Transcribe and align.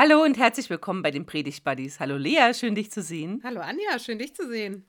Hallo 0.00 0.22
und 0.22 0.38
herzlich 0.38 0.70
willkommen 0.70 1.02
bei 1.02 1.10
den 1.10 1.26
Predigt 1.26 1.64
Buddies. 1.64 1.98
Hallo 1.98 2.16
Lea, 2.16 2.54
schön 2.54 2.76
dich 2.76 2.92
zu 2.92 3.02
sehen. 3.02 3.40
Hallo 3.42 3.60
Anja, 3.60 3.98
schön 3.98 4.20
dich 4.20 4.32
zu 4.32 4.48
sehen. 4.48 4.86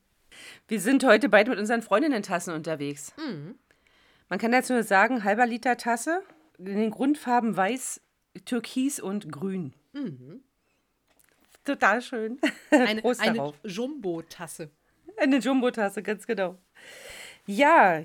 Wir 0.68 0.80
sind 0.80 1.04
heute 1.04 1.30
beide 1.30 1.50
mit 1.50 1.58
unseren 1.58 1.82
Freundinnen-Tassen 1.82 2.54
unterwegs. 2.54 3.12
Mhm. 3.18 3.56
Man 4.30 4.38
kann 4.38 4.52
dazu 4.52 4.74
nur 4.74 4.84
sagen, 4.84 5.24
halber 5.24 5.48
Liter 5.48 5.78
Tasse, 5.78 6.22
in 6.60 6.66
den 6.78 6.92
Grundfarben 6.92 7.58
weiß, 7.58 8.02
türkis 8.46 9.00
und 9.00 9.32
grün. 9.32 9.74
Mhm. 9.94 10.44
Total 11.66 12.04
schön. 12.04 12.40
Eine, 12.70 13.02
Prost 13.02 13.22
eine. 13.22 13.54
Jumbo-Tasse. 13.64 14.70
Eine 15.18 15.38
Jumbo-Tasse, 15.38 16.04
ganz 16.04 16.28
genau. 16.28 16.60
Ja, 17.48 18.04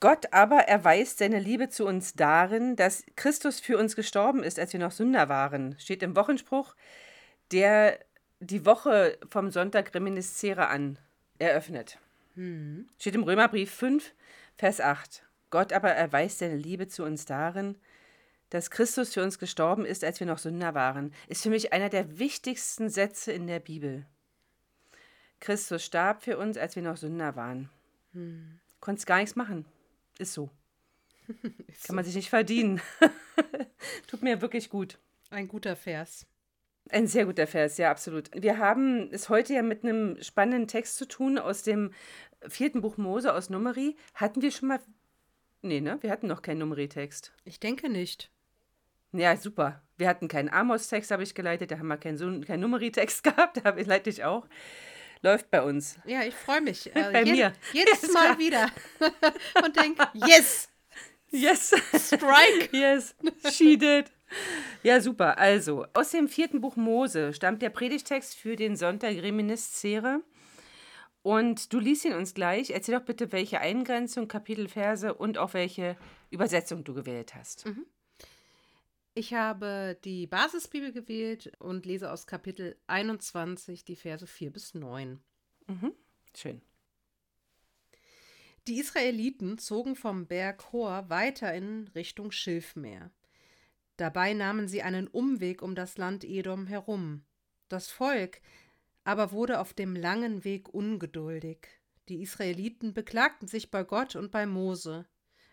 Gott 0.00 0.32
aber 0.32 0.60
erweist 0.60 1.18
seine 1.18 1.38
Liebe 1.38 1.68
zu 1.68 1.86
uns 1.86 2.14
darin, 2.14 2.74
dass 2.74 3.04
Christus 3.16 3.60
für 3.60 3.76
uns 3.76 3.96
gestorben 3.96 4.42
ist, 4.42 4.58
als 4.58 4.72
wir 4.72 4.80
noch 4.80 4.92
Sünder 4.92 5.28
waren. 5.28 5.76
Steht 5.78 6.02
im 6.02 6.16
Wochenspruch, 6.16 6.74
der 7.52 7.98
die 8.40 8.64
Woche 8.64 9.18
vom 9.28 9.50
Sonntag 9.50 9.94
Reminiscere 9.94 10.68
an 10.68 10.98
eröffnet. 11.38 11.98
Steht 12.98 13.14
im 13.14 13.24
Römerbrief 13.24 13.70
5, 13.74 14.14
Vers 14.56 14.80
8. 14.80 15.22
Gott 15.50 15.74
aber 15.74 15.90
erweist 15.90 16.38
seine 16.38 16.56
Liebe 16.56 16.88
zu 16.88 17.04
uns 17.04 17.26
darin, 17.26 17.76
dass 18.48 18.70
Christus 18.70 19.12
für 19.12 19.22
uns 19.22 19.38
gestorben 19.38 19.84
ist, 19.84 20.02
als 20.02 20.18
wir 20.18 20.26
noch 20.26 20.38
Sünder 20.38 20.74
waren. 20.74 21.12
Ist 21.28 21.42
für 21.42 21.50
mich 21.50 21.74
einer 21.74 21.90
der 21.90 22.18
wichtigsten 22.18 22.88
Sätze 22.88 23.32
in 23.32 23.46
der 23.46 23.60
Bibel. 23.60 24.06
Christus 25.40 25.84
starb 25.84 26.22
für 26.22 26.38
uns, 26.38 26.56
als 26.56 26.74
wir 26.74 26.82
noch 26.82 26.96
Sünder 26.96 27.36
waren. 27.36 27.68
Konntest 28.80 29.06
gar 29.06 29.18
nichts 29.18 29.36
machen. 29.36 29.66
Ist 30.20 30.34
so. 30.34 30.50
Kann 31.86 31.96
man 31.96 32.04
sich 32.04 32.14
nicht 32.14 32.28
verdienen. 32.28 32.80
Tut 34.06 34.22
mir 34.22 34.40
wirklich 34.42 34.68
gut. 34.68 34.98
Ein 35.30 35.48
guter 35.48 35.76
Vers. 35.76 36.26
Ein 36.90 37.06
sehr 37.06 37.24
guter 37.24 37.46
Vers, 37.46 37.78
ja, 37.78 37.90
absolut. 37.90 38.30
Wir 38.34 38.58
haben 38.58 39.08
es 39.12 39.28
heute 39.28 39.54
ja 39.54 39.62
mit 39.62 39.84
einem 39.84 40.20
spannenden 40.22 40.66
Text 40.68 40.96
zu 40.96 41.06
tun 41.06 41.38
aus 41.38 41.62
dem 41.62 41.92
vierten 42.48 42.80
Buch 42.80 42.96
Mose 42.96 43.32
aus 43.32 43.48
Numeri. 43.48 43.96
Hatten 44.14 44.42
wir 44.42 44.50
schon 44.50 44.68
mal. 44.68 44.80
Nee, 45.62 45.80
ne? 45.80 45.98
Wir 46.02 46.10
hatten 46.10 46.26
noch 46.26 46.42
keinen 46.42 46.58
Numeri-Text. 46.58 47.32
Ich 47.44 47.60
denke 47.60 47.88
nicht. 47.88 48.30
Ja, 49.12 49.36
super. 49.36 49.82
Wir 49.98 50.08
hatten 50.08 50.26
keinen 50.28 50.48
Amos-Text, 50.48 51.10
habe 51.10 51.22
ich 51.22 51.34
geleitet. 51.34 51.70
Da 51.70 51.78
haben 51.78 51.88
wir 51.88 51.96
keinen, 51.98 52.16
so- 52.16 52.40
keinen 52.40 52.60
Numeri-Text 52.60 53.22
gehabt. 53.24 53.58
Da 53.58 53.64
habe 53.64 53.80
ich- 53.80 53.86
leite 53.86 54.10
ich 54.10 54.24
auch. 54.24 54.46
Läuft 55.22 55.50
bei 55.50 55.62
uns. 55.62 55.96
Ja, 56.06 56.22
ich 56.22 56.34
freue 56.34 56.60
mich. 56.60 56.86
Äh, 56.94 57.12
Bei 57.12 57.24
mir. 57.24 57.52
Jedes 57.72 58.02
Ist 58.02 58.12
Mal 58.14 58.36
klar. 58.36 58.38
wieder. 58.38 58.66
Und 59.64 59.76
denke, 59.76 60.08
yes, 60.14 60.68
Yes! 61.30 61.72
strike. 61.94 62.70
Yes, 62.72 63.14
she 63.52 63.76
did. 63.76 64.10
Ja, 64.82 65.00
super. 65.00 65.38
Also, 65.38 65.86
aus 65.92 66.10
dem 66.10 66.28
vierten 66.28 66.60
Buch 66.60 66.76
Mose 66.76 67.32
stammt 67.34 67.62
der 67.62 67.70
Predigtext 67.70 68.34
für 68.34 68.56
den 68.56 68.76
Sonntag 68.76 69.14
Reminiscere. 69.16 70.22
Und 71.22 71.72
du 71.72 71.78
liest 71.78 72.04
ihn 72.06 72.14
uns 72.14 72.32
gleich. 72.34 72.70
Erzähl 72.70 72.98
doch 72.98 73.04
bitte, 73.04 73.30
welche 73.32 73.60
Eingrenzung, 73.60 74.26
Kapitelverse 74.26 75.12
und 75.14 75.36
auch 75.38 75.52
welche 75.54 75.96
Übersetzung 76.30 76.82
du 76.82 76.94
gewählt 76.94 77.34
hast. 77.34 77.66
Ich 79.20 79.34
habe 79.34 79.98
die 80.02 80.26
Basisbibel 80.26 80.92
gewählt 80.92 81.52
und 81.58 81.84
lese 81.84 82.10
aus 82.10 82.26
Kapitel 82.26 82.74
21 82.86 83.84
die 83.84 83.94
Verse 83.94 84.26
4 84.26 84.50
bis 84.50 84.72
9. 84.72 85.20
Schön. 86.34 86.62
Die 88.66 88.78
Israeliten 88.78 89.58
zogen 89.58 89.94
vom 89.94 90.26
Berg 90.26 90.72
Hor 90.72 91.10
weiter 91.10 91.52
in 91.52 91.88
Richtung 91.88 92.32
Schilfmeer. 92.32 93.10
Dabei 93.98 94.32
nahmen 94.32 94.68
sie 94.68 94.80
einen 94.80 95.06
Umweg 95.06 95.60
um 95.60 95.74
das 95.74 95.98
Land 95.98 96.24
Edom 96.24 96.66
herum. 96.66 97.22
Das 97.68 97.90
Volk 97.90 98.40
aber 99.04 99.32
wurde 99.32 99.60
auf 99.60 99.74
dem 99.74 99.94
langen 99.94 100.44
Weg 100.44 100.70
ungeduldig. 100.70 101.68
Die 102.08 102.22
Israeliten 102.22 102.94
beklagten 102.94 103.48
sich 103.48 103.70
bei 103.70 103.84
Gott 103.84 104.16
und 104.16 104.30
bei 104.30 104.46
Mose. 104.46 105.04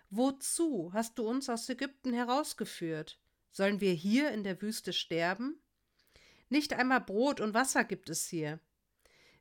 Wozu 0.09 0.92
hast 0.94 1.19
du 1.19 1.28
uns 1.28 1.50
aus 1.50 1.68
Ägypten 1.68 2.13
herausgeführt? 2.13 3.19
Sollen 3.52 3.81
wir 3.81 3.94
hier 3.94 4.31
in 4.31 4.44
der 4.44 4.62
Wüste 4.62 4.94
sterben? 4.94 5.59
Nicht 6.50 6.74
einmal 6.74 7.02
Brot 7.02 7.41
und 7.41 7.53
Wasser 7.53 7.84
gibt 7.84 8.09
es 8.09 8.28
hier. 8.28 8.59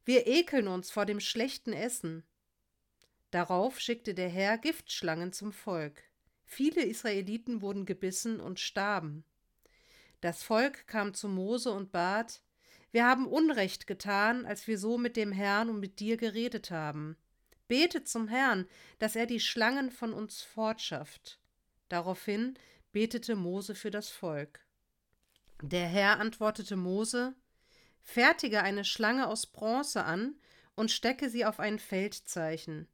Wir 0.04 0.26
ekeln 0.26 0.68
uns 0.68 0.90
vor 0.90 1.06
dem 1.06 1.20
schlechten 1.20 1.72
Essen. 1.72 2.24
Darauf 3.30 3.80
schickte 3.80 4.14
der 4.14 4.28
Herr 4.28 4.58
Giftschlangen 4.58 5.32
zum 5.32 5.52
Volk. 5.52 6.02
Viele 6.44 6.82
Israeliten 6.82 7.60
wurden 7.60 7.86
gebissen 7.86 8.40
und 8.40 8.60
starben. 8.60 9.24
Das 10.20 10.42
Volk 10.42 10.86
kam 10.86 11.12
zu 11.12 11.28
Mose 11.28 11.72
und 11.72 11.92
bat, 11.92 12.40
wir 12.92 13.04
haben 13.04 13.26
Unrecht 13.26 13.86
getan, 13.86 14.46
als 14.46 14.66
wir 14.66 14.78
so 14.78 14.96
mit 14.96 15.16
dem 15.16 15.32
Herrn 15.32 15.68
und 15.68 15.80
mit 15.80 16.00
dir 16.00 16.16
geredet 16.16 16.70
haben. 16.70 17.16
Betet 17.68 18.08
zum 18.08 18.28
Herrn, 18.28 18.66
dass 18.98 19.16
er 19.16 19.26
die 19.26 19.40
Schlangen 19.40 19.90
von 19.90 20.12
uns 20.12 20.40
fortschafft. 20.40 21.38
Daraufhin 21.88 22.58
betete 22.96 23.36
Mose 23.36 23.74
für 23.74 23.90
das 23.90 24.08
Volk. 24.08 24.64
Der 25.60 25.86
Herr 25.86 26.18
antwortete 26.18 26.76
Mose, 26.76 27.34
Fertige 28.00 28.62
eine 28.62 28.86
Schlange 28.86 29.28
aus 29.28 29.48
Bronze 29.48 30.04
an 30.04 30.36
und 30.76 30.90
stecke 30.90 31.28
sie 31.28 31.44
auf 31.44 31.60
ein 31.60 31.78
Feldzeichen. 31.78 32.88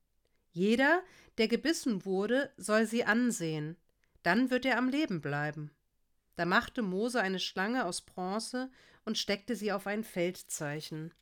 Jeder, 0.51 1.05
der 1.39 1.47
gebissen 1.47 2.05
wurde, 2.05 2.53
soll 2.57 2.85
sie 2.87 3.05
ansehen, 3.05 3.77
dann 4.25 4.51
wird 4.51 4.65
er 4.65 4.77
am 4.77 4.89
Leben 4.89 5.21
bleiben. 5.21 5.71
Da 6.35 6.47
machte 6.47 6.83
Mose 6.83 7.21
eine 7.21 7.39
Schlange 7.39 7.85
aus 7.85 8.01
Bronze 8.01 8.73
und 9.05 9.19
steckte 9.19 9.55
sie 9.55 9.71
auf 9.71 9.87
ein 9.87 10.03
Feldzeichen. 10.03 11.15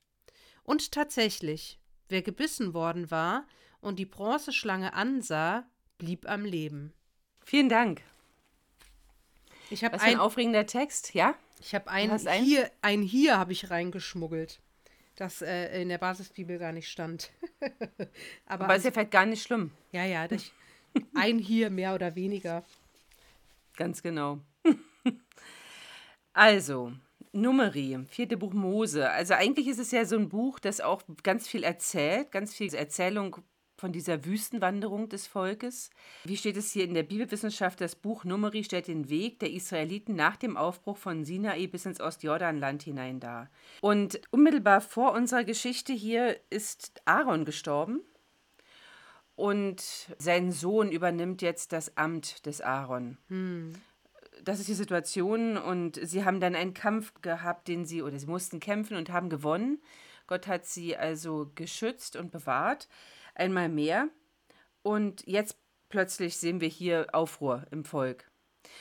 Und 0.63 0.91
tatsächlich, 0.91 1.79
wer 2.09 2.23
gebissen 2.23 2.73
worden 2.73 3.11
war 3.11 3.47
und 3.83 3.99
die 3.99 4.07
Bronzeschlange 4.07 4.95
ansah, 4.95 5.69
blieb 5.99 6.27
am 6.27 6.47
Leben. 6.47 6.95
Vielen 7.45 7.69
Dank. 7.69 8.01
Ich 9.71 9.85
habe 9.85 9.95
ein 10.01 10.15
ein, 10.15 10.19
aufregender 10.19 10.67
Text, 10.67 11.15
ja? 11.15 11.35
ich 11.61 11.75
hab 11.75 11.89
ein, 11.89 12.11
einen? 12.11 12.45
hier, 12.45 12.71
ein 12.83 13.03
hier 13.03 13.39
habe 13.39 13.53
ich 13.53 13.71
reingeschmuggelt, 13.71 14.61
das 15.17 15.43
äh, 15.43 15.81
in 15.81 15.89
der 15.89 15.99
Basisbibel 15.99 16.59
gar 16.59 16.73
nicht 16.73 16.89
stand. 16.89 17.31
Aber, 18.47 18.65
Aber 18.65 18.77
ist 18.77 18.85
ja 18.85 18.91
vielleicht 18.91 19.11
gar 19.13 19.27
nicht 19.27 19.43
schlimm. 19.43 19.71
ja, 19.93 20.05
ja, 20.05 20.27
das, 20.27 20.51
ein 21.15 21.39
hier 21.39 21.71
mehr 21.71 21.95
oder 21.95 22.15
weniger. 22.17 22.65
Ganz 23.77 24.03
genau. 24.03 24.41
also, 26.33 26.93
Numeri, 27.33 27.99
vierte 28.09 28.37
Buch 28.37 28.53
Mose. 28.53 29.09
Also 29.09 29.35
eigentlich 29.35 29.69
ist 29.69 29.79
es 29.79 29.93
ja 29.93 30.05
so 30.05 30.17
ein 30.17 30.29
Buch, 30.29 30.59
das 30.59 30.81
auch 30.81 31.03
ganz 31.23 31.47
viel 31.47 31.63
erzählt, 31.63 32.33
ganz 32.33 32.55
viel 32.55 32.75
Erzählung 32.75 33.37
von 33.81 33.93
dieser 33.93 34.25
Wüstenwanderung 34.25 35.09
des 35.09 35.27
Volkes. 35.27 35.91
Wie 36.25 36.37
steht 36.37 36.57
es 36.57 36.71
hier 36.71 36.85
in 36.85 36.95
der 36.95 37.03
Bibelwissenschaft? 37.03 37.81
Das 37.81 37.97
Buch 37.97 38.25
Numeri 38.25 38.63
stellt 38.63 38.87
den 38.87 39.09
Weg 39.09 39.41
der 39.41 39.51
Israeliten 39.51 40.15
nach 40.15 40.37
dem 40.37 40.57
Aufbruch 40.57 40.99
von 40.99 41.25
Sinai 41.25 41.67
bis 41.67 41.87
ins 41.87 42.01
Ostjordanland 42.01 42.83
hinein 42.83 43.19
dar. 43.19 43.51
Und 43.81 44.21
unmittelbar 44.31 44.81
vor 44.81 45.13
unserer 45.13 45.45
Geschichte 45.45 45.93
hier 45.93 46.39
ist 46.51 47.03
Aaron 47.07 47.45
gestorben. 47.45 48.01
Und 49.35 49.83
sein 50.19 50.53
Sohn 50.53 50.93
übernimmt 50.93 51.41
jetzt 51.41 51.73
das 51.73 51.97
Amt 51.97 52.45
des 52.45 52.61
Aaron 52.61 53.17
das 54.45 54.59
ist 54.61 54.69
die 54.69 54.75
Situation 54.75 55.57
und 55.57 55.99
sie 56.03 56.25
haben 56.25 56.41
dann 56.41 56.55
einen 56.55 56.75
Kampf 56.75 57.13
gehabt, 57.23 57.69
den 57.69 57.85
sie, 57.85 58.03
oder 58.03 58.19
sie 58.19 58.27
mussten 58.27 58.61
kämpfen 58.61 58.97
und 58.97 59.11
haben 59.11 59.29
gewonnen. 59.29 59.81
Gott 60.27 60.47
hat 60.47 60.65
sie 60.65 60.97
also 60.97 61.51
geschützt 61.55 62.17
und 62.17 62.31
bewahrt, 62.31 62.89
einmal 63.41 63.69
mehr. 63.69 64.09
Und 64.83 65.27
jetzt 65.27 65.57
plötzlich 65.89 66.37
sehen 66.37 66.61
wir 66.61 66.69
hier 66.69 67.09
Aufruhr 67.13 67.67
im 67.71 67.85
Volk. 67.85 68.31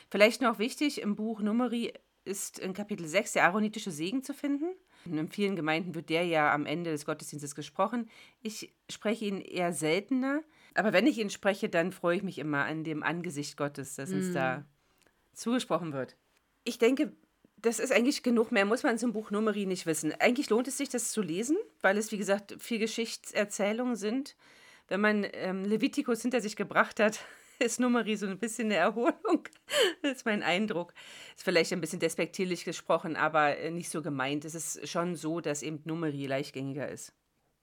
Vielleicht 0.10 0.42
noch 0.42 0.60
wichtig, 0.60 1.02
im 1.02 1.16
Buch 1.16 1.42
Numeri 1.42 1.94
ist 2.26 2.60
in 2.60 2.74
Kapitel 2.74 3.08
6 3.08 3.34
der 3.34 3.46
aaronitische 3.46 3.92
Segen 3.92 4.24
zu 4.24 4.34
finden. 4.34 4.76
In 5.06 5.30
vielen 5.30 5.56
Gemeinden 5.56 5.96
wird 5.96 6.10
der 6.10 6.26
ja 6.26 6.54
am 6.54 6.66
Ende 6.66 6.92
des 6.92 7.06
Gottesdienstes 7.06 7.56
gesprochen. 7.56 8.10
Ich 8.42 8.74
spreche 8.90 9.26
ihn 9.26 9.42
eher 9.42 9.74
seltener, 9.74 10.42
aber 10.76 10.94
wenn 10.94 11.08
ich 11.08 11.18
ihn 11.18 11.30
spreche, 11.30 11.70
dann 11.70 11.92
freue 11.92 12.18
ich 12.18 12.24
mich 12.24 12.38
immer 12.38 12.66
an 12.66 12.84
dem 12.84 13.02
Angesicht 13.02 13.58
Gottes, 13.58 13.96
das 13.96 14.12
uns 14.12 14.34
da 14.34 14.66
zugesprochen 15.34 15.94
wird. 15.94 16.18
Ich 16.66 16.78
denke, 16.78 17.14
das 17.62 17.80
ist 17.80 17.92
eigentlich 17.92 18.24
genug. 18.24 18.52
Mehr 18.52 18.66
muss 18.66 18.84
man 18.84 18.98
zum 18.98 19.14
Buch 19.14 19.32
Numeri 19.32 19.66
nicht 19.66 19.86
wissen. 19.86 20.14
Eigentlich 20.20 20.50
lohnt 20.50 20.68
es 20.68 20.78
sich, 20.78 20.90
das 20.90 21.12
zu 21.12 21.22
lesen, 21.22 21.58
weil 21.82 21.98
es, 21.98 22.12
wie 22.12 22.18
gesagt, 22.18 22.56
viel 22.60 22.80
Geschichtserzählungen 22.80 23.96
sind. 23.96 24.36
Wenn 24.88 25.02
man 25.02 25.28
ähm, 25.34 25.64
Levitikus 25.64 26.22
hinter 26.22 26.42
sich 26.42 26.56
gebracht 26.56 27.00
hat, 27.00 27.20
ist 27.60 27.80
Numeri 27.80 28.16
so 28.16 28.28
ein 28.28 28.40
bisschen 28.40 28.66
eine 28.66 28.76
Erholung. 28.76 29.48
Das 30.02 30.12
ist 30.18 30.26
mein 30.26 30.44
Eindruck. 30.44 30.94
Ist 31.36 31.44
vielleicht 31.44 31.74
ein 31.74 31.82
bisschen 31.82 32.00
despektierlich 32.00 32.66
gesprochen, 32.66 33.16
aber 33.16 33.58
äh, 33.58 33.72
nicht 33.72 33.90
so 33.90 34.02
gemeint. 34.02 34.46
Es 34.46 34.56
ist 34.56 34.88
schon 34.90 35.16
so, 35.16 35.42
dass 35.42 35.62
eben 35.62 35.82
Numeri 35.86 36.26
leichtgängiger 36.26 36.90
ist. 36.90 37.14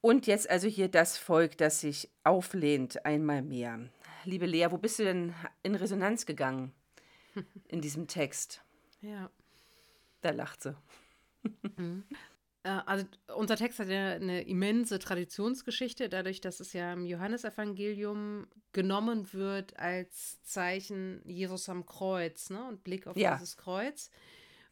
Und 0.01 0.27
jetzt 0.27 0.49
also 0.49 0.69
hier 0.69 0.89
das 0.89 1.19
Volk, 1.19 1.59
das 1.59 1.81
sich 1.81 2.11
auflehnt, 2.23 3.05
einmal 3.05 3.43
mehr. 3.43 3.81
Liebe 4.25 4.47
Lea, 4.47 4.69
wo 4.71 4.79
bist 4.79 4.99
du 4.99 5.05
denn 5.05 5.35
in 5.63 5.75
Resonanz 5.75 6.27
gegangen 6.27 6.73
in 7.69 7.81
diesem 7.81 8.07
Text? 8.07 8.63
Ja. 9.01 9.31
Da 10.27 10.33
lacht 10.33 10.63
sie. 10.63 10.77
Mhm. 11.77 12.03
Äh, 12.65 12.81
also 12.87 13.07
unser 13.37 13.55
Text 13.55 13.79
hat 13.79 13.89
ja 13.89 14.15
eine 14.15 14.43
immense 14.43 14.99
Traditionsgeschichte, 14.99 16.09
dadurch, 16.09 16.41
dass 16.41 16.59
es 16.59 16.73
ja 16.73 16.93
im 16.93 17.07
Johannesevangelium 17.07 18.49
genommen 18.73 19.33
wird 19.33 19.79
als 19.79 20.43
Zeichen 20.43 21.23
Jesus 21.25 21.69
am 21.69 21.87
Kreuz 21.87 22.51
ne? 22.51 22.65
und 22.65 22.83
Blick 22.83 23.07
auf 23.07 23.17
ja. 23.17 23.37
dieses 23.37 23.57
Kreuz. 23.57 24.11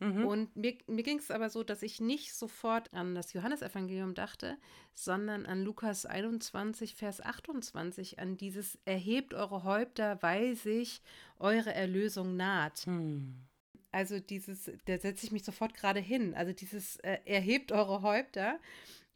Mhm. 0.00 0.26
Und 0.26 0.56
mir, 0.56 0.76
mir 0.88 1.04
ging 1.04 1.18
es 1.18 1.30
aber 1.30 1.48
so, 1.48 1.62
dass 1.62 1.82
ich 1.82 2.00
nicht 2.00 2.34
sofort 2.34 2.92
an 2.92 3.14
das 3.14 3.32
Johannesevangelium 3.32 4.14
dachte, 4.14 4.58
sondern 4.92 5.46
an 5.46 5.62
Lukas 5.62 6.06
21, 6.06 6.96
Vers 6.96 7.20
28, 7.20 8.18
an 8.18 8.36
dieses 8.36 8.76
Erhebt 8.84 9.32
eure 9.32 9.62
Häupter, 9.62 10.20
weil 10.20 10.56
sich 10.56 11.00
eure 11.38 11.72
Erlösung 11.72 12.34
naht. 12.36 12.88
Mhm. 12.88 13.46
Also 13.94 14.18
dieses, 14.18 14.72
da 14.86 14.98
setze 14.98 15.24
ich 15.24 15.30
mich 15.30 15.44
sofort 15.44 15.72
gerade 15.74 16.00
hin. 16.00 16.34
Also 16.34 16.52
dieses 16.52 16.96
äh, 16.96 17.18
erhebt 17.24 17.70
eure 17.70 18.02
Häupter. 18.02 18.58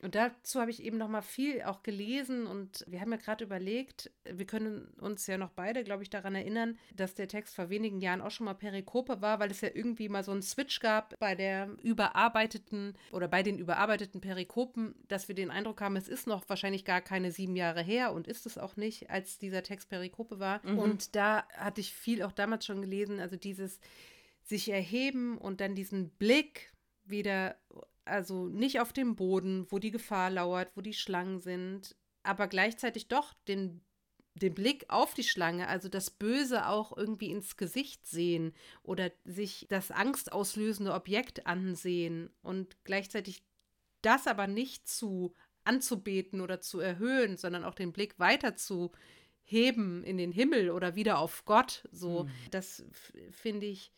Und 0.02 0.14
dazu 0.14 0.60
habe 0.60 0.70
ich 0.70 0.84
eben 0.84 0.96
noch 0.96 1.08
mal 1.08 1.22
viel 1.22 1.62
auch 1.62 1.82
gelesen 1.82 2.46
und 2.46 2.84
wir 2.86 3.00
haben 3.00 3.10
ja 3.10 3.16
gerade 3.16 3.42
überlegt, 3.42 4.12
wir 4.24 4.46
können 4.46 4.86
uns 5.00 5.26
ja 5.26 5.36
noch 5.36 5.50
beide, 5.50 5.82
glaube 5.82 6.04
ich, 6.04 6.10
daran 6.10 6.36
erinnern, 6.36 6.78
dass 6.94 7.16
der 7.16 7.26
Text 7.26 7.56
vor 7.56 7.68
wenigen 7.68 8.00
Jahren 8.00 8.20
auch 8.20 8.30
schon 8.30 8.44
mal 8.44 8.54
Perikope 8.54 9.20
war, 9.20 9.40
weil 9.40 9.50
es 9.50 9.60
ja 9.60 9.70
irgendwie 9.74 10.08
mal 10.08 10.22
so 10.22 10.30
einen 10.30 10.42
Switch 10.42 10.78
gab 10.78 11.18
bei 11.18 11.34
der 11.34 11.70
überarbeiteten 11.82 12.94
oder 13.10 13.26
bei 13.26 13.42
den 13.42 13.58
überarbeiteten 13.58 14.20
Perikopen, 14.20 14.94
dass 15.08 15.26
wir 15.26 15.34
den 15.34 15.50
Eindruck 15.50 15.80
haben, 15.80 15.96
es 15.96 16.06
ist 16.06 16.28
noch 16.28 16.48
wahrscheinlich 16.48 16.84
gar 16.84 17.00
keine 17.00 17.32
sieben 17.32 17.56
Jahre 17.56 17.82
her 17.82 18.12
und 18.12 18.28
ist 18.28 18.46
es 18.46 18.56
auch 18.56 18.76
nicht, 18.76 19.10
als 19.10 19.40
dieser 19.40 19.64
Text 19.64 19.88
Perikope 19.88 20.38
war. 20.38 20.64
Mhm. 20.64 20.78
Und 20.78 21.16
da 21.16 21.44
hatte 21.56 21.80
ich 21.80 21.92
viel 21.92 22.22
auch 22.22 22.30
damals 22.32 22.64
schon 22.64 22.82
gelesen, 22.82 23.18
also 23.18 23.34
dieses 23.34 23.80
sich 24.48 24.70
erheben 24.70 25.36
und 25.36 25.60
dann 25.60 25.74
diesen 25.74 26.10
Blick 26.10 26.72
wieder, 27.04 27.56
also 28.04 28.48
nicht 28.48 28.80
auf 28.80 28.92
dem 28.92 29.14
Boden, 29.14 29.66
wo 29.70 29.78
die 29.78 29.90
Gefahr 29.90 30.30
lauert, 30.30 30.72
wo 30.74 30.80
die 30.80 30.94
Schlangen 30.94 31.38
sind, 31.38 31.96
aber 32.22 32.48
gleichzeitig 32.48 33.08
doch 33.08 33.34
den, 33.46 33.82
den 34.34 34.54
Blick 34.54 34.86
auf 34.88 35.12
die 35.12 35.24
Schlange, 35.24 35.68
also 35.68 35.88
das 35.88 36.10
Böse 36.10 36.66
auch 36.66 36.96
irgendwie 36.96 37.30
ins 37.30 37.56
Gesicht 37.56 38.06
sehen 38.06 38.54
oder 38.82 39.12
sich 39.24 39.66
das 39.68 39.90
angstauslösende 39.90 40.94
Objekt 40.94 41.46
ansehen 41.46 42.30
und 42.40 42.82
gleichzeitig 42.84 43.42
das 44.00 44.26
aber 44.26 44.46
nicht 44.46 44.88
zu 44.88 45.34
anzubeten 45.64 46.40
oder 46.40 46.60
zu 46.60 46.80
erhöhen, 46.80 47.36
sondern 47.36 47.64
auch 47.64 47.74
den 47.74 47.92
Blick 47.92 48.18
weiter 48.18 48.56
zu 48.56 48.92
heben 49.42 50.04
in 50.04 50.16
den 50.16 50.32
Himmel 50.32 50.70
oder 50.70 50.94
wieder 50.94 51.18
auf 51.18 51.44
Gott. 51.44 51.86
So, 51.92 52.24
mhm. 52.24 52.30
das 52.50 52.84
finde 53.30 53.66
ich 53.66 53.92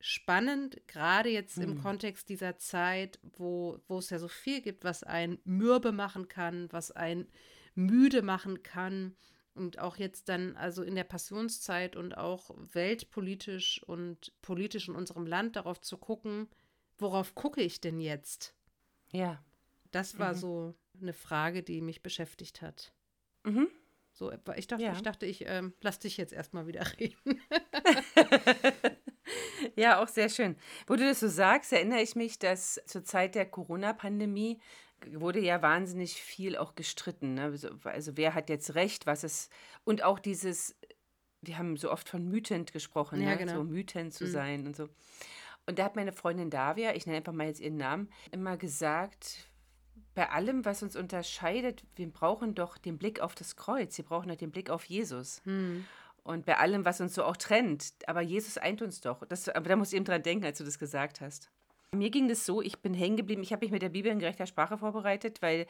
spannend, 0.00 0.80
gerade 0.86 1.28
jetzt 1.28 1.56
hm. 1.56 1.62
im 1.64 1.82
Kontext 1.82 2.28
dieser 2.28 2.58
Zeit, 2.58 3.18
wo, 3.22 3.78
wo 3.88 3.98
es 3.98 4.10
ja 4.10 4.18
so 4.18 4.28
viel 4.28 4.60
gibt, 4.60 4.84
was 4.84 5.02
einen 5.02 5.38
mürbe 5.44 5.92
machen 5.92 6.28
kann, 6.28 6.68
was 6.72 6.90
einen 6.90 7.28
müde 7.74 8.22
machen 8.22 8.62
kann. 8.62 9.16
Und 9.54 9.80
auch 9.80 9.96
jetzt 9.96 10.28
dann, 10.28 10.56
also 10.56 10.84
in 10.84 10.94
der 10.94 11.04
Passionszeit 11.04 11.96
und 11.96 12.16
auch 12.16 12.50
weltpolitisch 12.72 13.82
und 13.82 14.32
politisch 14.40 14.88
in 14.88 14.94
unserem 14.94 15.26
Land 15.26 15.56
darauf 15.56 15.80
zu 15.80 15.98
gucken, 15.98 16.48
worauf 16.96 17.34
gucke 17.34 17.60
ich 17.60 17.80
denn 17.80 17.98
jetzt? 17.98 18.54
Ja. 19.10 19.42
Das 19.90 20.18
war 20.18 20.34
mhm. 20.34 20.38
so 20.38 20.74
eine 21.00 21.12
Frage, 21.12 21.64
die 21.64 21.80
mich 21.80 22.02
beschäftigt 22.02 22.62
hat. 22.62 22.92
Mhm. 23.44 23.68
So, 24.12 24.32
ich 24.56 24.66
dachte, 24.66 24.84
ja. 24.84 24.92
ich 24.92 25.02
dachte, 25.02 25.26
ich 25.26 25.44
ähm, 25.46 25.74
lass 25.80 25.98
dich 25.98 26.16
jetzt 26.16 26.32
erstmal 26.32 26.66
wieder 26.66 26.84
reden. 27.00 27.40
Ja, 29.78 30.02
auch 30.02 30.08
sehr 30.08 30.28
schön. 30.28 30.56
Wo 30.88 30.96
du 30.96 31.06
das 31.06 31.20
so 31.20 31.28
sagst, 31.28 31.72
erinnere 31.72 32.02
ich 32.02 32.16
mich, 32.16 32.38
dass 32.38 32.80
zur 32.86 33.04
Zeit 33.04 33.36
der 33.36 33.46
Corona-Pandemie 33.46 34.60
wurde 35.12 35.38
ja 35.38 35.62
wahnsinnig 35.62 36.14
viel 36.14 36.56
auch 36.56 36.74
gestritten. 36.74 37.34
Ne? 37.34 37.44
Also, 37.44 37.68
also 37.84 38.16
wer 38.16 38.34
hat 38.34 38.50
jetzt 38.50 38.74
recht, 38.74 39.06
was 39.06 39.22
ist. 39.22 39.52
Und 39.84 40.02
auch 40.02 40.18
dieses, 40.18 40.76
wir 41.42 41.58
haben 41.58 41.76
so 41.76 41.92
oft 41.92 42.08
von 42.08 42.28
mütend 42.28 42.72
gesprochen, 42.72 43.22
ja, 43.22 43.30
ne? 43.30 43.36
genau. 43.36 43.54
so 43.54 43.64
mütend 43.64 44.12
zu 44.12 44.24
mhm. 44.24 44.30
sein 44.30 44.66
und 44.66 44.74
so. 44.74 44.88
Und 45.66 45.78
da 45.78 45.84
hat 45.84 45.94
meine 45.94 46.12
Freundin 46.12 46.50
Davia, 46.50 46.94
ich 46.94 47.06
nenne 47.06 47.18
einfach 47.18 47.32
mal 47.32 47.46
jetzt 47.46 47.60
ihren 47.60 47.76
Namen, 47.76 48.10
immer 48.32 48.56
gesagt, 48.56 49.48
bei 50.14 50.28
allem, 50.30 50.64
was 50.64 50.82
uns 50.82 50.96
unterscheidet, 50.96 51.84
wir 51.94 52.10
brauchen 52.10 52.56
doch 52.56 52.78
den 52.78 52.98
Blick 52.98 53.20
auf 53.20 53.36
das 53.36 53.54
Kreuz, 53.54 53.96
wir 53.96 54.04
brauchen 54.04 54.28
doch 54.28 54.36
den 54.36 54.50
Blick 54.50 54.70
auf 54.70 54.86
Jesus. 54.86 55.40
Mhm 55.44 55.84
und 56.28 56.44
bei 56.44 56.58
allem, 56.58 56.84
was 56.84 57.00
uns 57.00 57.14
so 57.14 57.24
auch 57.24 57.38
trennt. 57.38 57.94
Aber 58.06 58.20
Jesus 58.20 58.58
eint 58.58 58.82
uns 58.82 59.00
doch. 59.00 59.24
Das, 59.26 59.48
aber 59.48 59.66
da 59.66 59.76
muss 59.76 59.92
ich 59.92 59.96
eben 59.96 60.04
dran 60.04 60.22
denken, 60.22 60.44
als 60.44 60.58
du 60.58 60.64
das 60.64 60.78
gesagt 60.78 61.22
hast. 61.22 61.50
Mir 61.96 62.10
ging 62.10 62.28
das 62.28 62.44
so, 62.44 62.60
ich 62.60 62.80
bin 62.80 62.92
hängen 62.92 63.16
geblieben, 63.16 63.42
ich 63.42 63.50
habe 63.50 63.64
mich 63.64 63.72
mit 63.72 63.80
der 63.80 63.88
Bibel 63.88 64.12
in 64.12 64.18
gerechter 64.18 64.46
Sprache 64.46 64.76
vorbereitet, 64.76 65.40
weil 65.40 65.66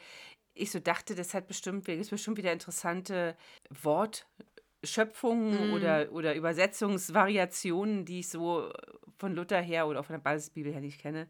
ich 0.53 0.69
so 0.69 0.79
dachte, 0.79 1.15
das 1.15 1.33
hat 1.33 1.47
bestimmt, 1.47 1.85
gibt 1.85 2.09
bestimmt 2.09 2.37
wieder 2.37 2.51
interessante 2.51 3.37
Wortschöpfungen 3.69 5.69
mm. 5.69 5.73
oder, 5.73 6.11
oder 6.11 6.35
Übersetzungsvariationen, 6.35 8.03
die 8.03 8.19
ich 8.19 8.27
so 8.27 8.69
von 9.17 9.33
Luther 9.33 9.61
her 9.61 9.87
oder 9.87 10.01
auch 10.01 10.05
von 10.05 10.15
der 10.15 10.21
Basisbibel 10.21 10.73
her 10.73 10.81
nicht 10.81 10.99
kenne. 10.99 11.29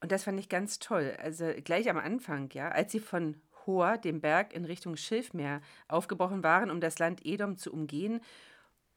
Und 0.00 0.12
das 0.12 0.22
fand 0.22 0.38
ich 0.38 0.48
ganz 0.48 0.78
toll. 0.78 1.16
Also 1.20 1.52
gleich 1.64 1.90
am 1.90 1.98
Anfang, 1.98 2.48
ja, 2.52 2.68
als 2.68 2.92
sie 2.92 3.00
von 3.00 3.42
Hor, 3.66 3.98
dem 3.98 4.20
Berg 4.20 4.52
in 4.52 4.64
Richtung 4.64 4.96
Schilfmeer, 4.96 5.60
aufgebrochen 5.88 6.42
waren, 6.42 6.70
um 6.70 6.80
das 6.80 6.98
Land 6.98 7.24
Edom 7.24 7.56
zu 7.56 7.72
umgehen, 7.72 8.20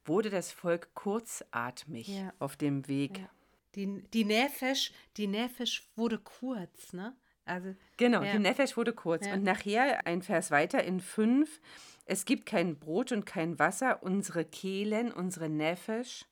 wurde 0.06 0.30
das 0.30 0.52
Volk 0.52 0.94
kurzatmig 0.94 2.08
ja. 2.08 2.34
auf 2.40 2.56
dem 2.56 2.88
Weg. 2.88 3.20
Ja. 3.20 3.30
Die, 3.76 4.04
die 4.14 4.26
Nefesh, 4.26 4.92
die 5.18 5.28
Nefesh 5.28 5.90
wurde 5.96 6.18
kurz, 6.18 6.94
ne? 6.94 7.16
Also, 7.46 7.76
genau, 7.98 8.24
ja. 8.24 8.34
die 8.34 8.40
Nefesh 8.40 8.78
wurde 8.78 8.94
kurz. 8.94 9.26
Und 9.28 9.44
nachher, 9.44 10.06
ein 10.06 10.22
Vers 10.22 10.52
weiter 10.52 10.84
in 10.84 11.00
fünf, 11.00 11.62
es 12.06 12.26
gibt 12.26 12.46
kein 12.46 12.78
Brot 12.78 13.12
und 13.12 13.26
kein 13.26 13.58
Wasser, 13.60 14.04
unsere 14.04 14.46
Kehlen, 14.46 15.12
unsere 15.12 15.50
Nefesh 15.50 16.26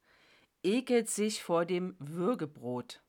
ekelt 0.63 1.09
sich 1.09 1.43
vor 1.43 1.65
dem 1.65 1.95
Würgebrot. 1.99 3.01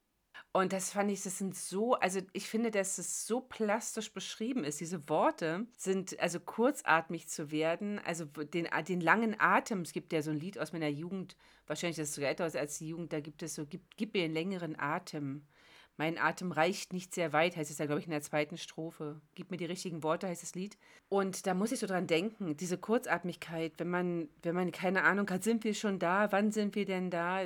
Und 0.59 0.73
das 0.73 0.91
fand 0.91 1.09
ich, 1.13 1.23
das 1.23 1.39
sind 1.39 1.55
so, 1.55 1.95
also 1.95 2.19
ich 2.33 2.49
finde, 2.49 2.73
dass 2.73 2.99
es 2.99 3.29
so 3.29 3.41
plastisch 3.41 4.13
beschrieben 4.13 4.65
ist. 4.65 4.81
Diese 4.81 5.09
Worte 5.09 5.69
sind, 5.77 6.19
also 6.19 6.41
kurzatmig 6.41 7.29
zu 7.29 7.53
werden, 7.53 8.01
also 8.01 8.25
den, 8.25 8.67
den 8.89 9.01
langen 9.01 9.37
Atem. 9.39 9.83
Es 9.83 9.93
gibt 9.93 10.13
ja 10.13 10.21
so 10.21 10.33
ein 10.33 10.41
Lied 10.41 10.59
aus 10.59 10.73
meiner 10.73 10.89
Jugend, 10.89 11.37
wahrscheinlich 11.69 12.01
ist 12.01 12.09
es 12.09 12.15
sogar 12.17 12.31
älter 12.31 12.51
als 12.59 12.79
die 12.79 12.89
Jugend, 12.89 13.13
da 13.13 13.21
gibt 13.21 13.41
es 13.45 13.55
so, 13.55 13.67
gib, 13.67 13.83
gib 13.97 14.15
mir 14.15 14.25
einen 14.25 14.35
längeren 14.35 14.77
Atem. 14.77 15.47
Mein 15.97 16.19
Atem 16.19 16.51
reicht 16.51 16.93
nicht 16.93 17.15
sehr 17.15 17.33
weit, 17.33 17.57
heißt 17.57 17.71
es 17.71 17.79
ja, 17.79 17.87
glaube 17.87 18.01
ich, 18.01 18.07
in 18.07 18.11
der 18.11 18.23
zweiten 18.23 18.57
Strophe. 18.57 19.21
Gib 19.37 19.53
mir 19.53 19.59
die 19.59 19.65
richtigen 19.65 20.03
Worte, 20.03 20.27
heißt 20.27 20.43
das 20.43 20.57
Lied. 20.57 20.77
Und 21.09 21.47
da 21.47 21.55
muss 21.55 21.71
ich 21.71 21.79
so 21.79 21.87
dran 21.87 22.09
denken, 22.09 22.57
diese 22.57 22.79
Kurzatmigkeit, 22.79 23.75
wenn 23.79 23.91
man, 23.91 24.29
wenn 24.43 24.57
man 24.57 24.73
keine 24.73 25.05
Ahnung 25.05 25.31
hat, 25.31 25.45
sind 25.45 25.63
wir 25.63 25.75
schon 25.75 26.01
da, 26.01 26.33
wann 26.33 26.51
sind 26.51 26.75
wir 26.75 26.85
denn 26.85 27.11
da? 27.11 27.43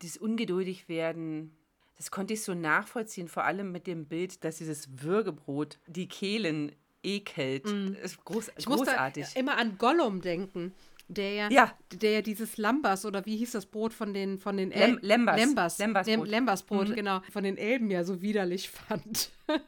Dieses 0.00 0.16
ungeduldig 0.16 0.88
werden, 0.88 1.56
das 2.02 2.10
konnte 2.10 2.34
ich 2.34 2.42
so 2.42 2.52
nachvollziehen, 2.52 3.28
vor 3.28 3.44
allem 3.44 3.70
mit 3.70 3.86
dem 3.86 4.06
Bild, 4.06 4.42
dass 4.42 4.56
dieses 4.56 4.88
Würgebrot 5.04 5.78
die 5.86 6.08
Kehlen 6.08 6.72
ekelt. 7.04 7.64
Mm. 7.66 7.94
Ist 8.02 8.24
groß, 8.24 8.50
ich 8.58 8.66
großartig. 8.66 9.22
Muss 9.22 9.36
immer 9.36 9.56
an 9.56 9.78
Gollum 9.78 10.20
denken. 10.20 10.74
Der 11.06 11.32
ja, 11.32 11.48
ja, 11.48 11.72
der 11.92 12.22
dieses 12.22 12.56
Lambas 12.56 13.06
oder 13.06 13.24
wie 13.24 13.36
hieß 13.36 13.52
das 13.52 13.66
Brot 13.66 13.92
von 13.92 14.12
den 14.14 14.40
von 14.40 14.56
den 14.56 14.72
El 14.72 14.94
Lem 14.94 14.98
Lembas 15.02 15.36
Lembas 15.36 15.78
Lembas 15.78 16.06
Brot, 16.06 16.28
Lembas 16.28 16.66
-Brot 16.66 16.88
mhm. 16.88 16.94
genau 16.94 17.20
von 17.30 17.44
den 17.44 17.56
Elben 17.56 17.88
ja 17.90 18.02
so 18.02 18.20
widerlich 18.20 18.68
fand. 18.68 19.30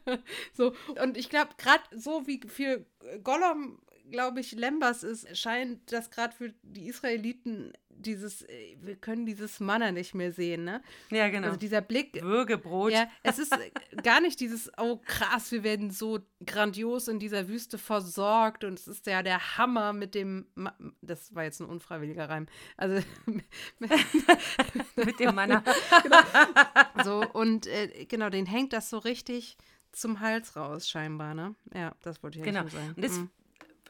so 0.53 0.73
und 1.01 1.15
ich 1.15 1.29
glaube 1.29 1.51
gerade 1.57 1.83
so 1.95 2.27
wie 2.27 2.41
für 2.47 2.85
Gollum 3.23 3.79
glaube 4.09 4.39
ich, 4.39 4.51
Lembas 4.53 5.03
ist, 5.03 5.37
scheint 5.37 5.91
das 5.91 6.09
gerade 6.09 6.35
für 6.35 6.53
die 6.63 6.87
Israeliten 6.87 7.73
dieses, 7.97 8.41
äh, 8.43 8.77
wir 8.81 8.95
können 8.95 9.25
dieses 9.25 9.59
Manna 9.59 9.91
nicht 9.91 10.13
mehr 10.13 10.31
sehen, 10.31 10.63
ne? 10.63 10.81
Ja, 11.09 11.29
genau. 11.29 11.47
Also 11.47 11.59
dieser 11.59 11.81
Blick. 11.81 12.21
Würgebrot. 12.21 12.91
Ja, 12.91 13.07
es 13.23 13.39
ist 13.39 13.53
äh, 13.53 13.71
gar 14.03 14.21
nicht 14.21 14.39
dieses, 14.39 14.71
oh 14.77 14.97
krass, 15.05 15.51
wir 15.51 15.63
werden 15.63 15.91
so 15.91 16.19
grandios 16.45 17.07
in 17.07 17.19
dieser 17.19 17.47
Wüste 17.47 17.77
versorgt 17.77 18.63
und 18.63 18.79
es 18.79 18.87
ist 18.87 19.07
ja 19.07 19.23
der 19.23 19.57
Hammer 19.57 19.93
mit 19.93 20.15
dem, 20.15 20.47
Ma 20.55 20.75
das 21.01 21.33
war 21.35 21.43
jetzt 21.43 21.61
ein 21.61 21.67
unfreiwilliger 21.67 22.29
Reim, 22.29 22.47
also 22.77 23.01
mit 24.95 25.19
dem 25.19 25.35
Manna. 25.35 25.63
genau. 26.03 27.03
So, 27.03 27.29
und 27.31 27.67
äh, 27.67 28.05
genau, 28.05 28.29
den 28.29 28.45
hängt 28.45 28.73
das 28.73 28.89
so 28.89 28.97
richtig 28.97 29.57
zum 29.91 30.19
Hals 30.19 30.55
raus, 30.55 30.89
scheinbar, 30.89 31.33
ne? 31.33 31.55
Ja, 31.73 31.95
das 32.01 32.21
wollte 32.21 32.39
ich 32.39 32.43
genau. 32.43 32.61
nur 32.61 32.71
sagen. 32.71 32.93
Und 32.95 33.03
das, 33.03 33.13
mhm 33.13 33.29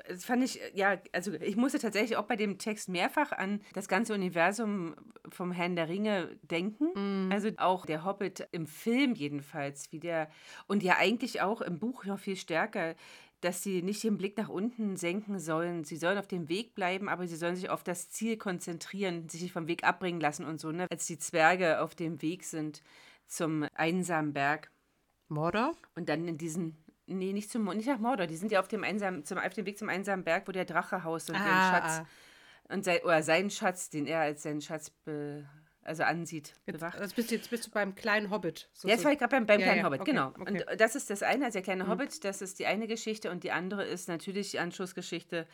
das 0.07 0.25
fand 0.25 0.43
ich, 0.43 0.59
ja, 0.73 0.97
also 1.11 1.33
ich 1.33 1.55
musste 1.55 1.79
tatsächlich 1.79 2.17
auch 2.17 2.25
bei 2.25 2.35
dem 2.35 2.57
Text 2.57 2.89
mehrfach 2.89 3.31
an 3.31 3.61
das 3.73 3.87
ganze 3.87 4.13
Universum 4.13 4.95
vom 5.29 5.51
Herrn 5.51 5.75
der 5.75 5.89
Ringe 5.89 6.37
denken. 6.43 7.27
Mm. 7.27 7.31
Also 7.31 7.49
auch 7.57 7.85
der 7.85 8.05
Hobbit 8.05 8.47
im 8.51 8.67
Film 8.67 9.15
jedenfalls, 9.15 9.91
wie 9.91 9.99
der, 9.99 10.29
und 10.67 10.83
ja 10.83 10.97
eigentlich 10.97 11.41
auch 11.41 11.61
im 11.61 11.79
Buch 11.79 12.05
noch 12.05 12.19
viel 12.19 12.35
stärker, 12.35 12.95
dass 13.41 13.61
sie 13.61 13.81
nicht 13.81 14.03
den 14.03 14.17
Blick 14.17 14.37
nach 14.37 14.49
unten 14.49 14.97
senken 14.97 15.39
sollen. 15.39 15.83
Sie 15.83 15.97
sollen 15.97 16.17
auf 16.17 16.27
dem 16.27 16.49
Weg 16.49 16.73
bleiben, 16.73 17.09
aber 17.09 17.27
sie 17.27 17.35
sollen 17.35 17.55
sich 17.55 17.69
auf 17.69 17.83
das 17.83 18.09
Ziel 18.09 18.37
konzentrieren, 18.37 19.29
sich 19.29 19.41
nicht 19.41 19.53
vom 19.53 19.67
Weg 19.67 19.83
abbringen 19.83 20.19
lassen 20.19 20.45
und 20.45 20.59
so. 20.59 20.71
Ne? 20.71 20.87
Als 20.89 21.05
die 21.05 21.19
Zwerge 21.19 21.81
auf 21.81 21.95
dem 21.95 22.21
Weg 22.21 22.43
sind, 22.43 22.81
zum 23.27 23.67
einsamen 23.75 24.33
Berg. 24.33 24.71
Mordor? 25.27 25.73
Und 25.95 26.09
dann 26.09 26.27
in 26.27 26.37
diesen, 26.37 26.77
nee, 27.07 27.33
nicht 27.33 27.51
zum 27.51 27.65
nicht 27.65 27.87
nach 27.87 27.99
Mordor, 27.99 28.27
die 28.27 28.35
sind 28.35 28.51
ja 28.51 28.59
auf 28.59 28.67
dem, 28.67 28.83
einsamen, 28.83 29.23
zum, 29.23 29.37
auf 29.37 29.53
dem 29.53 29.65
Weg 29.65 29.77
zum 29.77 29.89
einsamen 29.89 30.23
Berg, 30.23 30.47
wo 30.47 30.51
der 30.51 30.65
Drache 30.65 31.03
haust 31.03 31.29
und 31.29 31.35
ah, 31.35 31.39
den 31.39 31.81
Schatz, 31.81 31.99
ah. 31.99 32.73
und 32.73 32.85
sein, 32.85 32.99
oder 33.03 33.23
seinen 33.23 33.49
Schatz, 33.49 33.89
den 33.89 34.07
er 34.07 34.21
als 34.21 34.43
seinen 34.43 34.61
Schatz 34.61 34.89
be, 34.89 35.45
also 35.83 36.03
ansieht. 36.03 36.53
Jetzt, 36.65 36.81
also 36.81 37.15
bist 37.15 37.29
du, 37.29 37.35
jetzt 37.35 37.49
bist 37.49 37.67
du 37.67 37.71
beim 37.71 37.93
kleinen 37.93 38.31
Hobbit. 38.31 38.69
So 38.73 38.87
jetzt 38.87 39.05
war 39.05 39.11
ich 39.11 39.19
gerade 39.19 39.29
beim, 39.29 39.45
beim 39.45 39.59
ja, 39.59 39.67
kleinen 39.67 39.79
ja, 39.79 39.85
Hobbit, 39.85 40.01
okay, 40.01 40.11
genau. 40.11 40.29
Okay. 40.29 40.65
Und 40.71 40.81
das 40.81 40.95
ist 40.95 41.09
das 41.11 41.21
eine, 41.21 41.45
also 41.45 41.57
der 41.57 41.61
kleine 41.61 41.83
mhm. 41.83 41.89
Hobbit, 41.89 42.23
das 42.23 42.41
ist 42.41 42.57
die 42.59 42.65
eine 42.65 42.87
Geschichte 42.87 43.29
und 43.29 43.43
die 43.43 43.51
andere 43.51 43.83
ist 43.83 44.07
natürlich 44.07 44.51
die 44.51 44.59
Anschlussgeschichte, 44.59 45.47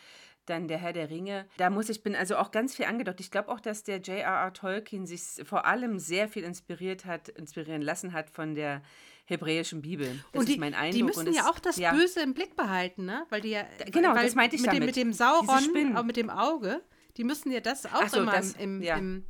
dann 0.46 0.68
der 0.68 0.78
Herr 0.78 0.94
der 0.94 1.10
Ringe. 1.10 1.46
Da 1.58 1.70
muss 1.70 1.90
ich, 1.90 2.04
bin 2.04 2.16
also 2.16 2.38
auch 2.38 2.52
ganz 2.52 2.76
viel 2.76 2.86
angedockt. 2.86 3.20
Ich 3.20 3.32
glaube 3.32 3.50
auch, 3.50 3.60
dass 3.60 3.84
der 3.84 3.98
J.R.R. 3.98 4.54
Tolkien 4.54 5.06
sich 5.06 5.22
vor 5.44 5.66
allem 5.66 6.00
sehr 6.00 6.28
viel 6.28 6.44
inspiriert 6.44 7.06
hat, 7.06 7.30
inspirieren 7.30 7.82
lassen 7.82 8.14
hat 8.14 8.30
von 8.30 8.56
der 8.56 8.82
hebräischen 9.26 9.82
Bibel. 9.82 10.08
Das 10.32 10.42
und 10.42 10.50
die, 10.50 10.54
ist 10.54 10.60
mein 10.60 10.74
Eindruck. 10.74 10.94
Die 10.94 11.04
müssen 11.04 11.34
ja 11.34 11.50
auch 11.50 11.60
das 11.60 11.78
ja. 11.78 11.94
Böse 11.94 12.22
im 12.22 12.34
Blick 12.34 12.56
behalten, 12.56 13.06
ne? 13.06 13.26
Weil 13.30 13.42
die 13.42 13.52
ja, 13.52 13.66
genau, 13.92 14.14
das 14.14 14.36
meinte 14.36 14.56
ich 14.56 14.62
mit 14.62 14.72
damit. 14.72 14.82
Dem, 14.82 14.86
mit 14.88 14.96
dem 14.96 15.14
Sauron, 15.14 15.96
auch 15.96 16.04
mit 16.04 16.18
dem 16.18 16.30
Auge, 16.30 16.82
die 17.18 17.24
müssen 17.24 17.52
ja 17.52 17.60
das 17.60 17.86
auch 17.86 18.08
so, 18.08 18.22
immer 18.22 18.32
das, 18.32 18.54
im, 18.54 18.82
ja. 18.82 18.98
im 18.98 19.26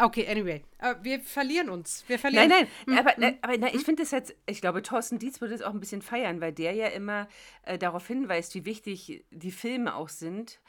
Okay, 0.00 0.26
anyway. 0.28 0.62
Aber 0.78 1.02
wir 1.04 1.20
verlieren 1.20 1.68
uns. 1.68 2.04
Wir 2.06 2.18
verlieren. 2.18 2.48
Nein, 2.48 2.66
nein, 2.86 2.96
hm, 2.96 3.06
aber, 3.06 3.16
hm. 3.16 3.38
aber 3.42 3.58
na, 3.58 3.66
ich 3.68 3.74
hm? 3.74 3.80
finde 3.80 4.02
das 4.02 4.10
jetzt, 4.10 4.34
ich 4.46 4.60
glaube, 4.60 4.82
Thorsten 4.82 5.18
Dietz 5.18 5.40
würde 5.40 5.54
es 5.54 5.62
auch 5.62 5.74
ein 5.74 5.80
bisschen 5.80 6.02
feiern, 6.02 6.40
weil 6.40 6.52
der 6.52 6.72
ja 6.72 6.86
immer 6.88 7.28
äh, 7.64 7.78
darauf 7.78 8.06
hinweist, 8.06 8.54
wie 8.54 8.64
wichtig 8.64 9.24
die 9.30 9.52
Filme 9.52 9.94
auch 9.94 10.08
sind 10.08 10.60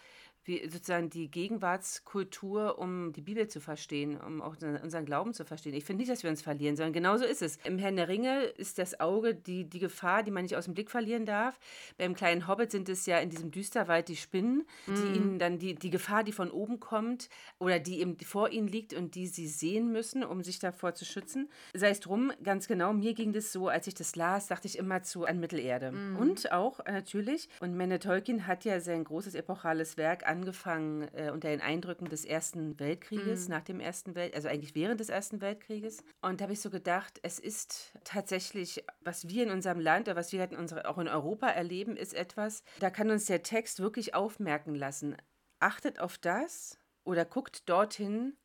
wie 0.43 0.67
sozusagen 0.67 1.09
die 1.09 1.29
Gegenwartskultur, 1.29 2.79
um 2.79 3.13
die 3.13 3.21
Bibel 3.21 3.47
zu 3.47 3.59
verstehen, 3.59 4.19
um 4.19 4.41
auch 4.41 4.55
unseren 4.61 5.05
Glauben 5.05 5.33
zu 5.33 5.45
verstehen. 5.45 5.73
Ich 5.73 5.85
finde 5.85 6.01
nicht, 6.01 6.11
dass 6.11 6.23
wir 6.23 6.29
uns 6.29 6.41
verlieren, 6.41 6.75
sondern 6.75 6.93
genauso 6.93 7.25
ist 7.25 7.41
es. 7.41 7.57
Im 7.63 7.77
Herrn 7.77 7.95
der 7.95 8.07
Ringe 8.07 8.43
ist 8.43 8.79
das 8.79 8.99
Auge 8.99 9.35
die, 9.35 9.65
die 9.65 9.79
Gefahr, 9.79 10.23
die 10.23 10.31
man 10.31 10.43
nicht 10.43 10.55
aus 10.55 10.65
dem 10.65 10.73
Blick 10.73 10.89
verlieren 10.89 11.25
darf. 11.25 11.59
Beim 11.97 12.15
kleinen 12.15 12.47
Hobbit 12.47 12.71
sind 12.71 12.89
es 12.89 13.05
ja 13.05 13.19
in 13.19 13.29
diesem 13.29 13.51
Düsterwald 13.51 14.07
die 14.07 14.15
Spinnen, 14.15 14.65
die 14.87 14.91
mm. 14.91 15.15
ihnen 15.15 15.39
dann 15.39 15.59
die, 15.59 15.75
die 15.75 15.89
Gefahr, 15.89 16.23
die 16.23 16.31
von 16.31 16.49
oben 16.49 16.79
kommt 16.79 17.29
oder 17.59 17.79
die 17.79 17.99
eben 17.99 18.17
vor 18.19 18.49
ihnen 18.49 18.67
liegt 18.67 18.93
und 18.93 19.15
die 19.15 19.27
sie 19.27 19.47
sehen 19.47 19.91
müssen, 19.91 20.23
um 20.23 20.43
sich 20.43 20.59
davor 20.59 20.95
zu 20.95 21.05
schützen. 21.05 21.49
Sei 21.73 21.89
es 21.89 21.99
drum, 21.99 22.31
ganz 22.43 22.67
genau, 22.67 22.93
mir 22.93 23.13
ging 23.13 23.33
das 23.33 23.51
so, 23.51 23.67
als 23.67 23.87
ich 23.87 23.93
das 23.93 24.15
las, 24.15 24.47
dachte 24.47 24.67
ich 24.67 24.77
immer 24.77 25.03
zu 25.03 25.25
an 25.25 25.39
Mittelerde. 25.39 25.91
Mm. 25.91 26.17
Und 26.17 26.51
auch 26.51 26.83
natürlich, 26.85 27.49
und 27.59 27.75
Menne 27.75 27.99
Tolkien 27.99 28.47
hat 28.47 28.65
ja 28.65 28.79
sein 28.79 29.03
großes 29.03 29.35
epochales 29.35 29.97
Werk 29.97 30.27
angefangen 30.41 31.07
äh, 31.13 31.29
unter 31.31 31.49
den 31.49 31.61
Eindrücken 31.61 32.09
des 32.09 32.25
Ersten 32.25 32.79
Weltkrieges, 32.79 33.47
mhm. 33.47 33.53
nach 33.53 33.61
dem 33.61 33.79
Ersten 33.79 34.15
Welt, 34.15 34.33
also 34.33 34.47
eigentlich 34.47 34.73
während 34.73 34.99
des 34.99 35.09
Ersten 35.09 35.39
Weltkrieges. 35.39 36.03
Und 36.21 36.41
da 36.41 36.43
habe 36.43 36.53
ich 36.53 36.61
so 36.61 36.71
gedacht, 36.71 37.19
es 37.21 37.37
ist 37.37 37.93
tatsächlich, 38.03 38.83
was 39.01 39.27
wir 39.29 39.43
in 39.43 39.51
unserem 39.51 39.79
Land 39.79 40.07
oder 40.07 40.15
was 40.15 40.31
wir 40.31 40.39
halt 40.39 40.51
in 40.51 40.57
unsere, 40.57 40.89
auch 40.89 40.97
in 40.97 41.07
Europa 41.07 41.47
erleben, 41.47 41.95
ist 41.95 42.13
etwas, 42.13 42.63
da 42.79 42.89
kann 42.89 43.11
uns 43.11 43.25
der 43.25 43.43
Text 43.43 43.79
wirklich 43.79 44.15
aufmerken 44.15 44.73
lassen. 44.73 45.15
Achtet 45.59 45.99
auf 45.99 46.17
das 46.17 46.79
oder 47.03 47.23
guckt 47.23 47.69
dorthin, 47.69 48.35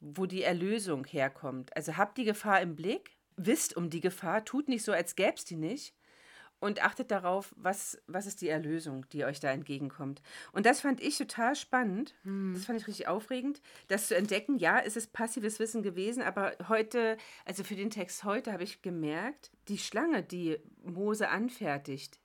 wo 0.00 0.26
die 0.26 0.42
Erlösung 0.42 1.04
herkommt. 1.06 1.74
Also 1.76 1.96
habt 1.96 2.18
die 2.18 2.24
Gefahr 2.24 2.60
im 2.60 2.74
Blick, 2.74 3.16
wisst 3.36 3.76
um 3.76 3.90
die 3.90 4.00
Gefahr, 4.00 4.44
tut 4.44 4.68
nicht 4.68 4.82
so, 4.82 4.92
als 4.92 5.14
gäbe 5.14 5.34
es 5.36 5.44
die 5.44 5.56
nicht, 5.56 5.94
und 6.64 6.82
achtet 6.82 7.10
darauf, 7.10 7.52
was, 7.56 8.00
was 8.06 8.24
ist 8.24 8.40
die 8.40 8.48
Erlösung, 8.48 9.06
die 9.10 9.26
euch 9.26 9.38
da 9.38 9.50
entgegenkommt. 9.50 10.22
Und 10.52 10.64
das 10.64 10.80
fand 10.80 11.02
ich 11.02 11.18
total 11.18 11.54
spannend. 11.56 12.14
Hm. 12.22 12.54
Das 12.54 12.64
fand 12.64 12.80
ich 12.80 12.88
richtig 12.88 13.06
aufregend, 13.06 13.60
das 13.88 14.08
zu 14.08 14.16
entdecken. 14.16 14.56
Ja, 14.56 14.80
es 14.80 14.96
ist 14.96 15.12
passives 15.12 15.58
Wissen 15.58 15.82
gewesen, 15.82 16.22
aber 16.22 16.56
heute, 16.68 17.18
also 17.44 17.64
für 17.64 17.76
den 17.76 17.90
Text 17.90 18.24
heute 18.24 18.50
habe 18.50 18.64
ich 18.64 18.80
gemerkt, 18.80 19.50
die 19.68 19.76
Schlange, 19.76 20.22
die 20.22 20.56
Mose 20.82 21.28
anfertigt, 21.28 22.18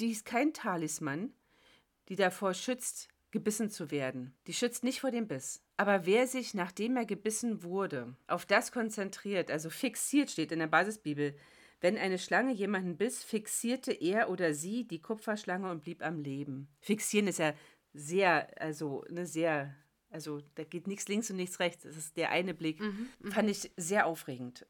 die 0.00 0.10
ist 0.10 0.24
kein 0.24 0.52
Talisman, 0.52 1.32
die 2.08 2.16
davor 2.16 2.54
schützt, 2.54 3.08
gebissen 3.30 3.70
zu 3.70 3.92
werden. 3.92 4.34
Die 4.48 4.54
schützt 4.54 4.82
nicht 4.82 5.00
vor 5.00 5.12
dem 5.12 5.28
Biss. 5.28 5.62
Aber 5.76 6.04
wer 6.04 6.26
sich, 6.26 6.52
nachdem 6.52 6.96
er 6.96 7.04
gebissen 7.04 7.62
wurde, 7.62 8.16
auf 8.26 8.44
das 8.44 8.72
konzentriert, 8.72 9.52
also 9.52 9.70
fixiert 9.70 10.32
steht 10.32 10.50
in 10.50 10.58
der 10.58 10.66
Basisbibel, 10.66 11.36
wenn 11.80 11.96
eine 11.96 12.18
Schlange 12.18 12.52
jemanden 12.52 12.96
biss, 12.96 13.22
fixierte 13.22 13.92
er 13.92 14.30
oder 14.30 14.54
sie 14.54 14.86
die 14.86 15.00
Kupferschlange 15.00 15.70
und 15.70 15.82
blieb 15.82 16.04
am 16.04 16.20
Leben. 16.20 16.68
Fixieren 16.80 17.28
ist 17.28 17.38
ja 17.38 17.54
sehr, 17.92 18.48
also 18.60 19.04
eine 19.08 19.26
sehr, 19.26 19.74
also 20.10 20.40
da 20.56 20.64
geht 20.64 20.86
nichts 20.86 21.08
links 21.08 21.30
und 21.30 21.36
nichts 21.36 21.60
rechts. 21.60 21.84
Das 21.84 21.96
ist 21.96 22.16
der 22.16 22.30
eine 22.30 22.54
Blick. 22.54 22.80
Mhm, 22.80 23.08
mhm. 23.20 23.32
Fand 23.32 23.50
ich 23.50 23.70
sehr 23.76 24.06
aufregend. 24.06 24.66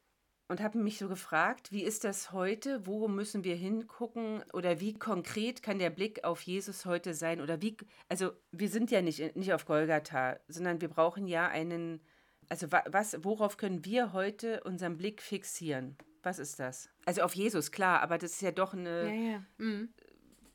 Und 0.51 0.63
habe 0.63 0.79
mich 0.79 0.99
so 0.99 1.09
gefragt, 1.09 1.73
wie 1.73 1.83
ist 1.83 2.05
das 2.05 2.33
heute? 2.33 2.87
Wo 2.87 3.07
müssen 3.07 3.45
wir 3.45 3.55
hingucken? 3.55 4.43
Oder 4.55 4.81
wie 4.81 4.95
konkret 4.95 5.63
kann 5.63 5.79
der 5.79 5.91
Blick 5.91 6.25
auf 6.25 6.41
Jesus 6.41 6.87
heute 6.87 7.13
sein? 7.13 7.43
Oder 7.43 7.61
wie, 7.61 7.77
also 8.09 8.33
wir 8.51 8.71
sind 8.71 8.91
ja 8.91 9.03
nicht, 9.03 9.37
nicht 9.37 9.53
auf 9.53 9.67
Golgatha, 9.67 10.39
sondern 10.49 10.81
wir 10.81 10.89
brauchen 10.89 11.27
ja 11.27 11.49
einen, 11.49 12.01
also 12.49 12.67
was, 12.71 13.23
worauf 13.23 13.59
können 13.59 13.85
wir 13.85 14.15
heute 14.15 14.63
unseren 14.65 14.97
Blick 14.97 15.21
fixieren? 15.21 15.99
Was 16.23 16.39
ist 16.39 16.59
das? 16.59 16.89
Also 17.05 17.23
auf 17.23 17.35
Jesus, 17.35 17.71
klar, 17.71 18.01
aber 18.01 18.19
das 18.19 18.33
ist 18.33 18.43
ja 18.43 18.53
doch 18.53 18.75
eine. 18.75 19.07
Ja, 19.07 19.33
ja. 19.33 19.45
Mhm. 19.59 19.89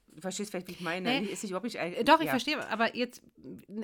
Du 0.08 0.22
verstehst 0.22 0.52
vielleicht, 0.52 0.68
wie 0.68 0.74
ich 0.74 0.82
meine. 0.82 1.22
Nee. 1.22 1.28
Ist 1.28 1.44
nicht 1.44 1.52
überhaupt 1.52 1.66
nicht 1.66 1.78
äh, 1.78 2.04
Doch, 2.04 2.20
ich 2.20 2.26
ja. 2.26 2.32
verstehe, 2.32 2.70
aber 2.70 2.96
jetzt, 2.96 3.24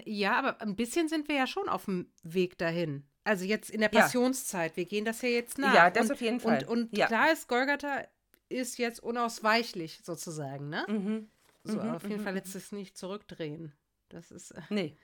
ja, 0.05 0.33
aber 0.33 0.61
ein 0.61 0.75
bisschen 0.75 1.09
sind 1.09 1.27
wir 1.27 1.35
ja 1.35 1.47
schon 1.47 1.67
auf 1.67 1.85
dem 1.85 2.11
Weg 2.21 2.57
dahin. 2.57 3.03
Also 3.23 3.45
jetzt 3.45 3.69
in 3.69 3.81
der 3.81 3.89
Passionszeit, 3.89 4.77
wir 4.77 4.85
gehen 4.85 5.05
das 5.05 5.21
ja 5.21 5.29
jetzt 5.29 5.57
nach. 5.57 5.73
Ja, 5.73 5.89
das 5.89 6.05
und, 6.05 6.11
auf 6.13 6.21
jeden 6.21 6.39
Fall. 6.39 6.63
Und, 6.67 6.91
und 6.91 6.91
klar 6.91 7.31
ist, 7.31 7.47
Golgatha 7.47 8.03
ist 8.47 8.77
jetzt 8.77 9.01
unausweichlich 9.01 10.01
sozusagen, 10.03 10.69
ne? 10.69 10.85
Mhm. 10.87 11.29
So, 11.63 11.81
mhm, 11.81 11.89
auf 11.89 12.03
jeden 12.03 12.17
mhm, 12.17 12.23
Fall 12.23 12.33
lässt 12.35 12.55
es 12.55 12.71
nicht 12.71 12.97
zurückdrehen. 12.97 13.73
Das 14.09 14.31
ist. 14.31 14.51
Äh, 14.51 14.61
nee. 14.69 14.97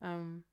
Ähm, 0.00 0.44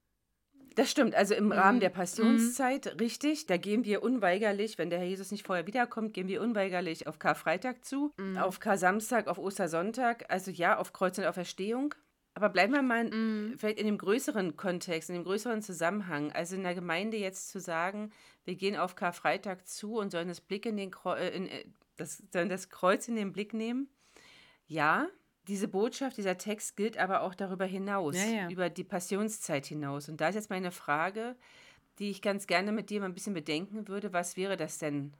das 0.79 0.89
stimmt, 0.89 1.13
also 1.13 1.33
im 1.33 1.51
Rahmen 1.51 1.77
mhm. 1.77 1.81
der 1.81 1.89
Passionszeit, 1.89 2.85
mhm. 2.85 2.99
richtig. 2.99 3.45
Da 3.47 3.57
gehen 3.57 3.83
wir 3.83 4.01
unweigerlich, 4.01 4.77
wenn 4.77 4.89
der 4.89 4.99
Herr 4.99 5.07
Jesus 5.07 5.29
nicht 5.29 5.45
vorher 5.45 5.67
wiederkommt, 5.67 6.13
gehen 6.13 6.29
wir 6.29 6.41
unweigerlich 6.41 7.05
auf 7.05 7.19
Karfreitag 7.19 7.83
zu, 7.83 8.13
mhm. 8.17 8.37
auf 8.37 8.61
Kar-Samstag, 8.61 9.27
auf 9.27 9.37
Ostersonntag, 9.37 10.25
also 10.29 10.51
ja, 10.51 10.77
auf 10.77 10.93
Kreuz 10.93 11.17
und 11.17 11.25
Auferstehung. 11.25 11.95
Aber 12.33 12.47
bleiben 12.47 12.71
wir 12.71 12.81
mal 12.81 13.03
mhm. 13.03 13.55
vielleicht 13.57 13.77
in 13.77 13.87
dem 13.87 13.97
größeren 13.97 14.55
Kontext, 14.55 15.09
in 15.09 15.15
dem 15.15 15.25
größeren 15.25 15.61
Zusammenhang. 15.61 16.31
Also 16.31 16.55
in 16.55 16.63
der 16.63 16.75
Gemeinde 16.75 17.17
jetzt 17.17 17.49
zu 17.49 17.59
sagen, 17.59 18.13
wir 18.45 18.55
gehen 18.55 18.77
auf 18.77 18.95
Karfreitag 18.95 19.67
zu 19.67 19.97
und 19.97 20.11
sollen 20.11 20.29
das, 20.29 20.39
Blick 20.39 20.65
in 20.65 20.77
den 20.77 20.91
Kreu 20.91 21.17
äh, 21.17 21.35
in, 21.35 21.49
äh, 21.49 21.65
das, 21.97 22.23
sollen 22.31 22.47
das 22.47 22.69
Kreuz 22.69 23.09
in 23.09 23.17
den 23.17 23.33
Blick 23.33 23.53
nehmen. 23.53 23.89
Ja, 24.65 25.07
diese 25.49 25.67
Botschaft, 25.67 26.17
dieser 26.17 26.37
Text 26.37 26.77
gilt 26.77 26.97
aber 26.97 27.21
auch 27.21 27.35
darüber 27.35 27.65
hinaus, 27.65 28.15
ja, 28.15 28.25
ja. 28.25 28.49
über 28.49 28.69
die 28.69 28.83
Passionszeit 28.83 29.65
hinaus. 29.65 30.07
Und 30.07 30.21
da 30.21 30.29
ist 30.29 30.35
jetzt 30.35 30.49
meine 30.49 30.71
Frage, 30.71 31.35
die 31.97 32.09
ich 32.09 32.21
ganz 32.21 32.47
gerne 32.47 32.71
mit 32.71 32.89
dir 32.89 32.99
mal 32.99 33.07
ein 33.07 33.13
bisschen 33.13 33.33
bedenken 33.33 33.87
würde. 33.87 34.13
Was 34.13 34.37
wäre 34.37 34.57
das 34.57 34.77
denn 34.77 35.13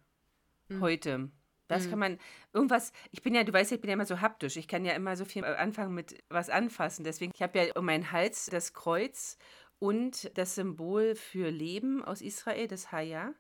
mhm. 0.69 0.81
heute? 0.81 1.31
Was 1.67 1.85
mhm. 1.85 1.89
kann 1.89 1.99
man, 1.99 2.19
irgendwas, 2.53 2.93
ich 3.11 3.21
bin 3.21 3.35
ja, 3.35 3.43
du 3.43 3.51
weißt 3.51 3.71
ja, 3.71 3.75
ich 3.75 3.81
bin 3.81 3.89
ja 3.89 3.95
immer 3.95 4.05
so 4.05 4.21
haptisch. 4.21 4.55
Ich 4.57 4.67
kann 4.67 4.85
ja 4.85 4.93
immer 4.93 5.17
so 5.17 5.25
viel 5.25 5.43
anfangen 5.43 5.93
mit 5.93 6.23
was 6.29 6.49
anfassen. 6.49 7.03
Deswegen, 7.03 7.31
ich 7.35 7.41
habe 7.41 7.59
ja 7.59 7.75
um 7.75 7.85
meinen 7.85 8.11
Hals 8.11 8.45
das 8.45 8.73
Kreuz 8.73 9.37
und 9.79 10.31
das 10.37 10.55
Symbol 10.55 11.15
für 11.15 11.49
Leben 11.49 12.03
aus 12.03 12.21
Israel, 12.21 12.67
das 12.67 12.91
Haya 12.91 13.33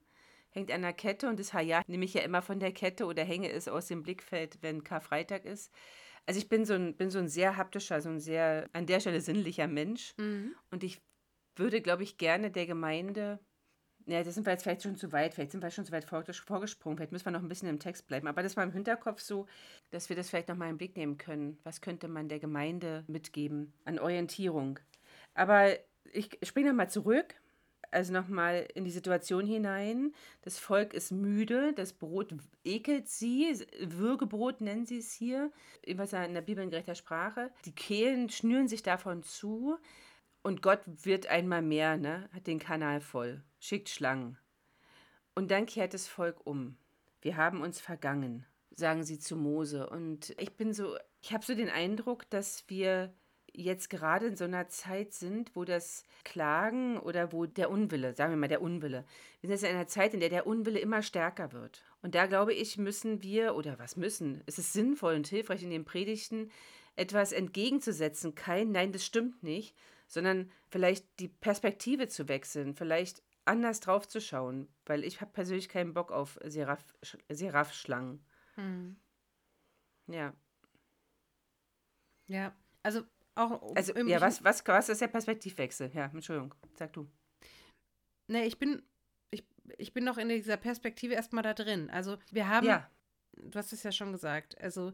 hängt 0.51 0.71
an 0.71 0.81
der 0.81 0.93
Kette 0.93 1.29
und 1.29 1.39
das 1.39 1.53
Haya 1.53 1.81
nehme 1.87 2.05
ich 2.05 2.13
ja 2.13 2.21
immer 2.21 2.41
von 2.41 2.59
der 2.59 2.71
Kette 2.71 3.05
oder 3.05 3.23
hänge 3.23 3.51
es 3.51 3.67
aus 3.67 3.87
dem 3.87 4.01
Blickfeld, 4.03 4.57
wenn 4.61 4.83
Karfreitag 4.83 5.45
ist. 5.45 5.71
Also 6.25 6.39
ich 6.39 6.49
bin 6.49 6.65
so 6.65 6.73
ein, 6.73 6.95
bin 6.95 7.09
so 7.09 7.19
ein 7.19 7.27
sehr 7.27 7.57
haptischer, 7.57 8.01
so 8.01 8.09
ein 8.09 8.19
sehr 8.19 8.67
an 8.73 8.85
der 8.85 8.99
Stelle 8.99 9.21
sinnlicher 9.21 9.67
Mensch. 9.67 10.13
Mhm. 10.17 10.55
Und 10.71 10.83
ich 10.83 11.01
würde, 11.55 11.81
glaube 11.81 12.03
ich, 12.03 12.17
gerne 12.17 12.51
der 12.51 12.65
Gemeinde, 12.65 13.39
ja, 14.05 14.23
das 14.23 14.33
sind 14.33 14.45
wir 14.45 14.53
jetzt 14.53 14.63
vielleicht 14.63 14.83
schon 14.83 14.95
zu 14.95 15.11
weit, 15.11 15.33
vielleicht 15.33 15.51
sind 15.51 15.61
wir 15.61 15.69
schon 15.69 15.85
zu 15.85 15.91
weit 15.91 16.05
vorgesprungen, 16.05 16.97
vielleicht 16.97 17.11
müssen 17.11 17.25
wir 17.25 17.31
noch 17.31 17.43
ein 17.43 17.47
bisschen 17.49 17.69
im 17.69 17.79
Text 17.79 18.07
bleiben. 18.07 18.27
Aber 18.27 18.41
das 18.41 18.57
war 18.57 18.63
im 18.63 18.71
Hinterkopf 18.71 19.21
so, 19.21 19.45
dass 19.91 20.09
wir 20.09 20.15
das 20.15 20.29
vielleicht 20.29 20.49
noch 20.49 20.55
mal 20.55 20.69
im 20.69 20.77
Blick 20.77 20.97
nehmen 20.97 21.17
können. 21.17 21.59
Was 21.63 21.81
könnte 21.81 22.07
man 22.07 22.29
der 22.29 22.39
Gemeinde 22.39 23.03
mitgeben 23.07 23.73
an 23.85 23.99
Orientierung? 23.99 24.79
Aber 25.35 25.77
ich 26.11 26.39
springe 26.43 26.69
nochmal 26.69 26.89
zurück 26.89 27.35
also 27.91 28.13
nochmal 28.13 28.67
in 28.75 28.85
die 28.85 28.91
Situation 28.91 29.45
hinein. 29.45 30.13
Das 30.41 30.59
Volk 30.59 30.93
ist 30.93 31.11
müde, 31.11 31.73
das 31.73 31.93
Brot 31.93 32.33
ekelt 32.63 33.07
sie, 33.07 33.55
Würgebrot 33.81 34.61
nennen 34.61 34.85
sie 34.85 34.99
es 34.99 35.11
hier, 35.11 35.51
was 35.95 36.13
in 36.13 36.33
der 36.33 36.41
Bibel 36.41 36.63
in 36.63 36.69
gerechter 36.69 36.95
Sprache. 36.95 37.51
Die 37.65 37.75
Kehlen 37.75 38.29
schnüren 38.29 38.67
sich 38.67 38.83
davon 38.83 39.23
zu 39.23 39.77
und 40.41 40.61
Gott 40.61 40.81
wird 40.85 41.27
einmal 41.27 41.61
mehr, 41.61 41.97
ne, 41.97 42.29
hat 42.33 42.47
den 42.47 42.59
Kanal 42.59 43.01
voll, 43.01 43.43
schickt 43.59 43.89
Schlangen. 43.89 44.37
Und 45.35 45.51
dann 45.51 45.65
kehrt 45.65 45.93
das 45.93 46.07
Volk 46.07 46.45
um. 46.45 46.77
Wir 47.21 47.37
haben 47.37 47.61
uns 47.61 47.81
vergangen, 47.81 48.45
sagen 48.71 49.03
sie 49.03 49.19
zu 49.19 49.35
Mose. 49.35 49.89
Und 49.89 50.33
ich 50.37 50.55
bin 50.55 50.73
so, 50.73 50.97
ich 51.21 51.33
habe 51.33 51.45
so 51.45 51.55
den 51.55 51.69
Eindruck, 51.69 52.29
dass 52.29 52.63
wir 52.67 53.13
jetzt 53.53 53.89
gerade 53.89 54.27
in 54.27 54.35
so 54.35 54.45
einer 54.45 54.67
Zeit 54.69 55.13
sind, 55.13 55.55
wo 55.55 55.65
das 55.65 56.03
Klagen 56.23 56.97
oder 56.99 57.31
wo 57.31 57.45
der 57.45 57.69
Unwille, 57.69 58.13
sagen 58.13 58.31
wir 58.33 58.37
mal 58.37 58.47
der 58.47 58.61
Unwille, 58.61 59.05
wir 59.41 59.47
sind 59.47 59.51
jetzt 59.51 59.63
in 59.63 59.75
einer 59.75 59.87
Zeit, 59.87 60.13
in 60.13 60.19
der 60.19 60.29
der 60.29 60.47
Unwille 60.47 60.79
immer 60.79 61.01
stärker 61.01 61.51
wird. 61.51 61.83
Und 62.01 62.15
da 62.15 62.25
glaube 62.25 62.53
ich, 62.53 62.77
müssen 62.77 63.23
wir, 63.23 63.55
oder 63.55 63.77
was 63.79 63.97
müssen, 63.97 64.41
es 64.45 64.57
ist 64.57 64.73
sinnvoll 64.73 65.15
und 65.15 65.27
hilfreich 65.27 65.63
in 65.63 65.69
den 65.69 65.85
Predigten, 65.85 66.51
etwas 66.95 67.31
entgegenzusetzen. 67.31 68.35
Kein 68.35 68.71
Nein, 68.71 68.91
das 68.91 69.05
stimmt 69.05 69.41
nicht, 69.43 69.75
sondern 70.07 70.51
vielleicht 70.69 71.05
die 71.19 71.29
Perspektive 71.29 72.07
zu 72.07 72.27
wechseln, 72.27 72.75
vielleicht 72.75 73.23
anders 73.45 73.79
drauf 73.79 74.07
zu 74.07 74.21
schauen, 74.21 74.67
weil 74.85 75.03
ich 75.03 75.21
habe 75.21 75.31
persönlich 75.31 75.69
keinen 75.69 75.93
Bock 75.93 76.11
auf 76.11 76.39
Seraph-Schlangen. 76.43 78.23
Hm. 78.55 78.97
Ja. 80.07 80.33
Ja, 82.27 82.55
also 82.83 83.01
auch. 83.39 83.75
Also, 83.75 83.93
ja, 83.95 84.21
was, 84.21 84.43
was, 84.43 84.65
was 84.65 84.89
ist 84.89 85.01
der 85.01 85.07
Perspektivwechsel? 85.07 85.91
Ja, 85.93 86.05
Entschuldigung, 86.13 86.53
sag 86.75 86.93
du. 86.93 87.07
Nee, 88.27 88.45
ich 88.45 88.59
bin, 88.59 88.81
ich, 89.31 89.43
ich 89.77 89.93
bin 89.93 90.03
noch 90.03 90.17
in 90.17 90.29
dieser 90.29 90.57
Perspektive 90.57 91.13
erstmal 91.13 91.43
da 91.43 91.53
drin. 91.53 91.89
Also, 91.89 92.17
wir 92.31 92.47
haben. 92.47 92.67
Ja. 92.67 92.89
Du 93.33 93.57
hast 93.57 93.71
es 93.71 93.83
ja 93.83 93.91
schon 93.91 94.11
gesagt. 94.11 94.59
Also, 94.59 94.91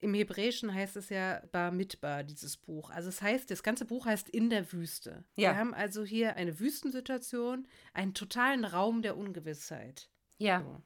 im 0.00 0.14
Hebräischen 0.14 0.72
heißt 0.72 0.96
es 0.96 1.10
ja 1.10 1.42
Bar 1.52 1.72
Mitbar, 1.72 2.24
dieses 2.24 2.56
Buch. 2.56 2.90
Also 2.90 3.10
es 3.10 3.20
heißt, 3.20 3.50
das 3.50 3.62
ganze 3.62 3.84
Buch 3.84 4.06
heißt 4.06 4.30
In 4.30 4.48
der 4.48 4.72
Wüste. 4.72 5.24
Ja. 5.36 5.50
Wir 5.50 5.56
haben 5.58 5.74
also 5.74 6.04
hier 6.04 6.36
eine 6.36 6.58
Wüstensituation, 6.58 7.68
einen 7.92 8.14
totalen 8.14 8.64
Raum 8.64 9.02
der 9.02 9.18
Ungewissheit. 9.18 10.08
Ja. 10.38 10.62
So. 10.62 10.82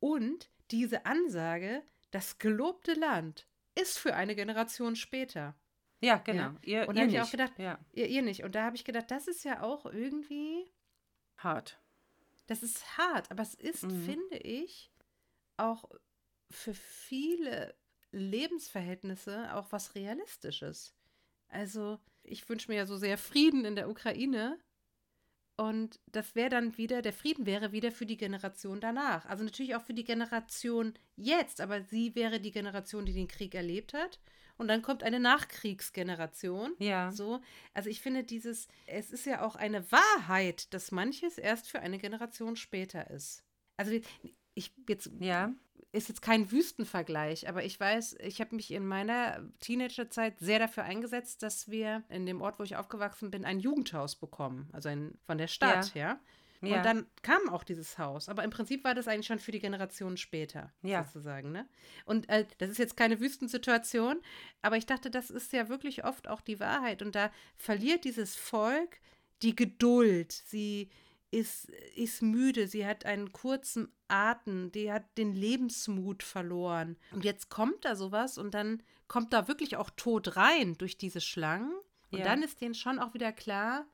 Und 0.00 0.50
diese 0.70 1.04
Ansage, 1.04 1.82
das 2.10 2.38
gelobte 2.38 2.94
Land 2.94 3.46
ist 3.74 3.98
für 3.98 4.14
eine 4.14 4.34
Generation 4.34 4.96
später. 4.96 5.54
Ja, 6.04 6.18
genau. 6.18 6.42
Ja? 6.42 6.56
Ihr, 6.62 6.88
und 6.88 6.96
da 6.96 7.02
habe 7.02 7.10
ich 7.10 7.20
auch 7.20 7.30
gedacht, 7.30 7.52
ja. 7.58 7.78
ihr, 7.92 8.06
ihr 8.08 8.22
nicht. 8.22 8.44
Und 8.44 8.54
da 8.54 8.64
habe 8.64 8.76
ich 8.76 8.84
gedacht, 8.84 9.10
das 9.10 9.26
ist 9.26 9.44
ja 9.44 9.62
auch 9.62 9.86
irgendwie 9.86 10.70
hart. 11.38 11.80
Das 12.46 12.62
ist 12.62 12.98
hart, 12.98 13.30
aber 13.30 13.42
es 13.42 13.54
ist, 13.54 13.84
mhm. 13.84 14.04
finde 14.04 14.36
ich, 14.38 14.90
auch 15.56 15.88
für 16.50 16.74
viele 16.74 17.74
Lebensverhältnisse 18.12 19.54
auch 19.54 19.72
was 19.72 19.94
Realistisches. 19.94 20.94
Also, 21.48 21.98
ich 22.22 22.48
wünsche 22.48 22.70
mir 22.70 22.76
ja 22.78 22.86
so 22.86 22.96
sehr 22.96 23.18
Frieden 23.18 23.64
in 23.64 23.76
der 23.76 23.88
Ukraine. 23.88 24.58
Und 25.56 26.00
das 26.06 26.34
wäre 26.34 26.50
dann 26.50 26.76
wieder, 26.76 27.00
der 27.00 27.12
Frieden 27.12 27.46
wäre 27.46 27.70
wieder 27.70 27.92
für 27.92 28.06
die 28.06 28.16
Generation 28.16 28.80
danach. 28.80 29.24
Also 29.26 29.44
natürlich 29.44 29.76
auch 29.76 29.82
für 29.82 29.94
die 29.94 30.02
Generation 30.02 30.94
jetzt, 31.14 31.60
aber 31.60 31.80
sie 31.82 32.16
wäre 32.16 32.40
die 32.40 32.50
Generation, 32.50 33.06
die 33.06 33.12
den 33.12 33.28
Krieg 33.28 33.54
erlebt 33.54 33.94
hat. 33.94 34.18
Und 34.56 34.68
dann 34.68 34.82
kommt 34.82 35.02
eine 35.02 35.20
Nachkriegsgeneration. 35.20 36.74
Ja. 36.78 37.10
So. 37.10 37.40
Also 37.72 37.90
ich 37.90 38.00
finde 38.00 38.24
dieses, 38.24 38.68
es 38.86 39.10
ist 39.10 39.26
ja 39.26 39.42
auch 39.44 39.56
eine 39.56 39.90
Wahrheit, 39.90 40.72
dass 40.72 40.92
manches 40.92 41.38
erst 41.38 41.68
für 41.68 41.80
eine 41.80 41.98
Generation 41.98 42.56
später 42.56 43.10
ist. 43.10 43.42
Also 43.76 43.92
ich 44.54 44.72
jetzt 44.86 45.10
ja 45.18 45.52
ist 45.94 46.08
jetzt 46.08 46.22
kein 46.22 46.50
Wüstenvergleich, 46.50 47.48
aber 47.48 47.64
ich 47.64 47.78
weiß, 47.78 48.16
ich 48.20 48.40
habe 48.40 48.56
mich 48.56 48.72
in 48.72 48.84
meiner 48.84 49.48
Teenagerzeit 49.60 50.38
sehr 50.40 50.58
dafür 50.58 50.82
eingesetzt, 50.82 51.42
dass 51.42 51.70
wir 51.70 52.02
in 52.08 52.26
dem 52.26 52.42
Ort, 52.42 52.58
wo 52.58 52.64
ich 52.64 52.76
aufgewachsen 52.76 53.30
bin, 53.30 53.44
ein 53.44 53.60
Jugendhaus 53.60 54.16
bekommen, 54.16 54.68
also 54.72 54.88
ein, 54.88 55.16
von 55.24 55.38
der 55.38 55.46
Stadt, 55.46 55.94
ja. 55.94 56.08
ja. 56.08 56.20
Ja. 56.66 56.78
Und 56.78 56.86
dann 56.86 57.06
kam 57.22 57.48
auch 57.48 57.64
dieses 57.64 57.98
Haus. 57.98 58.28
Aber 58.28 58.44
im 58.44 58.50
Prinzip 58.50 58.84
war 58.84 58.94
das 58.94 59.08
eigentlich 59.08 59.26
schon 59.26 59.38
für 59.38 59.52
die 59.52 59.60
Generationen 59.60 60.16
später, 60.16 60.72
ja. 60.82 61.04
sozusagen. 61.04 61.52
Ne? 61.52 61.68
Und 62.04 62.28
äh, 62.28 62.46
das 62.58 62.70
ist 62.70 62.78
jetzt 62.78 62.96
keine 62.96 63.20
Wüstensituation, 63.20 64.20
aber 64.62 64.76
ich 64.76 64.86
dachte, 64.86 65.10
das 65.10 65.30
ist 65.30 65.52
ja 65.52 65.68
wirklich 65.68 66.04
oft 66.04 66.28
auch 66.28 66.40
die 66.40 66.60
Wahrheit. 66.60 67.02
Und 67.02 67.14
da 67.14 67.30
verliert 67.56 68.04
dieses 68.04 68.36
Volk 68.36 68.98
die 69.42 69.56
Geduld. 69.56 70.32
Sie, 70.32 70.88
ist, 71.34 71.68
ist 71.96 72.22
müde, 72.22 72.68
sie 72.68 72.86
hat 72.86 73.04
einen 73.04 73.32
kurzen 73.32 73.88
Atem, 74.08 74.70
die 74.70 74.92
hat 74.92 75.18
den 75.18 75.34
Lebensmut 75.34 76.22
verloren. 76.22 76.96
Und 77.10 77.24
jetzt 77.24 77.50
kommt 77.50 77.84
da 77.84 77.96
sowas 77.96 78.38
und 78.38 78.54
dann 78.54 78.82
kommt 79.08 79.32
da 79.32 79.48
wirklich 79.48 79.76
auch 79.76 79.90
Tod 79.90 80.36
rein 80.36 80.78
durch 80.78 80.96
diese 80.96 81.20
Schlangen. 81.20 81.72
Und 82.10 82.20
ja. 82.20 82.24
dann 82.24 82.42
ist 82.42 82.60
denen 82.60 82.74
schon 82.74 83.00
auch 83.00 83.14
wieder 83.14 83.32
klar, 83.32 83.86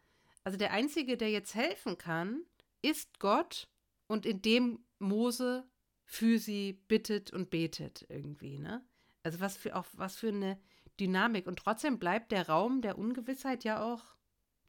also 0.45 0.59
der 0.59 0.73
Einzige, 0.73 1.17
der 1.17 1.31
jetzt 1.31 1.55
helfen 1.55 1.97
kann, 1.99 2.43
ist 2.83 3.19
Gott 3.19 3.69
und 4.07 4.27
in 4.27 4.43
dem 4.43 4.85
Mose 4.99 5.69
für 6.05 6.39
sie 6.39 6.73
bittet 6.89 7.33
und 7.33 7.51
betet 7.51 8.07
irgendwie, 8.09 8.59
ne? 8.59 8.85
Also 9.23 9.41
was 9.41 9.57
für 9.57 9.77
auch 9.77 9.87
was 9.93 10.17
für 10.17 10.29
eine 10.29 10.59
Dynamik 10.99 11.47
und 11.47 11.59
trotzdem 11.59 11.99
bleibt 11.99 12.33
der 12.33 12.49
Raum 12.49 12.83
der 12.83 12.99
Ungewissheit 12.99 13.65
ja 13.65 13.83
auch, 13.83 14.17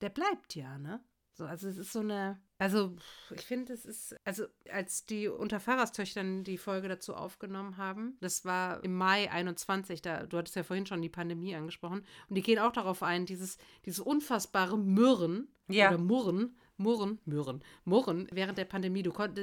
der 0.02 0.10
bleibt 0.10 0.56
ja, 0.56 0.78
ne? 0.78 1.04
So, 1.34 1.46
also 1.46 1.70
es 1.70 1.78
ist 1.78 1.94
so 1.94 2.02
eine, 2.02 2.42
also 2.58 2.96
ich 3.34 3.42
finde, 3.42 3.74
es 3.74 3.86
ist, 3.86 4.16
also 4.26 4.46
als 4.70 5.06
die 5.06 5.28
Unterfahrertöchtern 5.30 6.44
die 6.44 6.58
Folge 6.58 6.90
dazu 6.90 7.16
aufgenommen 7.16 7.78
haben, 7.78 8.18
das 8.20 8.44
war 8.44 8.84
im 8.84 8.96
Mai 8.96 9.32
21, 9.32 10.02
da, 10.02 10.26
du 10.26 10.38
hattest 10.38 10.58
ja 10.58 10.64
vorhin 10.64 10.86
schon 10.86 11.02
die 11.02 11.10
Pandemie 11.10 11.56
angesprochen, 11.56 12.06
und 12.28 12.36
die 12.36 12.44
gehen 12.44 12.60
auch 12.60 12.74
darauf 12.74 13.02
ein, 13.02 13.26
dieses, 13.26 13.58
dieses 13.86 14.02
unfassbare 14.02 14.78
Mürren 14.78 15.48
ja. 15.70 15.88
oder 15.88 15.98
Murren, 15.98 16.58
Murren, 16.82 17.20
Mürren, 17.26 17.64
Murren 17.86 18.28
während 18.32 18.58
der 18.58 18.66
Pandemie. 18.66 19.04
Du 19.04 19.12
konnt, 19.12 19.40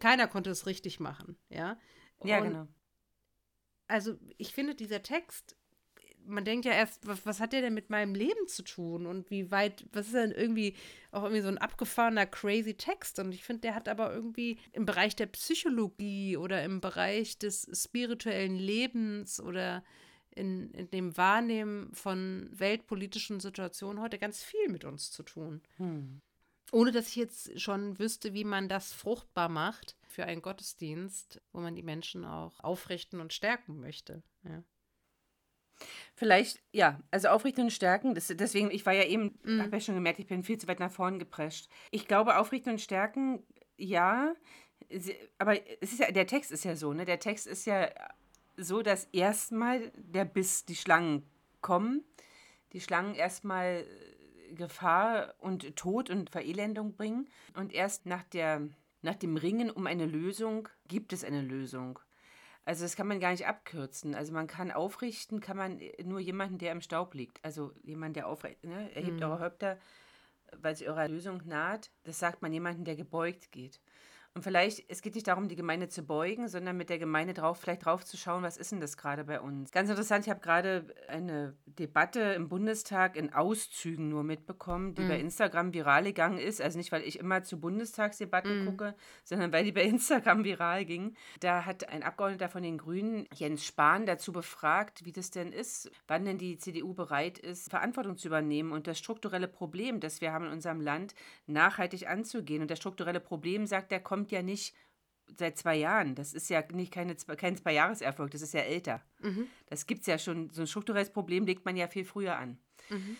keiner 0.00 0.28
konnte 0.28 0.50
es 0.50 0.66
richtig 0.66 1.00
machen, 1.00 1.36
ja. 1.48 1.78
Ja, 2.24 2.40
genau. 2.40 2.66
Also 3.86 4.16
ich 4.36 4.52
finde, 4.52 4.74
dieser 4.74 5.02
Text 5.02 5.56
man 6.28 6.44
denkt 6.44 6.66
ja 6.66 6.72
erst, 6.72 7.06
was, 7.06 7.24
was, 7.26 7.40
hat 7.40 7.52
der 7.52 7.62
denn 7.62 7.74
mit 7.74 7.90
meinem 7.90 8.14
Leben 8.14 8.46
zu 8.46 8.62
tun 8.62 9.06
und 9.06 9.30
wie 9.30 9.50
weit, 9.50 9.84
was 9.92 10.06
ist 10.06 10.14
denn 10.14 10.30
irgendwie 10.30 10.74
auch 11.10 11.22
irgendwie 11.22 11.42
so 11.42 11.48
ein 11.48 11.58
abgefahrener 11.58 12.26
crazy 12.26 12.74
Text 12.74 13.18
und 13.18 13.32
ich 13.32 13.44
finde, 13.44 13.62
der 13.62 13.74
hat 13.74 13.88
aber 13.88 14.12
irgendwie 14.12 14.58
im 14.72 14.84
Bereich 14.84 15.16
der 15.16 15.26
Psychologie 15.26 16.36
oder 16.36 16.62
im 16.62 16.80
Bereich 16.80 17.38
des 17.38 17.68
spirituellen 17.72 18.56
Lebens 18.56 19.40
oder 19.40 19.82
in, 20.34 20.70
in 20.72 20.90
dem 20.90 21.16
Wahrnehmen 21.16 21.92
von 21.94 22.48
weltpolitischen 22.52 23.40
Situationen 23.40 24.02
heute 24.02 24.18
ganz 24.18 24.42
viel 24.42 24.68
mit 24.68 24.84
uns 24.84 25.10
zu 25.10 25.22
tun. 25.22 25.62
Hm. 25.78 26.20
Ohne 26.70 26.92
dass 26.92 27.08
ich 27.08 27.16
jetzt 27.16 27.60
schon 27.60 27.98
wüsste, 27.98 28.34
wie 28.34 28.44
man 28.44 28.68
das 28.68 28.92
fruchtbar 28.92 29.48
macht 29.48 29.96
für 30.06 30.24
einen 30.24 30.42
Gottesdienst, 30.42 31.40
wo 31.52 31.60
man 31.60 31.74
die 31.74 31.82
Menschen 31.82 32.24
auch 32.24 32.60
aufrichten 32.60 33.20
und 33.20 33.32
stärken 33.32 33.80
möchte. 33.80 34.22
Ja. 34.44 34.62
Vielleicht, 36.14 36.60
ja, 36.72 37.00
also 37.10 37.28
aufrichten 37.28 37.64
und 37.64 37.70
stärken. 37.70 38.14
Das, 38.14 38.26
deswegen, 38.26 38.70
ich 38.70 38.84
war 38.84 38.92
ja 38.92 39.04
eben, 39.04 39.38
mm. 39.44 39.60
habe 39.60 39.76
ja 39.76 39.80
schon 39.80 39.94
gemerkt, 39.94 40.18
ich 40.18 40.26
bin 40.26 40.42
viel 40.42 40.58
zu 40.58 40.66
weit 40.66 40.80
nach 40.80 40.90
vorn 40.90 41.18
geprescht. 41.18 41.68
Ich 41.90 42.08
glaube, 42.08 42.38
aufrichten 42.38 42.72
und 42.72 42.80
stärken, 42.80 43.44
ja, 43.76 44.34
aber 45.38 45.60
es 45.80 45.92
ist 45.92 46.00
ja, 46.00 46.10
der 46.10 46.26
Text 46.26 46.50
ist 46.50 46.64
ja 46.64 46.74
so, 46.74 46.92
ne? 46.92 47.04
Der 47.04 47.20
Text 47.20 47.46
ist 47.46 47.66
ja 47.66 47.88
so, 48.56 48.82
dass 48.82 49.04
erstmal 49.12 49.92
der 49.94 50.24
Biss, 50.24 50.64
die 50.64 50.76
Schlangen 50.76 51.28
kommen, 51.60 52.04
die 52.72 52.80
Schlangen 52.80 53.14
erstmal 53.14 53.86
Gefahr 54.54 55.34
und 55.38 55.76
Tod 55.76 56.10
und 56.10 56.30
Verelendung 56.30 56.94
bringen. 56.94 57.28
Und 57.54 57.72
erst 57.72 58.06
nach, 58.06 58.24
der, 58.24 58.68
nach 59.02 59.16
dem 59.16 59.36
Ringen 59.36 59.70
um 59.70 59.86
eine 59.86 60.06
Lösung 60.06 60.68
gibt 60.86 61.12
es 61.12 61.24
eine 61.24 61.42
Lösung. 61.42 61.98
Also 62.64 62.84
das 62.84 62.96
kann 62.96 63.06
man 63.06 63.18
gar 63.18 63.30
nicht 63.30 63.46
abkürzen. 63.46 64.14
Also 64.14 64.32
man 64.32 64.46
kann 64.46 64.70
aufrichten, 64.70 65.40
kann 65.40 65.56
man 65.56 65.80
nur 66.04 66.20
jemanden, 66.20 66.58
der 66.58 66.72
im 66.72 66.82
Staub 66.82 67.14
liegt. 67.14 67.42
Also 67.42 67.72
jemand, 67.82 68.16
der 68.16 68.26
aufrecht, 68.26 68.62
ne? 68.64 68.94
erhebt 68.94 69.20
mhm. 69.20 69.22
eure 69.22 69.40
Häupter, 69.40 69.78
weil 70.54 70.76
sich 70.76 70.86
eurer 70.86 71.08
Lösung 71.08 71.40
naht. 71.46 71.90
Das 72.04 72.18
sagt 72.18 72.42
man 72.42 72.52
jemanden, 72.52 72.84
der 72.84 72.94
gebeugt 72.94 73.52
geht. 73.52 73.80
Und 74.34 74.42
vielleicht, 74.42 74.84
es 74.88 75.02
geht 75.02 75.16
nicht 75.16 75.26
darum, 75.26 75.48
die 75.48 75.56
Gemeinde 75.56 75.88
zu 75.88 76.04
beugen, 76.04 76.46
sondern 76.46 76.76
mit 76.76 76.90
der 76.90 76.98
Gemeinde 77.00 77.34
drauf, 77.34 77.58
vielleicht 77.58 77.84
drauf 77.84 78.04
zu 78.04 78.16
schauen, 78.16 78.44
was 78.44 78.56
ist 78.56 78.70
denn 78.70 78.80
das 78.80 78.96
gerade 78.96 79.24
bei 79.24 79.40
uns. 79.40 79.72
Ganz 79.72 79.90
interessant, 79.90 80.26
ich 80.26 80.30
habe 80.30 80.40
gerade 80.40 80.86
eine 81.08 81.56
Debatte 81.66 82.20
im 82.20 82.48
Bundestag 82.48 83.16
in 83.16 83.32
Auszügen 83.32 84.08
nur 84.08 84.22
mitbekommen, 84.22 84.94
die 84.94 85.02
mm. 85.02 85.08
bei 85.08 85.18
Instagram 85.18 85.74
viral 85.74 86.04
gegangen 86.04 86.38
ist. 86.38 86.62
Also 86.62 86.78
nicht, 86.78 86.92
weil 86.92 87.02
ich 87.02 87.18
immer 87.18 87.42
zu 87.42 87.58
Bundestagsdebatten 87.58 88.62
mm. 88.62 88.66
gucke, 88.66 88.94
sondern 89.24 89.52
weil 89.52 89.64
die 89.64 89.72
bei 89.72 89.82
Instagram 89.88 90.44
viral 90.44 90.84
ging. 90.84 91.16
Da 91.40 91.64
hat 91.64 91.88
ein 91.88 92.04
Abgeordneter 92.04 92.48
von 92.48 92.62
den 92.62 92.78
Grünen, 92.78 93.26
Jens 93.34 93.64
Spahn, 93.64 94.06
dazu 94.06 94.32
befragt, 94.32 95.04
wie 95.04 95.12
das 95.12 95.32
denn 95.32 95.52
ist, 95.52 95.90
wann 96.06 96.24
denn 96.24 96.38
die 96.38 96.58
CDU 96.58 96.94
bereit 96.94 97.38
ist, 97.38 97.70
Verantwortung 97.70 98.16
zu 98.16 98.28
übernehmen 98.28 98.70
und 98.70 98.86
das 98.86 99.00
strukturelle 99.00 99.48
Problem, 99.48 99.98
das 99.98 100.20
wir 100.20 100.32
haben 100.32 100.44
in 100.44 100.52
unserem 100.52 100.80
Land, 100.80 101.16
nachhaltig 101.48 102.08
anzugehen. 102.08 102.62
Und 102.62 102.70
das 102.70 102.78
strukturelle 102.78 103.20
Problem, 103.20 103.66
sagt 103.66 103.90
er, 103.90 103.98
kommt 103.98 104.17
kommt 104.18 104.32
ja 104.32 104.42
nicht 104.42 104.74
seit 105.36 105.56
zwei 105.56 105.76
Jahren. 105.76 106.16
Das 106.16 106.34
ist 106.34 106.50
ja 106.50 106.64
nicht 106.72 106.92
keine, 106.92 107.14
kein 107.14 107.56
Zwei-Jahres-Erfolg, 107.56 108.32
das 108.32 108.42
ist 108.42 108.52
ja 108.52 108.62
älter. 108.62 109.00
Mhm. 109.20 109.46
Das 109.68 109.86
gibt 109.86 110.00
es 110.00 110.06
ja 110.08 110.18
schon. 110.18 110.50
So 110.50 110.62
ein 110.62 110.66
strukturelles 110.66 111.10
Problem 111.10 111.46
legt 111.46 111.64
man 111.64 111.76
ja 111.76 111.86
viel 111.86 112.04
früher 112.04 112.36
an. 112.36 112.58
Mhm. 112.88 113.16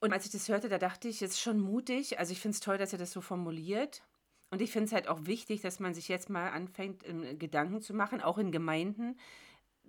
Und 0.00 0.12
als 0.12 0.26
ich 0.26 0.32
das 0.32 0.48
hörte, 0.48 0.68
da 0.68 0.78
dachte 0.78 1.06
ich, 1.06 1.22
es 1.22 1.32
ist 1.32 1.40
schon 1.40 1.60
mutig. 1.60 2.18
Also 2.18 2.32
ich 2.32 2.40
finde 2.40 2.56
es 2.56 2.60
toll, 2.60 2.78
dass 2.78 2.92
er 2.92 2.98
das 2.98 3.12
so 3.12 3.20
formuliert. 3.20 4.02
Und 4.50 4.60
ich 4.60 4.72
finde 4.72 4.86
es 4.86 4.92
halt 4.92 5.06
auch 5.06 5.26
wichtig, 5.26 5.60
dass 5.60 5.78
man 5.78 5.94
sich 5.94 6.08
jetzt 6.08 6.30
mal 6.30 6.48
anfängt, 6.50 7.04
Gedanken 7.38 7.80
zu 7.80 7.94
machen, 7.94 8.20
auch 8.20 8.38
in 8.38 8.50
Gemeinden, 8.50 9.16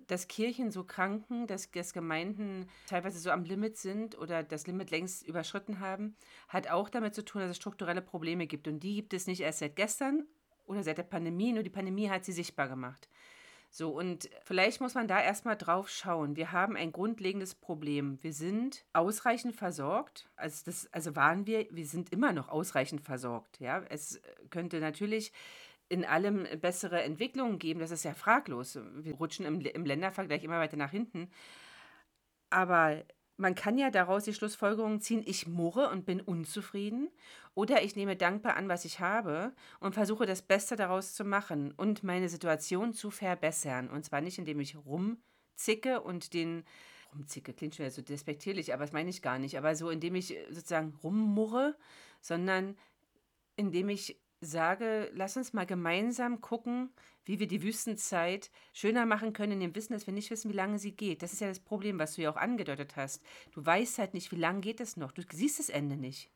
dass 0.06 0.28
Kirchen 0.28 0.70
so 0.70 0.84
kranken, 0.84 1.46
dass, 1.46 1.70
dass 1.70 1.92
Gemeinden 1.92 2.68
teilweise 2.86 3.18
so 3.18 3.30
am 3.30 3.44
Limit 3.44 3.76
sind 3.76 4.16
oder 4.18 4.42
das 4.42 4.66
Limit 4.66 4.90
längst 4.90 5.26
überschritten 5.26 5.80
haben, 5.80 6.16
hat 6.48 6.68
auch 6.70 6.88
damit 6.88 7.14
zu 7.14 7.24
tun, 7.24 7.40
dass 7.40 7.50
es 7.50 7.56
strukturelle 7.56 8.02
Probleme 8.02 8.46
gibt. 8.46 8.68
Und 8.68 8.80
die 8.80 8.94
gibt 8.94 9.12
es 9.14 9.26
nicht 9.26 9.40
erst 9.40 9.60
seit 9.60 9.76
gestern 9.76 10.26
oder 10.66 10.82
seit 10.82 10.98
der 10.98 11.04
Pandemie, 11.04 11.52
nur 11.52 11.62
die 11.62 11.70
Pandemie 11.70 12.10
hat 12.10 12.24
sie 12.24 12.32
sichtbar 12.32 12.68
gemacht. 12.68 13.08
So, 13.70 13.90
und 13.90 14.30
vielleicht 14.42 14.80
muss 14.80 14.94
man 14.94 15.08
da 15.08 15.20
erstmal 15.20 15.56
drauf 15.56 15.90
schauen. 15.90 16.36
Wir 16.36 16.52
haben 16.52 16.76
ein 16.76 16.92
grundlegendes 16.92 17.54
Problem. 17.54 18.18
Wir 18.22 18.32
sind 18.32 18.86
ausreichend 18.92 19.54
versorgt. 19.54 20.30
Also, 20.36 20.62
das, 20.64 20.90
also 20.92 21.14
waren 21.14 21.46
wir, 21.46 21.66
wir 21.70 21.84
sind 21.84 22.10
immer 22.12 22.32
noch 22.32 22.48
ausreichend 22.48 23.02
versorgt. 23.02 23.60
Ja? 23.60 23.82
Es 23.88 24.20
könnte 24.50 24.80
natürlich 24.80 25.32
in 25.88 26.04
allem 26.04 26.46
bessere 26.60 27.02
Entwicklungen 27.02 27.58
geben, 27.58 27.80
das 27.80 27.90
ist 27.90 28.04
ja 28.04 28.14
fraglos. 28.14 28.78
Wir 28.94 29.14
rutschen 29.14 29.46
im, 29.46 29.60
im 29.60 29.84
Ländervergleich 29.84 30.42
immer 30.42 30.58
weiter 30.58 30.76
nach 30.76 30.90
hinten. 30.90 31.30
Aber 32.50 33.04
man 33.36 33.54
kann 33.54 33.78
ja 33.78 33.90
daraus 33.90 34.24
die 34.24 34.34
Schlussfolgerung 34.34 35.00
ziehen, 35.00 35.22
ich 35.26 35.46
murre 35.46 35.90
und 35.90 36.06
bin 36.06 36.20
unzufrieden 36.20 37.10
oder 37.54 37.82
ich 37.82 37.94
nehme 37.94 38.16
dankbar 38.16 38.56
an, 38.56 38.68
was 38.68 38.84
ich 38.84 39.00
habe 39.00 39.54
und 39.78 39.94
versuche 39.94 40.26
das 40.26 40.42
Beste 40.42 40.76
daraus 40.76 41.14
zu 41.14 41.24
machen 41.24 41.72
und 41.72 42.02
meine 42.02 42.28
Situation 42.28 42.92
zu 42.92 43.10
verbessern. 43.10 43.90
Und 43.90 44.04
zwar 44.04 44.20
nicht, 44.20 44.38
indem 44.38 44.60
ich 44.60 44.76
rumzicke 44.76 46.00
und 46.00 46.32
den, 46.32 46.64
rumzicke 47.12 47.52
klingt 47.52 47.74
schon 47.74 47.84
wieder 47.84 47.94
so 47.94 48.02
despektierlich, 48.02 48.72
aber 48.72 48.84
das 48.84 48.92
meine 48.92 49.10
ich 49.10 49.22
gar 49.22 49.38
nicht, 49.38 49.58
aber 49.58 49.76
so, 49.76 49.90
indem 49.90 50.14
ich 50.14 50.36
sozusagen 50.50 50.94
rummurre, 51.02 51.76
sondern 52.20 52.76
indem 53.56 53.88
ich 53.90 54.18
sage, 54.46 55.10
lass 55.14 55.36
uns 55.36 55.52
mal 55.52 55.66
gemeinsam 55.66 56.40
gucken, 56.40 56.90
wie 57.24 57.40
wir 57.40 57.48
die 57.48 57.62
Wüstenzeit 57.62 58.50
schöner 58.72 59.04
machen 59.04 59.32
können, 59.32 59.52
in 59.52 59.60
dem 59.60 59.74
Wissen, 59.74 59.92
dass 59.92 60.06
wir 60.06 60.14
nicht 60.14 60.30
wissen, 60.30 60.50
wie 60.50 60.56
lange 60.56 60.78
sie 60.78 60.92
geht. 60.92 61.22
Das 61.22 61.32
ist 61.32 61.40
ja 61.40 61.48
das 61.48 61.60
Problem, 61.60 61.98
was 61.98 62.14
du 62.14 62.22
ja 62.22 62.30
auch 62.30 62.36
angedeutet 62.36 62.96
hast. 62.96 63.22
Du 63.52 63.64
weißt 63.64 63.98
halt 63.98 64.14
nicht, 64.14 64.30
wie 64.32 64.36
lange 64.36 64.60
geht 64.60 64.80
es 64.80 64.96
noch. 64.96 65.12
Du 65.12 65.22
siehst 65.30 65.58
das 65.58 65.68
Ende 65.68 65.96
nicht. 65.96 66.30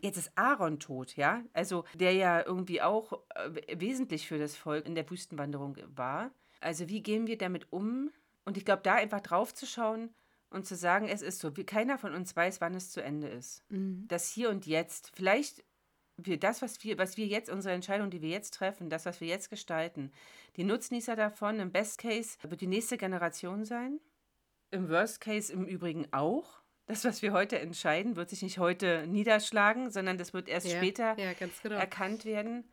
Jetzt 0.00 0.16
ist 0.16 0.32
Aaron 0.36 0.78
tot, 0.78 1.16
ja? 1.16 1.42
Also, 1.52 1.84
der 1.94 2.14
ja 2.14 2.44
irgendwie 2.44 2.80
auch 2.80 3.12
äh, 3.34 3.80
wesentlich 3.80 4.26
für 4.26 4.38
das 4.38 4.56
Volk 4.56 4.86
in 4.86 4.94
der 4.94 5.08
Wüstenwanderung 5.10 5.76
war. 5.94 6.30
Also, 6.60 6.88
wie 6.88 7.02
gehen 7.02 7.26
wir 7.26 7.36
damit 7.36 7.72
um? 7.72 8.10
Und 8.44 8.56
ich 8.56 8.64
glaube, 8.64 8.82
da 8.82 8.94
einfach 8.94 9.20
drauf 9.20 9.52
zu 9.52 9.66
schauen 9.66 10.10
und 10.48 10.64
zu 10.66 10.74
sagen, 10.74 11.06
es 11.06 11.22
ist 11.22 11.40
so. 11.40 11.56
Wie, 11.56 11.64
keiner 11.64 11.98
von 11.98 12.14
uns 12.14 12.34
weiß, 12.34 12.60
wann 12.60 12.74
es 12.74 12.90
zu 12.90 13.02
Ende 13.02 13.28
ist. 13.28 13.62
Mhm. 13.70 14.06
Das 14.08 14.30
hier 14.30 14.48
und 14.50 14.66
jetzt. 14.66 15.12
Vielleicht 15.14 15.64
wir, 16.26 16.38
das, 16.38 16.62
was 16.62 16.82
wir, 16.84 16.98
was 16.98 17.16
wir 17.16 17.26
jetzt, 17.26 17.50
unsere 17.50 17.74
Entscheidung, 17.74 18.10
die 18.10 18.22
wir 18.22 18.30
jetzt 18.30 18.54
treffen, 18.54 18.90
das, 18.90 19.06
was 19.06 19.20
wir 19.20 19.28
jetzt 19.28 19.50
gestalten, 19.50 20.12
die 20.56 20.64
Nutznießer 20.64 21.16
davon 21.16 21.60
im 21.60 21.72
Best 21.72 21.98
Case 21.98 22.38
wird 22.42 22.60
die 22.60 22.66
nächste 22.66 22.96
Generation 22.96 23.64
sein. 23.64 24.00
Im 24.70 24.88
Worst 24.88 25.20
Case 25.20 25.52
im 25.52 25.64
Übrigen 25.64 26.06
auch. 26.12 26.60
Das, 26.86 27.04
was 27.04 27.22
wir 27.22 27.32
heute 27.32 27.58
entscheiden, 27.58 28.16
wird 28.16 28.30
sich 28.30 28.42
nicht 28.42 28.58
heute 28.58 29.06
niederschlagen, 29.06 29.90
sondern 29.90 30.18
das 30.18 30.32
wird 30.32 30.48
erst 30.48 30.66
ja, 30.66 30.76
später 30.76 31.16
ja, 31.18 31.32
genau. 31.62 31.76
erkannt 31.76 32.24
werden. 32.24 32.64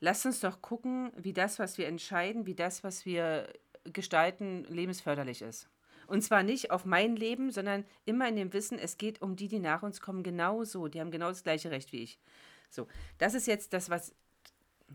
Lasst 0.00 0.26
uns 0.26 0.40
doch 0.40 0.60
gucken, 0.60 1.12
wie 1.16 1.32
das, 1.32 1.58
was 1.58 1.78
wir 1.78 1.86
entscheiden, 1.86 2.46
wie 2.46 2.54
das, 2.54 2.82
was 2.82 3.06
wir 3.06 3.52
gestalten, 3.84 4.64
lebensförderlich 4.64 5.42
ist. 5.42 5.68
Und 6.10 6.22
zwar 6.22 6.42
nicht 6.42 6.72
auf 6.72 6.84
mein 6.84 7.14
Leben, 7.14 7.52
sondern 7.52 7.84
immer 8.04 8.28
in 8.28 8.34
dem 8.34 8.52
Wissen, 8.52 8.80
es 8.80 8.98
geht 8.98 9.22
um 9.22 9.36
die, 9.36 9.46
die 9.46 9.60
nach 9.60 9.84
uns 9.84 10.00
kommen, 10.00 10.24
genauso. 10.24 10.88
Die 10.88 11.00
haben 11.00 11.12
genau 11.12 11.28
das 11.28 11.44
gleiche 11.44 11.70
Recht 11.70 11.92
wie 11.92 12.02
ich. 12.02 12.18
So, 12.70 12.86
das 13.18 13.34
ist 13.34 13.46
jetzt 13.46 13.72
das, 13.72 13.90
was, 13.90 14.14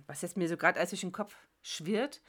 was 0.08 0.22
jetzt 0.22 0.38
mir 0.38 0.48
so 0.48 0.58
gerade 0.58 0.80
als 0.80 0.90
durch 0.90 1.02
den 1.02 1.12
Kopf 1.12 1.36
schwirrt. 1.62 2.22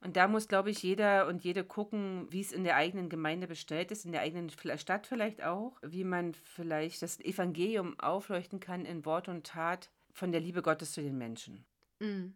Und 0.00 0.16
da 0.16 0.28
muss, 0.28 0.46
glaube 0.46 0.70
ich, 0.70 0.82
jeder 0.82 1.26
und 1.26 1.42
jede 1.42 1.64
gucken, 1.64 2.28
wie 2.30 2.40
es 2.40 2.52
in 2.52 2.62
der 2.62 2.76
eigenen 2.76 3.08
Gemeinde 3.08 3.48
bestellt 3.48 3.90
ist, 3.90 4.04
in 4.04 4.12
der 4.12 4.20
eigenen 4.20 4.48
Stadt 4.50 5.06
vielleicht 5.06 5.42
auch, 5.42 5.76
wie 5.82 6.04
man 6.04 6.34
vielleicht 6.34 7.02
das 7.02 7.18
Evangelium 7.18 7.98
aufleuchten 7.98 8.60
kann 8.60 8.84
in 8.84 9.04
Wort 9.04 9.28
und 9.28 9.46
Tat 9.46 9.90
von 10.12 10.30
der 10.30 10.40
Liebe 10.40 10.62
Gottes 10.62 10.92
zu 10.92 11.02
den 11.02 11.18
Menschen. 11.18 11.64
Mhm. 11.98 12.34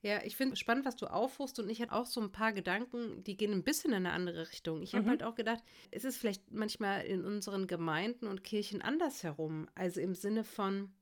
Ja, 0.00 0.22
ich 0.22 0.36
finde 0.36 0.54
spannend, 0.54 0.84
was 0.84 0.94
du 0.94 1.06
aufrufst 1.06 1.58
und 1.58 1.68
ich 1.68 1.82
hatte 1.82 1.92
auch 1.92 2.06
so 2.06 2.20
ein 2.20 2.30
paar 2.30 2.52
Gedanken, 2.52 3.24
die 3.24 3.36
gehen 3.36 3.52
ein 3.52 3.64
bisschen 3.64 3.90
in 3.90 3.96
eine 3.96 4.12
andere 4.12 4.48
Richtung. 4.48 4.80
Ich 4.82 4.94
habe 4.94 5.04
mhm. 5.04 5.10
halt 5.10 5.22
auch 5.24 5.34
gedacht, 5.34 5.62
ist 5.90 6.04
es 6.04 6.16
vielleicht 6.16 6.52
manchmal 6.52 7.04
in 7.04 7.24
unseren 7.24 7.66
Gemeinden 7.66 8.28
und 8.28 8.44
Kirchen 8.44 8.80
andersherum? 8.80 9.68
Also 9.74 10.00
im 10.00 10.14
Sinne 10.14 10.44
von, 10.44 10.92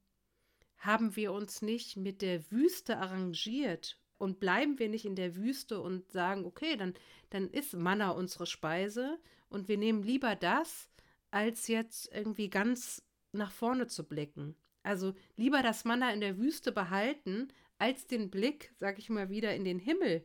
haben 0.78 1.16
wir 1.16 1.32
uns 1.32 1.62
nicht 1.62 1.96
mit 1.96 2.22
der 2.22 2.50
Wüste 2.50 2.98
arrangiert 2.98 3.98
und 4.18 4.40
bleiben 4.40 4.78
wir 4.78 4.88
nicht 4.88 5.04
in 5.04 5.16
der 5.16 5.36
Wüste 5.36 5.80
und 5.80 6.10
sagen, 6.10 6.44
okay, 6.44 6.76
dann, 6.76 6.94
dann 7.30 7.48
ist 7.50 7.74
Manna 7.74 8.10
unsere 8.10 8.46
Speise 8.46 9.18
und 9.48 9.68
wir 9.68 9.78
nehmen 9.78 10.02
lieber 10.02 10.36
das, 10.36 10.90
als 11.30 11.68
jetzt 11.68 12.10
irgendwie 12.14 12.48
ganz 12.48 13.02
nach 13.32 13.50
vorne 13.50 13.86
zu 13.86 14.04
blicken. 14.04 14.56
Also 14.82 15.14
lieber 15.36 15.62
das 15.62 15.84
Manna 15.84 16.12
in 16.12 16.20
der 16.20 16.38
Wüste 16.38 16.72
behalten, 16.72 17.48
als 17.78 18.06
den 18.06 18.30
Blick, 18.30 18.72
sag 18.76 18.98
ich 18.98 19.10
mal 19.10 19.30
wieder, 19.30 19.54
in 19.54 19.64
den 19.64 19.78
Himmel 19.78 20.24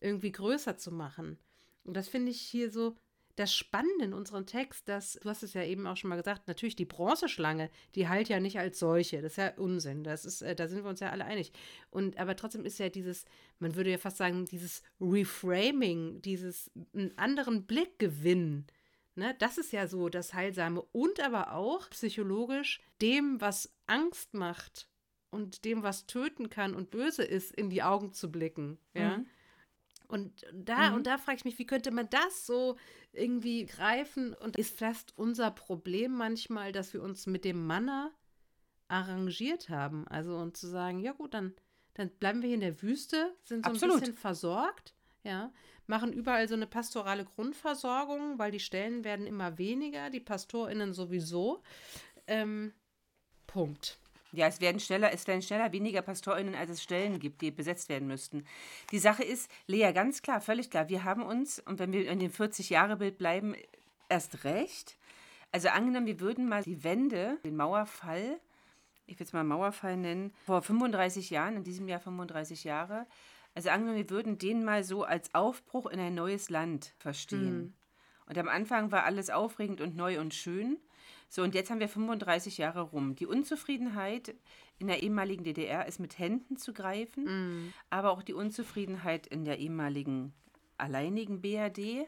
irgendwie 0.00 0.32
größer 0.32 0.76
zu 0.76 0.92
machen. 0.92 1.38
Und 1.84 1.96
das 1.96 2.08
finde 2.08 2.30
ich 2.30 2.40
hier 2.40 2.70
so 2.70 2.96
das 3.36 3.54
Spannende 3.54 4.06
in 4.06 4.14
unserem 4.14 4.46
Text, 4.46 4.88
dass, 4.88 5.12
du 5.22 5.28
hast 5.28 5.42
es 5.42 5.52
ja 5.52 5.62
eben 5.62 5.86
auch 5.86 5.96
schon 5.96 6.08
mal 6.08 6.16
gesagt, 6.16 6.48
natürlich 6.48 6.74
die 6.74 6.86
Bronzeschlange, 6.86 7.70
die 7.94 8.08
heilt 8.08 8.28
ja 8.28 8.40
nicht 8.40 8.58
als 8.58 8.78
solche. 8.78 9.20
Das 9.20 9.32
ist 9.32 9.36
ja 9.36 9.52
Unsinn. 9.56 10.04
Das 10.04 10.24
ist, 10.24 10.40
äh, 10.40 10.56
da 10.56 10.68
sind 10.68 10.82
wir 10.82 10.88
uns 10.90 11.00
ja 11.00 11.10
alle 11.10 11.26
einig. 11.26 11.52
Und 11.90 12.18
aber 12.18 12.34
trotzdem 12.34 12.64
ist 12.64 12.78
ja 12.78 12.88
dieses, 12.88 13.26
man 13.58 13.74
würde 13.74 13.90
ja 13.90 13.98
fast 13.98 14.16
sagen, 14.16 14.46
dieses 14.46 14.82
Reframing, 15.00 16.22
dieses 16.22 16.70
einen 16.94 17.16
anderen 17.18 17.66
Blick 17.66 17.98
gewinnen. 17.98 18.66
Ne, 19.18 19.34
das 19.38 19.56
ist 19.56 19.72
ja 19.72 19.86
so 19.86 20.10
das 20.10 20.34
Heilsame 20.34 20.82
und 20.92 21.20
aber 21.20 21.54
auch 21.54 21.88
psychologisch 21.88 22.82
dem, 23.00 23.40
was 23.40 23.74
Angst 23.86 24.34
macht, 24.34 24.88
und 25.30 25.64
dem, 25.64 25.82
was 25.82 26.06
töten 26.06 26.50
kann 26.50 26.74
und 26.74 26.90
böse 26.90 27.24
ist, 27.24 27.52
in 27.52 27.70
die 27.70 27.82
Augen 27.82 28.12
zu 28.12 28.30
blicken. 28.30 28.78
Ja. 28.94 29.18
Mhm. 29.18 29.26
Und 30.08 30.46
da, 30.52 30.90
mhm. 30.90 30.96
und 30.96 31.06
da 31.06 31.18
frage 31.18 31.38
ich 31.38 31.44
mich, 31.44 31.58
wie 31.58 31.66
könnte 31.66 31.90
man 31.90 32.08
das 32.10 32.46
so 32.46 32.76
irgendwie 33.12 33.66
greifen? 33.66 34.34
Und 34.34 34.56
ist 34.56 34.78
fast 34.78 35.16
unser 35.16 35.50
Problem 35.50 36.12
manchmal, 36.16 36.72
dass 36.72 36.92
wir 36.92 37.02
uns 37.02 37.26
mit 37.26 37.44
dem 37.44 37.66
Manna 37.66 38.12
arrangiert 38.88 39.68
haben. 39.68 40.06
Also 40.08 40.36
und 40.36 40.56
zu 40.56 40.68
sagen, 40.68 41.00
ja 41.00 41.12
gut, 41.12 41.34
dann, 41.34 41.54
dann 41.94 42.10
bleiben 42.10 42.42
wir 42.42 42.48
hier 42.48 42.54
in 42.54 42.60
der 42.60 42.82
Wüste, 42.82 43.34
sind 43.42 43.64
so 43.64 43.72
Absolut. 43.72 43.96
ein 43.96 44.00
bisschen 44.00 44.16
versorgt, 44.16 44.94
ja, 45.24 45.52
machen 45.86 46.12
überall 46.12 46.48
so 46.48 46.54
eine 46.54 46.66
pastorale 46.66 47.24
Grundversorgung, 47.24 48.38
weil 48.38 48.52
die 48.52 48.60
Stellen 48.60 49.02
werden 49.02 49.26
immer 49.26 49.58
weniger, 49.58 50.10
die 50.10 50.20
PastorInnen 50.20 50.92
sowieso. 50.92 51.62
Ähm, 52.28 52.72
Punkt. 53.46 53.98
Ja, 54.36 54.46
es 54.46 54.60
werden 54.60 54.80
schneller, 54.80 55.12
es 55.12 55.26
werden 55.26 55.42
schneller 55.42 55.72
weniger 55.72 56.02
PastorInnen, 56.02 56.54
als 56.54 56.70
es 56.70 56.82
Stellen 56.82 57.18
gibt, 57.18 57.40
die 57.40 57.50
besetzt 57.50 57.88
werden 57.88 58.06
müssten. 58.06 58.44
Die 58.90 58.98
Sache 58.98 59.24
ist, 59.24 59.50
Lea, 59.66 59.92
ganz 59.92 60.22
klar, 60.22 60.40
völlig 60.40 60.70
klar, 60.70 60.88
wir 60.88 61.04
haben 61.04 61.22
uns, 61.22 61.58
und 61.60 61.78
wenn 61.78 61.92
wir 61.92 62.08
in 62.08 62.18
dem 62.18 62.30
40-Jahre-Bild 62.30 63.18
bleiben, 63.18 63.54
erst 64.08 64.44
recht. 64.44 64.96
Also 65.52 65.68
angenommen, 65.68 66.06
wir 66.06 66.20
würden 66.20 66.48
mal 66.48 66.62
die 66.62 66.84
Wende, 66.84 67.38
den 67.44 67.56
Mauerfall, 67.56 68.38
ich 69.06 69.18
will 69.18 69.26
es 69.26 69.32
mal 69.32 69.44
Mauerfall 69.44 69.96
nennen, 69.96 70.32
vor 70.44 70.60
35 70.60 71.30
Jahren, 71.30 71.56
in 71.56 71.64
diesem 71.64 71.88
Jahr 71.88 72.00
35 72.00 72.64
Jahre, 72.64 73.06
also 73.54 73.70
angenommen, 73.70 73.96
wir 73.96 74.10
würden 74.10 74.36
den 74.36 74.64
mal 74.64 74.84
so 74.84 75.04
als 75.04 75.34
Aufbruch 75.34 75.86
in 75.86 75.98
ein 75.98 76.14
neues 76.14 76.50
Land 76.50 76.92
verstehen. 76.98 77.58
Mhm. 77.58 77.74
Und 78.26 78.36
am 78.36 78.48
Anfang 78.48 78.92
war 78.92 79.04
alles 79.04 79.30
aufregend 79.30 79.80
und 79.80 79.96
neu 79.96 80.20
und 80.20 80.34
schön. 80.34 80.76
So, 81.28 81.42
und 81.42 81.54
jetzt 81.54 81.70
haben 81.70 81.80
wir 81.80 81.88
35 81.88 82.58
Jahre 82.58 82.82
rum. 82.82 83.14
Die 83.14 83.26
Unzufriedenheit 83.26 84.34
in 84.78 84.86
der 84.86 85.02
ehemaligen 85.02 85.44
DDR 85.44 85.86
ist 85.86 86.00
mit 86.00 86.18
Händen 86.18 86.56
zu 86.56 86.72
greifen, 86.72 87.24
mm. 87.24 87.72
aber 87.90 88.10
auch 88.10 88.22
die 88.22 88.34
Unzufriedenheit 88.34 89.26
in 89.26 89.44
der 89.44 89.58
ehemaligen 89.58 90.32
alleinigen 90.78 91.40
BRD 91.40 92.06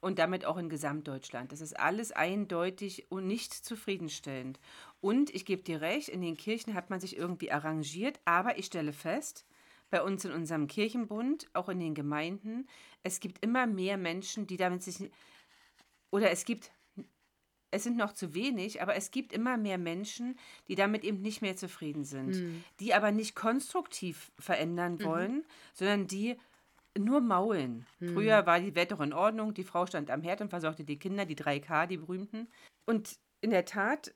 und 0.00 0.18
damit 0.18 0.44
auch 0.44 0.56
in 0.56 0.68
Gesamtdeutschland. 0.68 1.52
Das 1.52 1.60
ist 1.60 1.78
alles 1.78 2.12
eindeutig 2.12 3.10
und 3.10 3.26
nicht 3.26 3.52
zufriedenstellend. 3.52 4.58
Und 5.00 5.34
ich 5.34 5.44
gebe 5.44 5.62
dir 5.62 5.80
recht, 5.80 6.08
in 6.08 6.22
den 6.22 6.36
Kirchen 6.36 6.74
hat 6.74 6.90
man 6.90 7.00
sich 7.00 7.16
irgendwie 7.16 7.52
arrangiert, 7.52 8.20
aber 8.24 8.58
ich 8.58 8.66
stelle 8.66 8.92
fest, 8.92 9.46
bei 9.90 10.02
uns 10.02 10.24
in 10.24 10.32
unserem 10.32 10.68
Kirchenbund, 10.68 11.48
auch 11.52 11.68
in 11.68 11.80
den 11.80 11.94
Gemeinden, 11.94 12.68
es 13.02 13.20
gibt 13.20 13.44
immer 13.44 13.66
mehr 13.66 13.96
Menschen, 13.96 14.46
die 14.46 14.56
damit 14.56 14.82
sich 14.82 15.10
oder 16.10 16.30
es 16.30 16.44
gibt 16.44 16.70
es 17.70 17.84
sind 17.84 17.96
noch 17.96 18.12
zu 18.12 18.34
wenig, 18.34 18.82
aber 18.82 18.96
es 18.96 19.10
gibt 19.10 19.32
immer 19.32 19.56
mehr 19.56 19.78
Menschen, 19.78 20.38
die 20.68 20.74
damit 20.74 21.04
eben 21.04 21.20
nicht 21.20 21.42
mehr 21.42 21.56
zufrieden 21.56 22.04
sind, 22.04 22.30
mhm. 22.30 22.64
die 22.80 22.94
aber 22.94 23.12
nicht 23.12 23.34
konstruktiv 23.34 24.32
verändern 24.38 24.94
mhm. 24.94 25.04
wollen, 25.04 25.34
mhm. 25.34 25.44
sondern 25.74 26.06
die 26.06 26.36
nur 26.98 27.20
maulen. 27.20 27.86
Mhm. 28.00 28.14
Früher 28.14 28.46
war 28.46 28.60
die 28.60 28.74
Welt 28.74 28.90
doch 28.90 29.00
in 29.00 29.12
Ordnung, 29.12 29.54
die 29.54 29.64
Frau 29.64 29.86
stand 29.86 30.10
am 30.10 30.22
Herd 30.22 30.40
und 30.40 30.50
versorgte 30.50 30.84
die 30.84 30.98
Kinder, 30.98 31.24
die 31.24 31.36
3K, 31.36 31.86
die 31.86 31.98
berühmten. 31.98 32.48
Und 32.86 33.18
in 33.40 33.50
der 33.50 33.64
Tat 33.64 34.12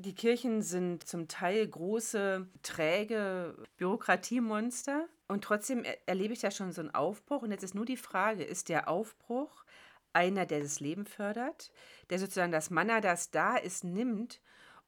Die 0.00 0.14
Kirchen 0.14 0.62
sind 0.62 1.08
zum 1.08 1.26
Teil 1.26 1.66
große, 1.66 2.46
träge 2.62 3.56
Bürokratiemonster. 3.78 5.08
Und 5.26 5.42
trotzdem 5.42 5.84
erlebe 6.06 6.32
ich 6.32 6.38
da 6.38 6.52
schon 6.52 6.70
so 6.70 6.80
einen 6.80 6.94
Aufbruch. 6.94 7.42
Und 7.42 7.50
jetzt 7.50 7.64
ist 7.64 7.74
nur 7.74 7.84
die 7.84 7.96
Frage, 7.96 8.44
ist 8.44 8.68
der 8.68 8.88
Aufbruch 8.88 9.64
einer, 10.12 10.46
der 10.46 10.60
das 10.60 10.80
Leben 10.80 11.06
fördert, 11.06 11.70
der 12.10 12.18
sozusagen 12.18 12.52
das 12.52 12.70
Manna, 12.70 13.00
das 13.00 13.30
da 13.30 13.56
ist, 13.56 13.84
nimmt 13.84 14.40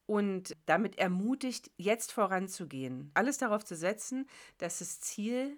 und 0.05 0.57
damit 0.65 0.97
ermutigt, 0.97 1.71
jetzt 1.77 2.11
voranzugehen. 2.11 3.11
Alles 3.13 3.37
darauf 3.37 3.63
zu 3.63 3.75
setzen, 3.75 4.27
dass 4.57 4.79
das 4.79 4.99
Ziel 4.99 5.57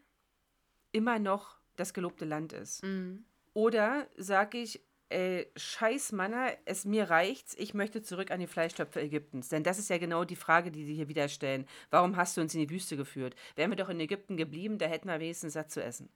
immer 0.91 1.19
noch 1.19 1.57
das 1.75 1.93
gelobte 1.93 2.25
Land 2.25 2.53
ist. 2.53 2.83
Mhm. 2.83 3.25
Oder 3.53 4.07
sage 4.17 4.59
ich, 4.59 4.81
ey, 5.09 5.51
scheiß 5.55 6.11
Manna, 6.11 6.51
es 6.65 6.85
mir 6.85 7.09
reicht's, 7.09 7.55
ich 7.57 7.73
möchte 7.73 8.01
zurück 8.01 8.31
an 8.31 8.39
die 8.39 8.47
Fleischtöpfe 8.47 9.01
Ägyptens. 9.01 9.49
Denn 9.49 9.63
das 9.63 9.79
ist 9.79 9.89
ja 9.89 9.97
genau 9.97 10.23
die 10.25 10.35
Frage, 10.35 10.71
die 10.71 10.85
sie 10.85 10.95
hier 10.95 11.07
wieder 11.07 11.29
stellen. 11.29 11.67
Warum 11.89 12.15
hast 12.15 12.35
du 12.35 12.41
uns 12.41 12.53
in 12.53 12.61
die 12.61 12.69
Wüste 12.69 12.97
geführt? 12.97 13.35
Wären 13.55 13.71
wir 13.71 13.75
doch 13.75 13.89
in 13.89 13.99
Ägypten 13.99 14.37
geblieben, 14.37 14.77
da 14.77 14.85
hätten 14.85 15.07
wir 15.07 15.19
wenigstens 15.19 15.53
satt 15.53 15.71
zu 15.71 15.83
essen. 15.83 16.09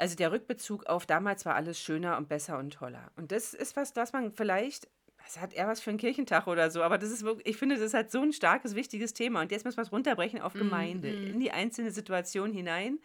Also 0.00 0.16
der 0.16 0.32
Rückbezug 0.32 0.86
auf 0.86 1.04
damals 1.04 1.44
war 1.44 1.54
alles 1.56 1.78
schöner 1.78 2.16
und 2.16 2.26
besser 2.26 2.58
und 2.58 2.72
toller. 2.72 3.12
Und 3.16 3.32
das 3.32 3.52
ist 3.52 3.76
was, 3.76 3.94
was 3.96 4.14
man 4.14 4.32
vielleicht, 4.32 4.88
das 5.22 5.38
hat 5.38 5.52
eher 5.52 5.68
was 5.68 5.82
für 5.82 5.90
einen 5.90 5.98
Kirchentag 5.98 6.46
oder 6.46 6.70
so, 6.70 6.82
aber 6.82 6.96
das 6.96 7.10
ist 7.10 7.22
wirklich, 7.22 7.46
ich 7.46 7.58
finde, 7.58 7.74
das 7.74 7.84
ist 7.84 7.92
halt 7.92 8.10
so 8.10 8.22
ein 8.22 8.32
starkes, 8.32 8.74
wichtiges 8.74 9.12
Thema. 9.12 9.42
Und 9.42 9.52
jetzt 9.52 9.66
müssen 9.66 9.76
wir 9.76 9.82
es 9.82 9.92
runterbrechen 9.92 10.40
auf 10.40 10.54
mhm, 10.54 10.60
Gemeinde, 10.60 11.08
-hmm. 11.08 11.32
in 11.32 11.40
die 11.40 11.50
einzelne 11.50 11.90
Situation 11.90 12.50
hinein. 12.50 12.98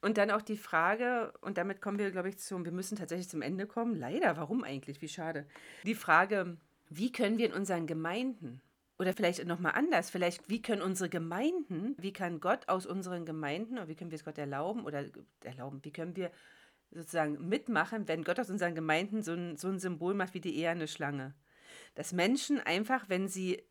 Und 0.00 0.18
dann 0.18 0.32
auch 0.32 0.42
die 0.42 0.56
Frage, 0.56 1.32
und 1.40 1.56
damit 1.56 1.80
kommen 1.80 2.00
wir, 2.00 2.10
glaube 2.10 2.30
ich, 2.30 2.38
zum, 2.38 2.64
wir 2.64 2.72
müssen 2.72 2.96
tatsächlich 2.96 3.28
zum 3.28 3.40
Ende 3.40 3.68
kommen. 3.68 3.94
Leider, 3.94 4.36
warum 4.36 4.64
eigentlich? 4.64 5.00
Wie 5.00 5.08
schade. 5.08 5.46
Die 5.84 5.94
Frage, 5.94 6.56
wie 6.88 7.12
können 7.12 7.38
wir 7.38 7.46
in 7.46 7.52
unseren 7.52 7.86
Gemeinden 7.86 8.60
oder 8.98 9.12
vielleicht 9.12 9.44
nochmal 9.46 9.72
anders, 9.74 10.10
vielleicht, 10.10 10.48
wie 10.48 10.60
können 10.60 10.82
unsere 10.82 11.08
Gemeinden, 11.08 11.94
wie 11.98 12.12
kann 12.12 12.40
Gott 12.40 12.68
aus 12.68 12.84
unseren 12.84 13.24
Gemeinden, 13.24 13.74
oder 13.74 13.88
wie 13.88 13.94
können 13.94 14.10
wir 14.10 14.16
es 14.16 14.24
Gott 14.24 14.38
erlauben 14.38 14.84
oder 14.84 15.04
erlauben, 15.44 15.80
wie 15.84 15.92
können 15.92 16.16
wir 16.16 16.30
sozusagen 16.90 17.48
mitmachen, 17.48 18.08
wenn 18.08 18.24
Gott 18.24 18.40
aus 18.40 18.50
unseren 18.50 18.74
Gemeinden 18.74 19.22
so 19.22 19.32
ein, 19.32 19.56
so 19.56 19.68
ein 19.68 19.78
Symbol 19.78 20.14
macht 20.14 20.34
wie 20.34 20.40
die 20.40 20.56
eherne 20.56 20.88
Schlange. 20.88 21.34
Dass 21.94 22.12
Menschen 22.12 22.60
einfach, 22.60 23.08
wenn 23.08 23.28
sie 23.28 23.62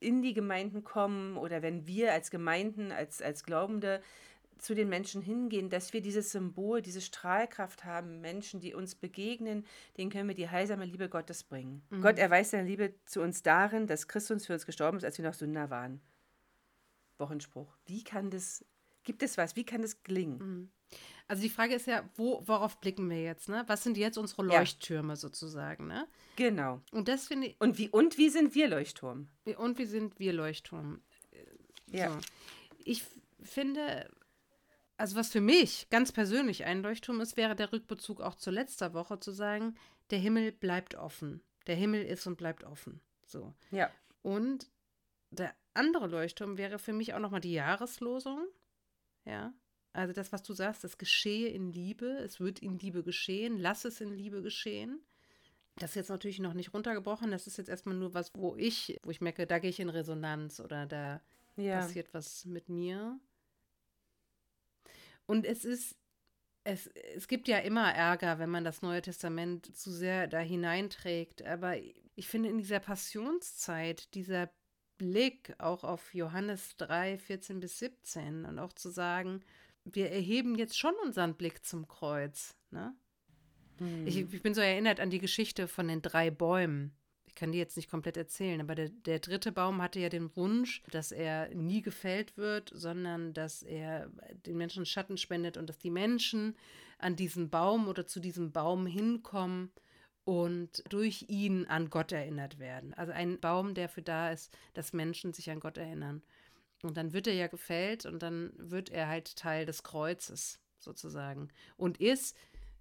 in 0.00 0.22
die 0.22 0.34
Gemeinden 0.34 0.84
kommen 0.84 1.36
oder 1.36 1.62
wenn 1.62 1.86
wir 1.86 2.12
als 2.12 2.30
Gemeinden, 2.30 2.92
als, 2.92 3.20
als 3.20 3.42
Glaubende 3.42 4.00
zu 4.58 4.74
den 4.74 4.88
Menschen 4.88 5.22
hingehen, 5.22 5.70
dass 5.70 5.92
wir 5.92 6.00
dieses 6.00 6.32
Symbol, 6.32 6.82
diese 6.82 7.00
Strahlkraft 7.00 7.84
haben, 7.84 8.20
Menschen, 8.20 8.60
die 8.60 8.74
uns 8.74 8.94
begegnen, 8.94 9.64
denen 9.96 10.10
können 10.10 10.28
wir 10.28 10.34
die 10.34 10.48
heilsame 10.48 10.84
Liebe 10.84 11.08
Gottes 11.08 11.44
bringen. 11.44 11.82
Mhm. 11.90 12.02
Gott 12.02 12.18
erweist 12.18 12.50
seine 12.50 12.68
Liebe 12.68 12.94
zu 13.06 13.20
uns 13.20 13.42
darin, 13.42 13.86
dass 13.86 14.08
Christus 14.08 14.46
für 14.46 14.54
uns 14.54 14.66
gestorben 14.66 14.98
ist, 14.98 15.04
als 15.04 15.18
wir 15.18 15.24
noch 15.24 15.34
Sünder 15.34 15.70
waren. 15.70 16.00
Wochenspruch. 17.18 17.76
Wie 17.86 18.04
kann 18.04 18.30
das, 18.30 18.64
gibt 19.04 19.22
es 19.22 19.38
was, 19.38 19.56
wie 19.56 19.64
kann 19.64 19.82
das 19.82 20.02
gelingen? 20.02 20.38
Mhm. 20.38 20.70
Also 21.26 21.42
die 21.42 21.50
Frage 21.50 21.74
ist 21.74 21.86
ja, 21.86 22.08
wo, 22.16 22.42
worauf 22.46 22.80
blicken 22.80 23.10
wir 23.10 23.22
jetzt? 23.22 23.50
Ne? 23.50 23.62
Was 23.66 23.82
sind 23.82 23.98
jetzt 23.98 24.16
unsere 24.16 24.42
Leuchttürme 24.44 25.12
ja. 25.12 25.16
sozusagen? 25.16 25.86
Ne? 25.86 26.08
Genau. 26.36 26.80
Und 26.90 27.08
das 27.08 27.26
finde 27.26 27.48
ich. 27.48 27.60
Und 27.60 27.76
wie, 27.76 27.90
und 27.90 28.16
wie 28.16 28.30
sind 28.30 28.54
wir 28.54 28.66
Leuchtturm? 28.68 29.28
Und 29.56 29.78
wie 29.78 29.84
sind 29.84 30.18
wir 30.18 30.32
Leuchtturm? 30.32 31.02
Ja. 31.90 32.12
So. 32.12 32.18
Ich 32.84 33.04
finde, 33.42 34.08
also 34.98 35.16
was 35.16 35.30
für 35.30 35.40
mich 35.40 35.88
ganz 35.90 36.12
persönlich 36.12 36.64
ein 36.64 36.82
Leuchtturm 36.82 37.20
ist, 37.20 37.36
wäre 37.36 37.54
der 37.54 37.72
Rückbezug 37.72 38.20
auch 38.20 38.34
zu 38.34 38.50
letzter 38.50 38.92
Woche 38.92 39.20
zu 39.20 39.30
sagen, 39.30 39.76
der 40.10 40.18
Himmel 40.18 40.52
bleibt 40.52 40.96
offen. 40.96 41.40
Der 41.66 41.76
Himmel 41.76 42.02
ist 42.02 42.26
und 42.26 42.36
bleibt 42.36 42.64
offen. 42.64 43.00
So. 43.26 43.54
Ja. 43.70 43.90
Und 44.22 44.70
der 45.30 45.54
andere 45.74 46.08
Leuchtturm 46.08 46.58
wäre 46.58 46.78
für 46.78 46.92
mich 46.92 47.14
auch 47.14 47.20
nochmal 47.20 47.40
die 47.40 47.52
Jahreslosung. 47.52 48.46
Ja. 49.24 49.54
Also 49.92 50.12
das, 50.12 50.32
was 50.32 50.42
du 50.42 50.52
sagst, 50.52 50.82
das 50.84 50.98
geschehe 50.98 51.48
in 51.48 51.72
Liebe, 51.72 52.06
es 52.06 52.40
wird 52.40 52.58
in 52.58 52.78
Liebe 52.78 53.02
geschehen, 53.02 53.58
lass 53.58 53.84
es 53.84 54.00
in 54.00 54.12
Liebe 54.12 54.42
geschehen. 54.42 55.00
Das 55.76 55.90
ist 55.90 55.96
jetzt 55.96 56.10
natürlich 56.10 56.40
noch 56.40 56.54
nicht 56.54 56.74
runtergebrochen, 56.74 57.30
das 57.30 57.46
ist 57.46 57.56
jetzt 57.56 57.68
erstmal 57.68 57.94
nur 57.94 58.14
was, 58.14 58.32
wo 58.34 58.56
ich, 58.56 58.98
wo 59.04 59.10
ich 59.10 59.20
merke, 59.20 59.46
da 59.46 59.60
gehe 59.60 59.70
ich 59.70 59.78
in 59.78 59.90
Resonanz 59.90 60.58
oder 60.58 60.86
da 60.86 61.20
ja. 61.56 61.80
passiert 61.80 62.12
was 62.12 62.44
mit 62.44 62.68
mir. 62.68 63.20
Und 65.28 65.44
es 65.44 65.64
ist, 65.66 65.94
es, 66.64 66.86
es 67.14 67.28
gibt 67.28 67.48
ja 67.48 67.58
immer 67.58 67.92
Ärger, 67.92 68.38
wenn 68.38 68.48
man 68.48 68.64
das 68.64 68.80
Neue 68.80 69.02
Testament 69.02 69.76
zu 69.76 69.92
sehr 69.92 70.26
da 70.26 70.40
hineinträgt. 70.40 71.42
Aber 71.42 71.76
ich 71.76 72.26
finde, 72.26 72.48
in 72.48 72.56
dieser 72.56 72.80
Passionszeit, 72.80 74.14
dieser 74.14 74.50
Blick 74.96 75.54
auch 75.58 75.84
auf 75.84 76.14
Johannes 76.14 76.76
3, 76.78 77.18
14 77.18 77.60
bis 77.60 77.78
17 77.78 78.46
und 78.46 78.58
auch 78.58 78.72
zu 78.72 78.88
sagen, 78.88 79.44
wir 79.84 80.10
erheben 80.10 80.56
jetzt 80.56 80.78
schon 80.78 80.94
unseren 81.04 81.34
Blick 81.34 81.64
zum 81.64 81.86
Kreuz. 81.86 82.56
Ne? 82.70 82.96
Hm. 83.76 84.06
Ich, 84.06 84.16
ich, 84.16 84.42
bin 84.42 84.54
so 84.54 84.62
erinnert 84.62 84.98
an 84.98 85.10
die 85.10 85.20
Geschichte 85.20 85.68
von 85.68 85.88
den 85.88 86.00
drei 86.00 86.30
Bäumen 86.30 86.97
kann 87.38 87.52
die 87.52 87.58
jetzt 87.58 87.76
nicht 87.76 87.90
komplett 87.90 88.16
erzählen, 88.16 88.60
aber 88.60 88.74
der, 88.74 88.88
der 88.88 89.20
dritte 89.20 89.52
Baum 89.52 89.80
hatte 89.80 90.00
ja 90.00 90.08
den 90.08 90.34
Wunsch, 90.36 90.82
dass 90.90 91.12
er 91.12 91.48
nie 91.54 91.82
gefällt 91.82 92.36
wird, 92.36 92.70
sondern 92.74 93.32
dass 93.32 93.62
er 93.62 94.10
den 94.46 94.56
Menschen 94.56 94.84
Schatten 94.84 95.16
spendet 95.16 95.56
und 95.56 95.68
dass 95.68 95.78
die 95.78 95.90
Menschen 95.90 96.56
an 96.98 97.16
diesen 97.16 97.48
Baum 97.48 97.88
oder 97.88 98.06
zu 98.06 98.20
diesem 98.20 98.50
Baum 98.52 98.86
hinkommen 98.86 99.70
und 100.24 100.82
durch 100.90 101.26
ihn 101.28 101.64
an 101.66 101.90
Gott 101.90 102.12
erinnert 102.12 102.58
werden. 102.58 102.92
Also 102.94 103.12
ein 103.12 103.40
Baum, 103.40 103.74
der 103.74 103.88
für 103.88 104.02
da 104.02 104.30
ist, 104.30 104.54
dass 104.74 104.92
Menschen 104.92 105.32
sich 105.32 105.50
an 105.50 105.60
Gott 105.60 105.78
erinnern. 105.78 106.22
Und 106.82 106.96
dann 106.96 107.12
wird 107.12 107.26
er 107.26 107.34
ja 107.34 107.46
gefällt 107.46 108.04
und 108.04 108.22
dann 108.22 108.52
wird 108.56 108.90
er 108.90 109.08
halt 109.08 109.36
Teil 109.36 109.64
des 109.64 109.82
Kreuzes 109.82 110.60
sozusagen 110.78 111.48
und 111.76 111.98
ist 111.98 112.36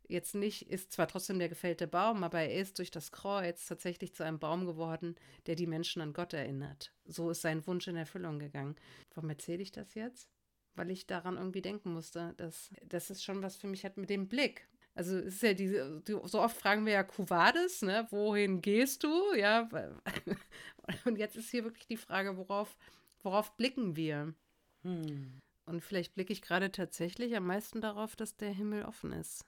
jetzt 0.08 0.36
nicht, 0.36 0.70
ist 0.70 0.92
zwar 0.92 1.08
trotzdem 1.08 1.40
der 1.40 1.50
gefällte 1.50 1.88
Baum, 1.88 2.24
aber 2.24 2.40
er 2.40 2.60
ist 2.60 2.80
durch 2.80 2.92
das 2.92 3.12
Kreuz 3.12 3.66
tatsächlich 3.66 4.14
zu 4.14 4.24
einem 4.24 4.40
Baum 4.40 4.66
geworden, 4.66 5.16
der 5.46 5.56
die 5.56 5.68
Menschen 5.68 6.02
an 6.02 6.14
Gott 6.14 6.34
erinnert. 6.34 6.94
So 7.06 7.30
ist 7.30 7.42
sein 7.42 7.66
Wunsch 7.68 7.88
in 7.88 7.96
Erfüllung 7.96 8.40
gegangen. 8.40 8.76
Warum 9.14 9.30
erzähle 9.30 9.62
ich 9.62 9.72
das 9.72 9.96
jetzt? 9.96 10.30
Weil 10.76 10.92
ich 10.92 11.08
daran 11.08 11.38
irgendwie 11.38 11.62
denken 11.62 11.94
musste, 11.94 12.34
dass 12.38 12.72
das 12.86 13.10
ist 13.10 13.24
schon 13.24 13.42
was 13.42 13.56
für 13.56 13.68
mich 13.68 13.84
hat 13.84 13.98
mit 13.98 14.10
dem 14.10 14.28
Blick. 14.28 14.68
Also 14.94 15.18
es 15.18 15.36
ist 15.36 15.44
ja 15.44 15.54
diese, 15.54 16.02
so 16.06 16.42
oft 16.42 16.58
fragen 16.58 16.86
wir 16.86 16.94
ja 16.94 17.04
Kuvades, 17.04 17.84
ne, 17.84 18.08
wohin 18.10 18.62
gehst 18.62 19.04
du? 19.04 19.34
Ja, 19.36 19.70
und 21.06 21.18
jetzt 21.18 21.36
ist 21.36 21.52
hier 21.52 21.64
wirklich 21.64 21.86
die 21.86 21.98
Frage, 21.98 22.36
worauf, 22.36 22.76
worauf 23.22 23.56
blicken 23.58 23.96
wir? 23.96 24.34
Hm. 24.82 25.40
Und 25.68 25.82
vielleicht 25.82 26.16
blicke 26.16 26.34
ich 26.34 26.42
gerade 26.42 26.72
tatsächlich 26.72 27.36
am 27.36 27.46
meisten 27.46 27.82
darauf, 27.82 28.16
dass 28.16 28.38
der 28.38 28.52
Himmel 28.52 28.86
offen 28.86 29.12
ist. 29.12 29.46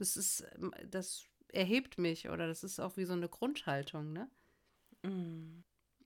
Das 0.00 0.16
ist, 0.16 0.46
ähm, 0.56 0.72
das 0.90 1.26
erhebt 1.52 1.98
mich 1.98 2.30
oder 2.30 2.46
das 2.46 2.64
ist 2.64 2.80
auch 2.80 2.96
wie 2.96 3.04
so 3.04 3.12
eine 3.12 3.28
Grundhaltung, 3.28 4.14
ne? 4.14 4.30
Mm. 5.02 5.62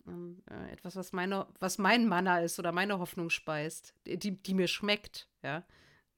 Ähm, 0.07 0.43
etwas, 0.71 0.97
was 0.97 1.13
meine, 1.13 1.47
was 1.61 1.79
mein 1.79 2.09
Manna 2.09 2.41
ist 2.41 2.59
oder 2.59 2.73
meine 2.73 2.99
Hoffnung 2.99 3.31
speist, 3.31 3.95
die, 4.05 4.19
die 4.43 4.55
mir 4.55 4.67
schmeckt, 4.67 5.29
ja. 5.43 5.65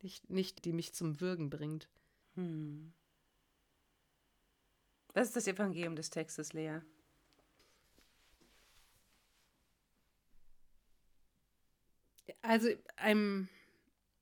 Nicht, 0.02 0.30
nicht 0.30 0.64
die 0.64 0.72
mich 0.72 0.94
zum 0.94 1.20
Würgen 1.20 1.50
bringt. 1.50 1.88
Hm. 2.34 2.94
Was 5.12 5.28
ist 5.28 5.36
das 5.36 5.46
Evangelium 5.46 5.96
des 5.96 6.08
Textes, 6.08 6.54
Lea? 6.54 6.80
Also 12.40 12.68
einem 12.96 13.48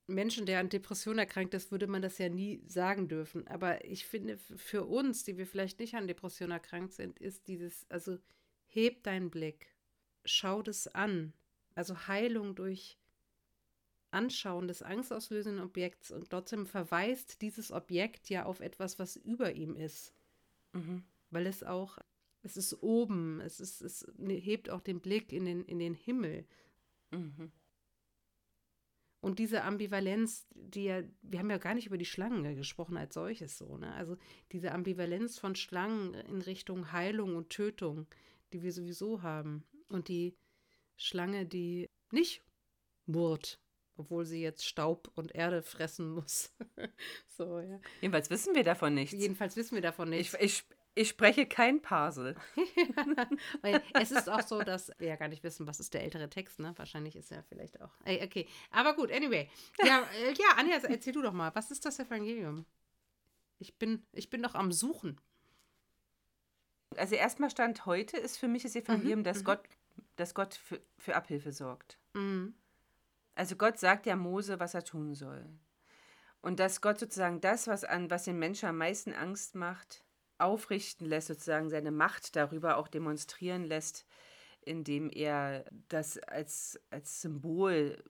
Menschen, 0.07 0.45
der 0.47 0.61
an 0.61 0.69
Depressionen 0.69 1.21
erkrankt 1.21 1.55
ist, 1.55 1.71
würde 1.71 1.87
man 1.87 2.03
das 2.03 2.19
ja 2.19 2.29
nie 2.29 2.63
sagen 2.67 3.09
dürfen. 3.09 3.47
Aber 3.49 3.85
ich 3.85 4.07
finde, 4.07 4.37
für 4.37 4.85
uns, 4.85 5.25
die 5.25 5.39
wir 5.39 5.47
vielleicht 5.47 5.79
nicht 5.79 5.95
an 5.95 6.07
Depressionen 6.07 6.53
erkrankt 6.53 6.93
sind, 6.93 7.19
ist 7.19 7.49
dieses, 7.49 7.87
also 7.89 8.19
heb 8.67 9.03
deinen 9.03 9.31
Blick, 9.31 9.75
schau 10.25 10.63
das 10.63 10.89
an. 10.89 11.33
Also 11.75 12.07
Heilung 12.07 12.55
durch 12.55 12.99
Anschauen 14.11 14.69
des 14.69 14.83
angstauslösenden 14.83 15.65
Objekts 15.65 16.11
und 16.11 16.31
trotzdem 16.31 16.67
verweist 16.67 17.43
dieses 17.43 17.73
Objekt 17.73 18.29
ja 18.29 18.45
auf 18.45 18.61
etwas, 18.61 18.99
was 18.99 19.17
über 19.17 19.55
ihm 19.55 19.75
ist. 19.75 20.15
Mhm. 20.73 21.03
Weil 21.31 21.47
es 21.47 21.65
auch, 21.65 21.99
es 22.43 22.57
ist 22.57 22.83
oben, 22.83 23.41
es, 23.41 23.59
ist, 23.59 23.81
es 23.81 24.07
hebt 24.19 24.71
auch 24.71 24.83
den 24.83 25.01
Blick 25.01 25.33
in 25.33 25.47
den, 25.47 25.65
in 25.65 25.79
den 25.79 25.95
Himmel. 25.95 26.47
Mhm. 27.11 27.51
Und 29.25 29.39
diese 29.39 29.65
Ambivalenz, 29.65 30.47
die 30.55 30.85
ja, 30.85 31.03
wir 31.23 31.39
haben 31.39 31.49
ja 31.49 31.57
gar 31.57 31.75
nicht 31.75 31.87
über 31.87 31.97
die 31.97 32.05
Schlangen 32.05 32.57
gesprochen 32.57 32.99
als 32.99 33.15
solches 33.15 33.57
so, 33.57 33.79
ne? 33.79 33.91
Also 33.95 34.19
diese 34.53 34.71
Ambivalenz 34.71 35.39
von 35.39 35.57
Schlangen 35.57 36.13
in 36.13 36.43
Richtung 36.43 36.93
Heilung 36.93 37.35
und 37.35 37.49
Tötung, 37.49 38.07
die 38.53 38.63
wir 38.63 38.71
sowieso 38.71 39.23
haben. 39.23 39.65
Und 39.89 40.09
die 40.09 40.37
Schlange, 40.97 41.47
die 41.47 41.89
nicht 42.11 42.43
murrt, 43.07 43.59
obwohl 43.97 44.27
sie 44.27 44.43
jetzt 44.43 44.67
Staub 44.67 45.11
und 45.15 45.35
Erde 45.35 45.63
fressen 45.63 46.11
muss. 46.11 46.55
so, 47.39 47.61
ja. 47.61 47.81
Jedenfalls 48.03 48.29
wissen 48.29 48.55
wir 48.55 48.63
davon 48.63 48.93
nichts. 48.93 49.19
Jedenfalls 49.19 49.57
wissen 49.57 49.75
wir 49.75 49.83
davon 49.83 50.11
nichts. 50.11 50.35
Ich, 50.35 50.41
ich, 50.41 50.65
Ich 50.97 51.09
spreche 51.09 51.47
kein 51.47 51.83
Parsel. 51.83 52.37
Es 53.95 54.11
ist 54.11 54.29
auch 54.29 54.43
so, 54.43 54.63
dass 54.63 54.93
wir 54.99 55.09
ja 55.09 55.17
gar 55.17 55.29
nicht 55.29 55.43
wissen, 55.43 55.67
was 55.67 55.81
ist 55.81 55.95
der 55.95 56.05
ältere 56.05 56.31
Text, 56.31 56.61
ne? 56.61 56.73
Wahrscheinlich 56.77 57.17
ist 57.17 57.33
er 57.33 57.43
vielleicht 57.43 57.81
auch. 57.81 57.91
Okay, 58.05 58.47
aber 58.71 58.95
gut, 58.95 59.11
anyway. 59.11 59.49
Ja, 59.83 60.03
äh, 60.21 60.33
ja, 60.33 60.57
Anja, 60.57 60.77
erzähl 60.77 61.13
du 61.13 61.23
doch 61.23 61.33
mal, 61.33 61.55
was 61.55 61.71
ist 61.71 61.85
das 61.85 61.99
Evangelium? 61.99 62.65
Ich 63.59 63.77
bin, 63.77 64.05
ich 64.13 64.31
bin 64.31 64.41
noch 64.41 64.55
am 64.55 64.71
Suchen. 64.71 65.21
Also 66.97 67.17
erstmal 67.17 67.51
Stand 67.51 67.87
heute 67.87 68.17
ist 68.17 68.37
für 68.37 68.49
mich 68.49 68.63
das 68.63 68.77
Evangelium, 68.77 69.21
mhm, 69.21 69.25
dass, 69.25 69.41
mhm. 69.41 69.45
Gott, 69.45 69.61
dass 70.17 70.35
Gott 70.35 70.55
für, 70.55 70.81
für 70.99 71.17
Abhilfe 71.17 71.53
sorgt. 71.53 71.99
Mhm. 72.15 72.55
Also 73.35 73.57
Gott 73.57 73.79
sagt 73.79 74.07
ja 74.07 74.15
Mose, 74.15 74.61
was 74.61 74.75
er 74.75 74.85
tun 74.85 75.15
soll. 75.15 75.45
Und 76.41 76.61
dass 76.61 76.81
Gott 76.81 77.01
sozusagen 77.01 77.41
das, 77.41 77.67
was 77.67 77.85
an 77.85 78.11
was 78.11 78.25
den 78.25 78.39
Menschen 78.39 78.69
am 78.69 78.79
meisten 78.79 79.13
Angst 79.13 79.55
macht, 79.55 80.05
aufrichten 80.39 81.07
lässt, 81.07 81.29
sozusagen 81.29 81.71
seine 81.71 81.91
Macht 81.91 82.37
darüber 82.37 82.77
auch 82.77 82.89
demonstrieren 82.89 83.65
lässt, 83.65 84.07
indem 84.63 85.11
er 85.11 85.65
das 85.89 86.19
als, 86.19 86.81
als 86.91 87.21
Symbol 87.21 88.03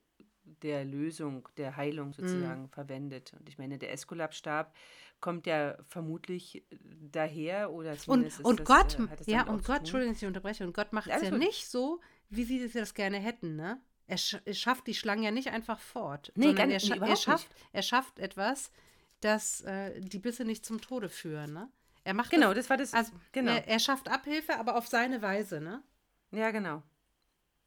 der 0.62 0.84
Lösung, 0.84 1.48
der 1.56 1.76
Heilung 1.76 2.12
sozusagen 2.12 2.62
mhm. 2.62 2.68
verwendet. 2.68 3.32
Und 3.38 3.48
ich 3.48 3.58
meine, 3.58 3.78
der 3.78 3.92
Eskulapstab 3.92 4.74
kommt 5.20 5.46
ja 5.46 5.76
vermutlich 5.84 6.64
daher 7.10 7.72
oder 7.72 7.96
zumindest 7.96 8.40
und, 8.40 8.46
und 8.46 8.60
das, 8.60 8.66
Gott, 8.66 9.26
äh, 9.26 9.30
ja 9.30 9.46
und 9.46 9.64
Gott, 9.64 9.78
Entschuldigung, 9.78 10.12
dass 10.12 10.22
ich 10.22 10.28
unterbreche, 10.28 10.64
und 10.64 10.74
Gott 10.74 10.92
macht 10.92 11.08
es 11.08 11.22
ja 11.22 11.30
gut. 11.30 11.38
nicht 11.38 11.68
so, 11.68 12.00
wie 12.28 12.44
sie 12.44 12.68
das 12.68 12.94
gerne 12.94 13.18
hätten, 13.18 13.56
ne? 13.56 13.80
Er, 14.06 14.18
sch 14.18 14.36
er 14.44 14.52
schafft 14.52 14.86
die 14.86 14.92
Schlangen 14.92 15.22
ja 15.22 15.30
nicht 15.30 15.48
einfach 15.48 15.78
fort, 15.78 16.30
nee, 16.34 16.48
sondern 16.48 16.70
er, 16.70 16.80
scha 16.80 16.96
er, 16.96 17.16
schafft, 17.16 17.48
er 17.72 17.80
schafft 17.80 18.18
etwas, 18.18 18.70
das 19.20 19.62
äh, 19.62 19.98
die 19.98 20.18
Bisse 20.18 20.44
nicht 20.44 20.66
zum 20.66 20.82
Tode 20.82 21.08
führen, 21.08 21.54
ne? 21.54 21.70
Er 22.04 22.14
macht 22.14 22.30
genau, 22.30 22.48
das, 22.48 22.66
das 22.66 22.70
war 22.70 22.76
das. 22.76 22.94
Also, 22.94 23.12
genau. 23.32 23.52
Er, 23.52 23.66
er, 23.66 23.78
schafft 23.78 24.08
Abhilfe, 24.08 24.56
aber 24.58 24.76
auf 24.76 24.86
seine 24.86 25.22
Weise, 25.22 25.60
ne? 25.60 25.82
Ja, 26.30 26.50
genau. 26.50 26.82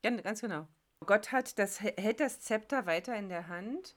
Ja, 0.03 0.11
ganz 0.11 0.41
genau. 0.41 0.67
Gott 1.05 1.31
hat 1.31 1.57
das, 1.59 1.81
hält 1.81 2.19
das 2.19 2.39
Zepter 2.39 2.85
weiter 2.85 3.15
in 3.15 3.29
der 3.29 3.47
Hand, 3.47 3.95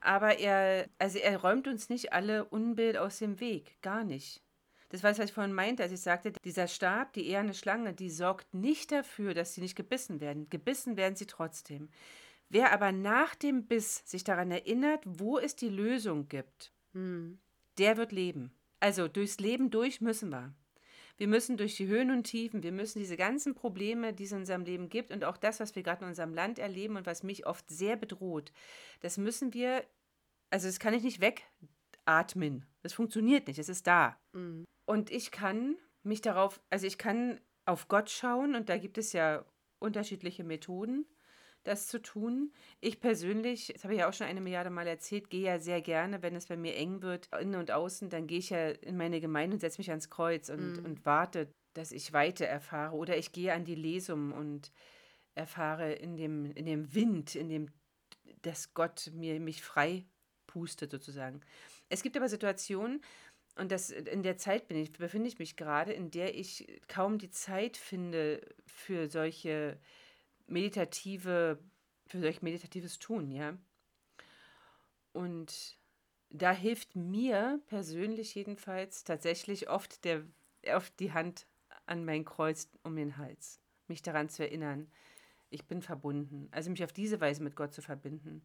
aber 0.00 0.38
er, 0.38 0.88
also 0.98 1.18
er 1.18 1.38
räumt 1.38 1.68
uns 1.68 1.88
nicht 1.88 2.12
alle 2.12 2.44
Unbild 2.44 2.96
aus 2.96 3.18
dem 3.18 3.40
Weg. 3.40 3.80
Gar 3.82 4.04
nicht. 4.04 4.42
Das 4.88 5.02
war 5.02 5.10
das, 5.10 5.18
was 5.18 5.26
ich 5.26 5.34
vorhin 5.34 5.52
meinte, 5.52 5.82
als 5.82 5.92
ich 5.92 6.00
sagte, 6.00 6.32
dieser 6.44 6.68
Stab, 6.68 7.12
die 7.12 7.26
eherne 7.26 7.54
Schlange, 7.54 7.92
die 7.92 8.10
sorgt 8.10 8.54
nicht 8.54 8.92
dafür, 8.92 9.34
dass 9.34 9.54
sie 9.54 9.60
nicht 9.60 9.76
gebissen 9.76 10.20
werden. 10.20 10.48
Gebissen 10.48 10.96
werden 10.96 11.16
sie 11.16 11.26
trotzdem. 11.26 11.88
Wer 12.48 12.72
aber 12.72 12.92
nach 12.92 13.34
dem 13.34 13.66
Biss 13.66 14.02
sich 14.04 14.22
daran 14.22 14.52
erinnert, 14.52 15.02
wo 15.04 15.38
es 15.38 15.56
die 15.56 15.68
Lösung 15.68 16.28
gibt, 16.28 16.72
hm. 16.92 17.38
der 17.78 17.96
wird 17.96 18.12
leben. 18.12 18.52
Also 18.80 19.08
durchs 19.08 19.38
Leben 19.38 19.70
durch 19.70 20.00
müssen 20.00 20.30
wir. 20.30 20.54
Wir 21.18 21.28
müssen 21.28 21.56
durch 21.56 21.76
die 21.76 21.86
Höhen 21.86 22.10
und 22.10 22.24
Tiefen, 22.24 22.62
wir 22.62 22.72
müssen 22.72 22.98
diese 22.98 23.16
ganzen 23.16 23.54
Probleme, 23.54 24.12
die 24.12 24.24
es 24.24 24.32
in 24.32 24.38
unserem 24.38 24.64
Leben 24.64 24.90
gibt 24.90 25.12
und 25.12 25.24
auch 25.24 25.38
das, 25.38 25.60
was 25.60 25.74
wir 25.74 25.82
gerade 25.82 26.02
in 26.02 26.08
unserem 26.08 26.34
Land 26.34 26.58
erleben 26.58 26.96
und 26.96 27.06
was 27.06 27.22
mich 27.22 27.46
oft 27.46 27.70
sehr 27.70 27.96
bedroht, 27.96 28.52
das 29.00 29.16
müssen 29.16 29.54
wir, 29.54 29.82
also 30.50 30.66
das 30.66 30.78
kann 30.78 30.92
ich 30.92 31.02
nicht 31.02 31.20
wegatmen. 31.20 32.66
Das 32.82 32.92
funktioniert 32.92 33.46
nicht, 33.46 33.58
es 33.58 33.70
ist 33.70 33.86
da. 33.86 34.18
Mhm. 34.32 34.64
Und 34.84 35.10
ich 35.10 35.30
kann 35.30 35.76
mich 36.02 36.20
darauf, 36.20 36.60
also 36.68 36.86
ich 36.86 36.98
kann 36.98 37.40
auf 37.64 37.88
Gott 37.88 38.10
schauen 38.10 38.54
und 38.54 38.68
da 38.68 38.76
gibt 38.76 38.98
es 38.98 39.12
ja 39.12 39.44
unterschiedliche 39.78 40.44
Methoden 40.44 41.06
das 41.66 41.88
zu 41.88 42.00
tun. 42.00 42.52
Ich 42.80 43.00
persönlich, 43.00 43.72
das 43.72 43.84
habe 43.84 43.94
ich 43.94 44.00
ja 44.00 44.08
auch 44.08 44.12
schon 44.12 44.26
eine 44.26 44.40
Milliarde 44.40 44.70
Mal 44.70 44.86
erzählt, 44.86 45.30
gehe 45.30 45.42
ja 45.42 45.58
sehr 45.58 45.82
gerne, 45.82 46.22
wenn 46.22 46.36
es 46.36 46.46
bei 46.46 46.56
mir 46.56 46.76
eng 46.76 47.02
wird, 47.02 47.28
innen 47.40 47.56
und 47.56 47.70
außen, 47.70 48.08
dann 48.08 48.26
gehe 48.26 48.38
ich 48.38 48.50
ja 48.50 48.70
in 48.70 48.96
meine 48.96 49.20
Gemeinde 49.20 49.54
und 49.54 49.60
setze 49.60 49.78
mich 49.78 49.90
ans 49.90 50.10
Kreuz 50.10 50.48
und, 50.48 50.78
mhm. 50.78 50.84
und 50.84 51.06
warte, 51.06 51.48
dass 51.74 51.92
ich 51.92 52.12
Weite 52.12 52.46
erfahre. 52.46 52.96
Oder 52.96 53.16
ich 53.16 53.32
gehe 53.32 53.52
an 53.52 53.64
die 53.64 53.74
Lesung 53.74 54.32
und 54.32 54.72
erfahre 55.34 55.92
in 55.92 56.16
dem, 56.16 56.52
in 56.52 56.66
dem 56.66 56.94
Wind, 56.94 57.34
in 57.34 57.48
dem, 57.48 57.68
dass 58.42 58.72
Gott 58.72 59.10
mir 59.12 59.40
mich 59.40 59.62
frei 59.62 60.04
pustet 60.46 60.90
sozusagen. 60.90 61.40
Es 61.88 62.02
gibt 62.02 62.16
aber 62.16 62.28
Situationen, 62.28 63.02
und 63.58 63.72
das, 63.72 63.90
in 63.90 64.22
der 64.22 64.36
Zeit 64.36 64.68
bin 64.68 64.76
ich, 64.76 64.92
befinde 64.92 65.28
ich 65.28 65.38
mich 65.38 65.56
gerade, 65.56 65.92
in 65.92 66.10
der 66.10 66.34
ich 66.34 66.66
kaum 66.88 67.16
die 67.18 67.30
Zeit 67.30 67.78
finde 67.78 68.42
für 68.66 69.08
solche 69.08 69.78
meditative, 70.46 71.58
für 72.06 72.20
solch 72.20 72.42
meditatives 72.42 72.98
Tun, 72.98 73.30
ja. 73.30 73.56
Und 75.12 75.78
da 76.30 76.52
hilft 76.52 76.96
mir 76.96 77.60
persönlich 77.66 78.34
jedenfalls 78.34 79.04
tatsächlich 79.04 79.68
oft 79.70 80.04
der, 80.04 80.24
oft 80.74 80.98
die 81.00 81.12
Hand 81.12 81.46
an 81.86 82.04
mein 82.04 82.24
Kreuz 82.24 82.68
um 82.82 82.96
den 82.96 83.16
Hals, 83.16 83.60
mich 83.88 84.02
daran 84.02 84.28
zu 84.28 84.42
erinnern, 84.42 84.90
ich 85.50 85.66
bin 85.66 85.80
verbunden. 85.80 86.48
Also 86.50 86.70
mich 86.70 86.82
auf 86.82 86.92
diese 86.92 87.20
Weise 87.20 87.42
mit 87.42 87.56
Gott 87.56 87.72
zu 87.72 87.82
verbinden. 87.82 88.42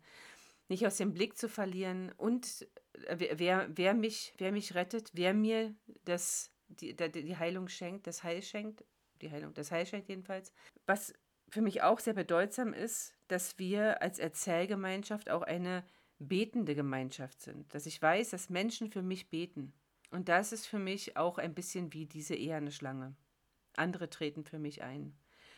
Nicht 0.70 0.86
aus 0.86 0.98
dem 0.98 1.14
Blick 1.14 1.38
zu 1.38 1.50
verlieren 1.50 2.12
und 2.18 2.68
äh, 3.08 3.30
wer, 3.36 3.68
wer, 3.76 3.94
mich, 3.94 4.34
wer 4.38 4.52
mich 4.52 4.76
rettet, 4.76 5.10
wer 5.14 5.34
mir 5.34 5.76
das, 6.06 6.52
die, 6.68 6.96
die 6.96 7.38
Heilung 7.38 7.68
schenkt, 7.68 8.08
das 8.08 8.24
Heil 8.24 8.42
schenkt, 8.42 8.86
die 9.22 9.30
Heilung, 9.32 9.54
das 9.54 9.72
Heil 9.72 9.86
schenkt 9.86 10.08
jedenfalls. 10.08 10.54
Was 10.86 11.14
für 11.52 11.62
mich 11.62 11.84
auch 11.84 12.00
sehr 12.00 12.14
bedeutsam 12.14 12.74
ist, 12.74 13.14
dass 13.28 13.60
wir 13.60 14.02
als 14.02 14.20
Erzählgemeinschaft 14.20 15.30
auch 15.30 15.42
eine 15.42 15.84
betende 16.18 16.76
Gemeinschaft 16.76 17.42
sind. 17.42 17.74
Dass 17.76 17.86
ich 17.86 18.02
weiß, 18.02 18.30
dass 18.30 18.50
Menschen 18.50 18.90
für 18.90 19.02
mich 19.02 19.30
beten. 19.30 19.74
Und 20.12 20.30
das 20.30 20.54
ist 20.54 20.66
für 20.66 20.80
mich 20.80 21.18
auch 21.18 21.38
ein 21.38 21.54
bisschen 21.54 21.94
wie 21.94 22.06
diese 22.06 22.36
eherne 22.36 22.72
Schlange. 22.72 23.16
Andere 23.76 24.10
treten 24.10 24.46
für 24.46 24.60
mich 24.60 24.82
ein, 24.82 25.14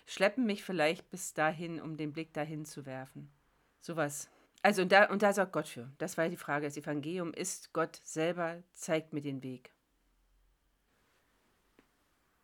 schleppen 0.06 0.46
mich 0.46 0.64
vielleicht 0.64 1.10
bis 1.10 1.34
dahin, 1.34 1.80
um 1.80 1.96
den 1.96 2.12
Blick 2.12 2.34
dahin 2.34 2.66
zu 2.66 2.86
werfen. 2.86 3.32
Sowas. 3.80 4.30
Also, 4.64 4.82
und 4.84 4.92
da, 4.92 5.10
und 5.10 5.22
da 5.22 5.34
sorgt 5.34 5.54
Gott 5.54 5.68
für. 5.68 5.92
Das 6.00 6.18
war 6.18 6.28
die 6.30 6.38
Frage. 6.38 6.66
Das 6.66 6.78
Evangelium 6.78 7.34
ist, 7.34 7.74
Gott 7.74 8.00
selber 8.04 8.64
zeigt 8.74 9.14
mir 9.14 9.22
den 9.22 9.44
Weg. 9.44 9.72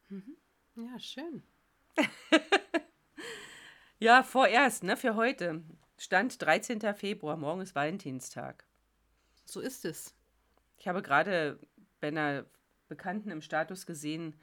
Mhm. 0.10 0.38
Ja, 0.76 1.00
schön. 1.00 1.44
Ja, 4.02 4.24
vorerst, 4.24 4.84
ne, 4.84 4.96
für 4.96 5.16
heute. 5.16 5.62
Stand 5.98 6.42
13. 6.42 6.80
Februar, 6.96 7.36
morgen 7.36 7.60
ist 7.60 7.76
Valentinstag. 7.76 8.64
So 9.44 9.60
ist 9.60 9.84
es. 9.84 10.16
Ich 10.78 10.88
habe 10.88 11.02
gerade 11.02 11.60
bei 12.00 12.08
einer 12.08 12.46
Bekannten 12.88 13.30
im 13.30 13.42
Status 13.42 13.86
gesehen, 13.86 14.38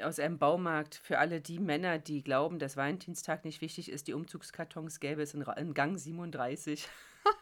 aus 0.00 0.18
einem 0.18 0.40
Baumarkt 0.40 0.96
für 0.96 1.20
alle 1.20 1.40
die 1.40 1.60
Männer, 1.60 2.00
die 2.00 2.24
glauben, 2.24 2.58
dass 2.58 2.76
Valentinstag 2.76 3.44
nicht 3.44 3.60
wichtig 3.60 3.88
ist, 3.88 4.08
die 4.08 4.14
Umzugskartons 4.14 4.98
gäbe 4.98 5.22
es 5.22 5.32
in, 5.32 5.42
in 5.42 5.74
Gang 5.74 5.96
37. 5.96 6.88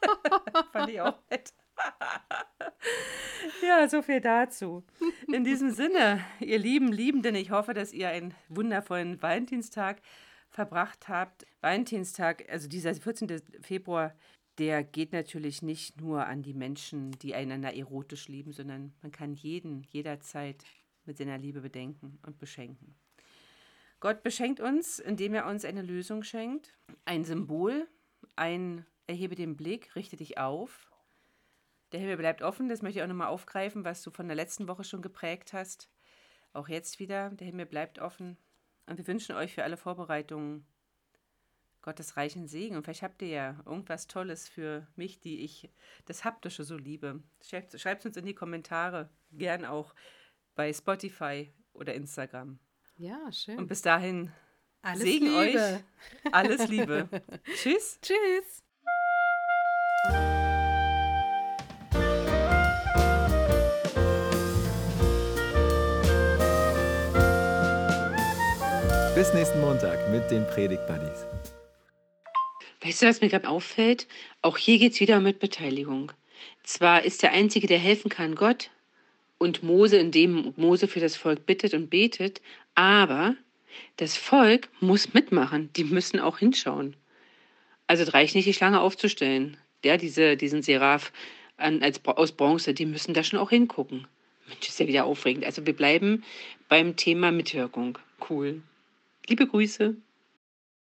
Fand 0.72 0.90
ich 0.90 1.00
auch 1.00 1.18
nett. 1.30 1.54
ja, 3.62 3.88
so 3.88 4.02
viel 4.02 4.20
dazu. 4.20 4.84
In 5.26 5.44
diesem 5.44 5.70
Sinne, 5.70 6.22
ihr 6.40 6.58
lieben 6.58 6.92
Liebenden, 6.92 7.34
ich 7.34 7.50
hoffe, 7.50 7.72
dass 7.72 7.94
ihr 7.94 8.10
einen 8.10 8.34
wundervollen 8.50 9.22
Valentinstag 9.22 9.96
habt 9.96 10.29
verbracht 10.50 11.08
habt. 11.08 11.46
Valentinstag, 11.60 12.44
also 12.50 12.68
dieser 12.68 12.94
14. 12.94 13.40
Februar, 13.62 14.14
der 14.58 14.84
geht 14.84 15.12
natürlich 15.12 15.62
nicht 15.62 16.00
nur 16.00 16.26
an 16.26 16.42
die 16.42 16.52
Menschen, 16.52 17.12
die 17.20 17.34
einander 17.34 17.74
erotisch 17.74 18.28
lieben, 18.28 18.52
sondern 18.52 18.92
man 19.00 19.12
kann 19.12 19.34
jeden 19.34 19.84
jederzeit 19.84 20.64
mit 21.06 21.16
seiner 21.16 21.38
Liebe 21.38 21.60
bedenken 21.62 22.18
und 22.26 22.38
beschenken. 22.38 22.94
Gott 24.00 24.22
beschenkt 24.22 24.60
uns, 24.60 24.98
indem 24.98 25.34
er 25.34 25.46
uns 25.46 25.64
eine 25.64 25.82
Lösung 25.82 26.22
schenkt, 26.22 26.74
ein 27.04 27.24
Symbol, 27.24 27.88
ein 28.36 28.84
Erhebe 29.06 29.34
den 29.34 29.56
Blick, 29.56 29.94
richte 29.96 30.16
dich 30.16 30.38
auf. 30.38 30.90
Der 31.92 32.00
Himmel 32.00 32.16
bleibt 32.16 32.42
offen, 32.42 32.68
das 32.68 32.82
möchte 32.82 32.98
ich 32.98 33.02
auch 33.02 33.08
nochmal 33.08 33.28
aufgreifen, 33.28 33.84
was 33.84 34.02
du 34.02 34.10
von 34.10 34.26
der 34.28 34.36
letzten 34.36 34.68
Woche 34.68 34.84
schon 34.84 35.02
geprägt 35.02 35.52
hast. 35.52 35.90
Auch 36.52 36.68
jetzt 36.68 36.98
wieder, 36.98 37.30
der 37.30 37.46
Himmel 37.46 37.66
bleibt 37.66 37.98
offen, 37.98 38.36
und 38.90 38.98
wir 38.98 39.06
wünschen 39.06 39.36
euch 39.36 39.54
für 39.54 39.62
alle 39.62 39.76
Vorbereitungen 39.76 40.66
Gottes 41.80 42.16
reichen 42.16 42.48
Segen. 42.48 42.76
Und 42.76 42.82
vielleicht 42.82 43.02
habt 43.02 43.22
ihr 43.22 43.28
ja 43.28 43.62
irgendwas 43.64 44.08
Tolles 44.08 44.48
für 44.48 44.86
mich, 44.96 45.20
die 45.20 45.44
ich 45.44 45.70
das 46.06 46.24
Haptische 46.24 46.64
so 46.64 46.76
liebe. 46.76 47.22
Schreibt 47.40 47.74
es 47.74 48.06
uns 48.06 48.16
in 48.16 48.26
die 48.26 48.34
Kommentare, 48.34 49.08
gern 49.30 49.64
auch 49.64 49.94
bei 50.56 50.72
Spotify 50.72 51.52
oder 51.72 51.94
Instagram. 51.94 52.58
Ja, 52.96 53.30
schön. 53.32 53.58
Und 53.58 53.68
bis 53.68 53.80
dahin, 53.80 54.32
alles 54.82 55.02
Segen 55.02 55.26
Liebe. 55.26 55.38
euch. 55.38 56.32
Alles 56.32 56.68
Liebe. 56.68 57.08
Tschüss. 57.54 57.98
Tschüss. 58.02 58.64
Bis 69.20 69.34
nächsten 69.34 69.60
Montag 69.60 69.98
mit 70.10 70.30
den 70.30 70.46
Predigt 70.46 70.86
Buddies. 70.86 71.26
Weißt 72.82 73.02
du, 73.02 73.06
was 73.06 73.20
mir 73.20 73.28
gerade 73.28 73.50
auffällt? 73.50 74.06
Auch 74.40 74.56
hier 74.56 74.78
geht 74.78 74.94
es 74.94 75.00
wieder 75.00 75.18
um 75.18 75.24
Mitbeteiligung. 75.24 76.10
Zwar 76.62 77.04
ist 77.04 77.22
der 77.22 77.32
Einzige, 77.32 77.66
der 77.66 77.78
helfen 77.78 78.08
kann, 78.08 78.34
Gott, 78.34 78.70
und 79.36 79.62
Mose, 79.62 79.98
indem 79.98 80.54
Mose 80.56 80.88
für 80.88 81.00
das 81.00 81.16
Volk 81.16 81.44
bittet 81.44 81.74
und 81.74 81.90
betet, 81.90 82.40
aber 82.74 83.36
das 83.98 84.16
Volk 84.16 84.70
muss 84.80 85.12
mitmachen, 85.12 85.68
die 85.76 85.84
müssen 85.84 86.18
auch 86.18 86.38
hinschauen. 86.38 86.96
Also 87.88 88.04
es 88.04 88.14
reicht 88.14 88.34
nicht, 88.34 88.48
die 88.48 88.54
Schlange 88.54 88.80
aufzustellen. 88.80 89.58
Ja, 89.84 89.98
diese, 89.98 90.38
diesen 90.38 90.62
Seraph 90.62 91.12
an, 91.58 91.82
als, 91.82 92.00
aus 92.06 92.32
Bronze, 92.32 92.72
die 92.72 92.86
müssen 92.86 93.12
da 93.12 93.22
schon 93.22 93.38
auch 93.38 93.50
hingucken. 93.50 94.06
Mensch, 94.48 94.66
ist 94.66 94.80
ja 94.80 94.88
wieder 94.88 95.04
aufregend. 95.04 95.44
Also 95.44 95.66
wir 95.66 95.76
bleiben 95.76 96.24
beim 96.70 96.96
Thema 96.96 97.30
Mitwirkung. 97.32 97.98
Cool. 98.30 98.62
Liebe 99.30 99.46
Grüße. 99.46 99.96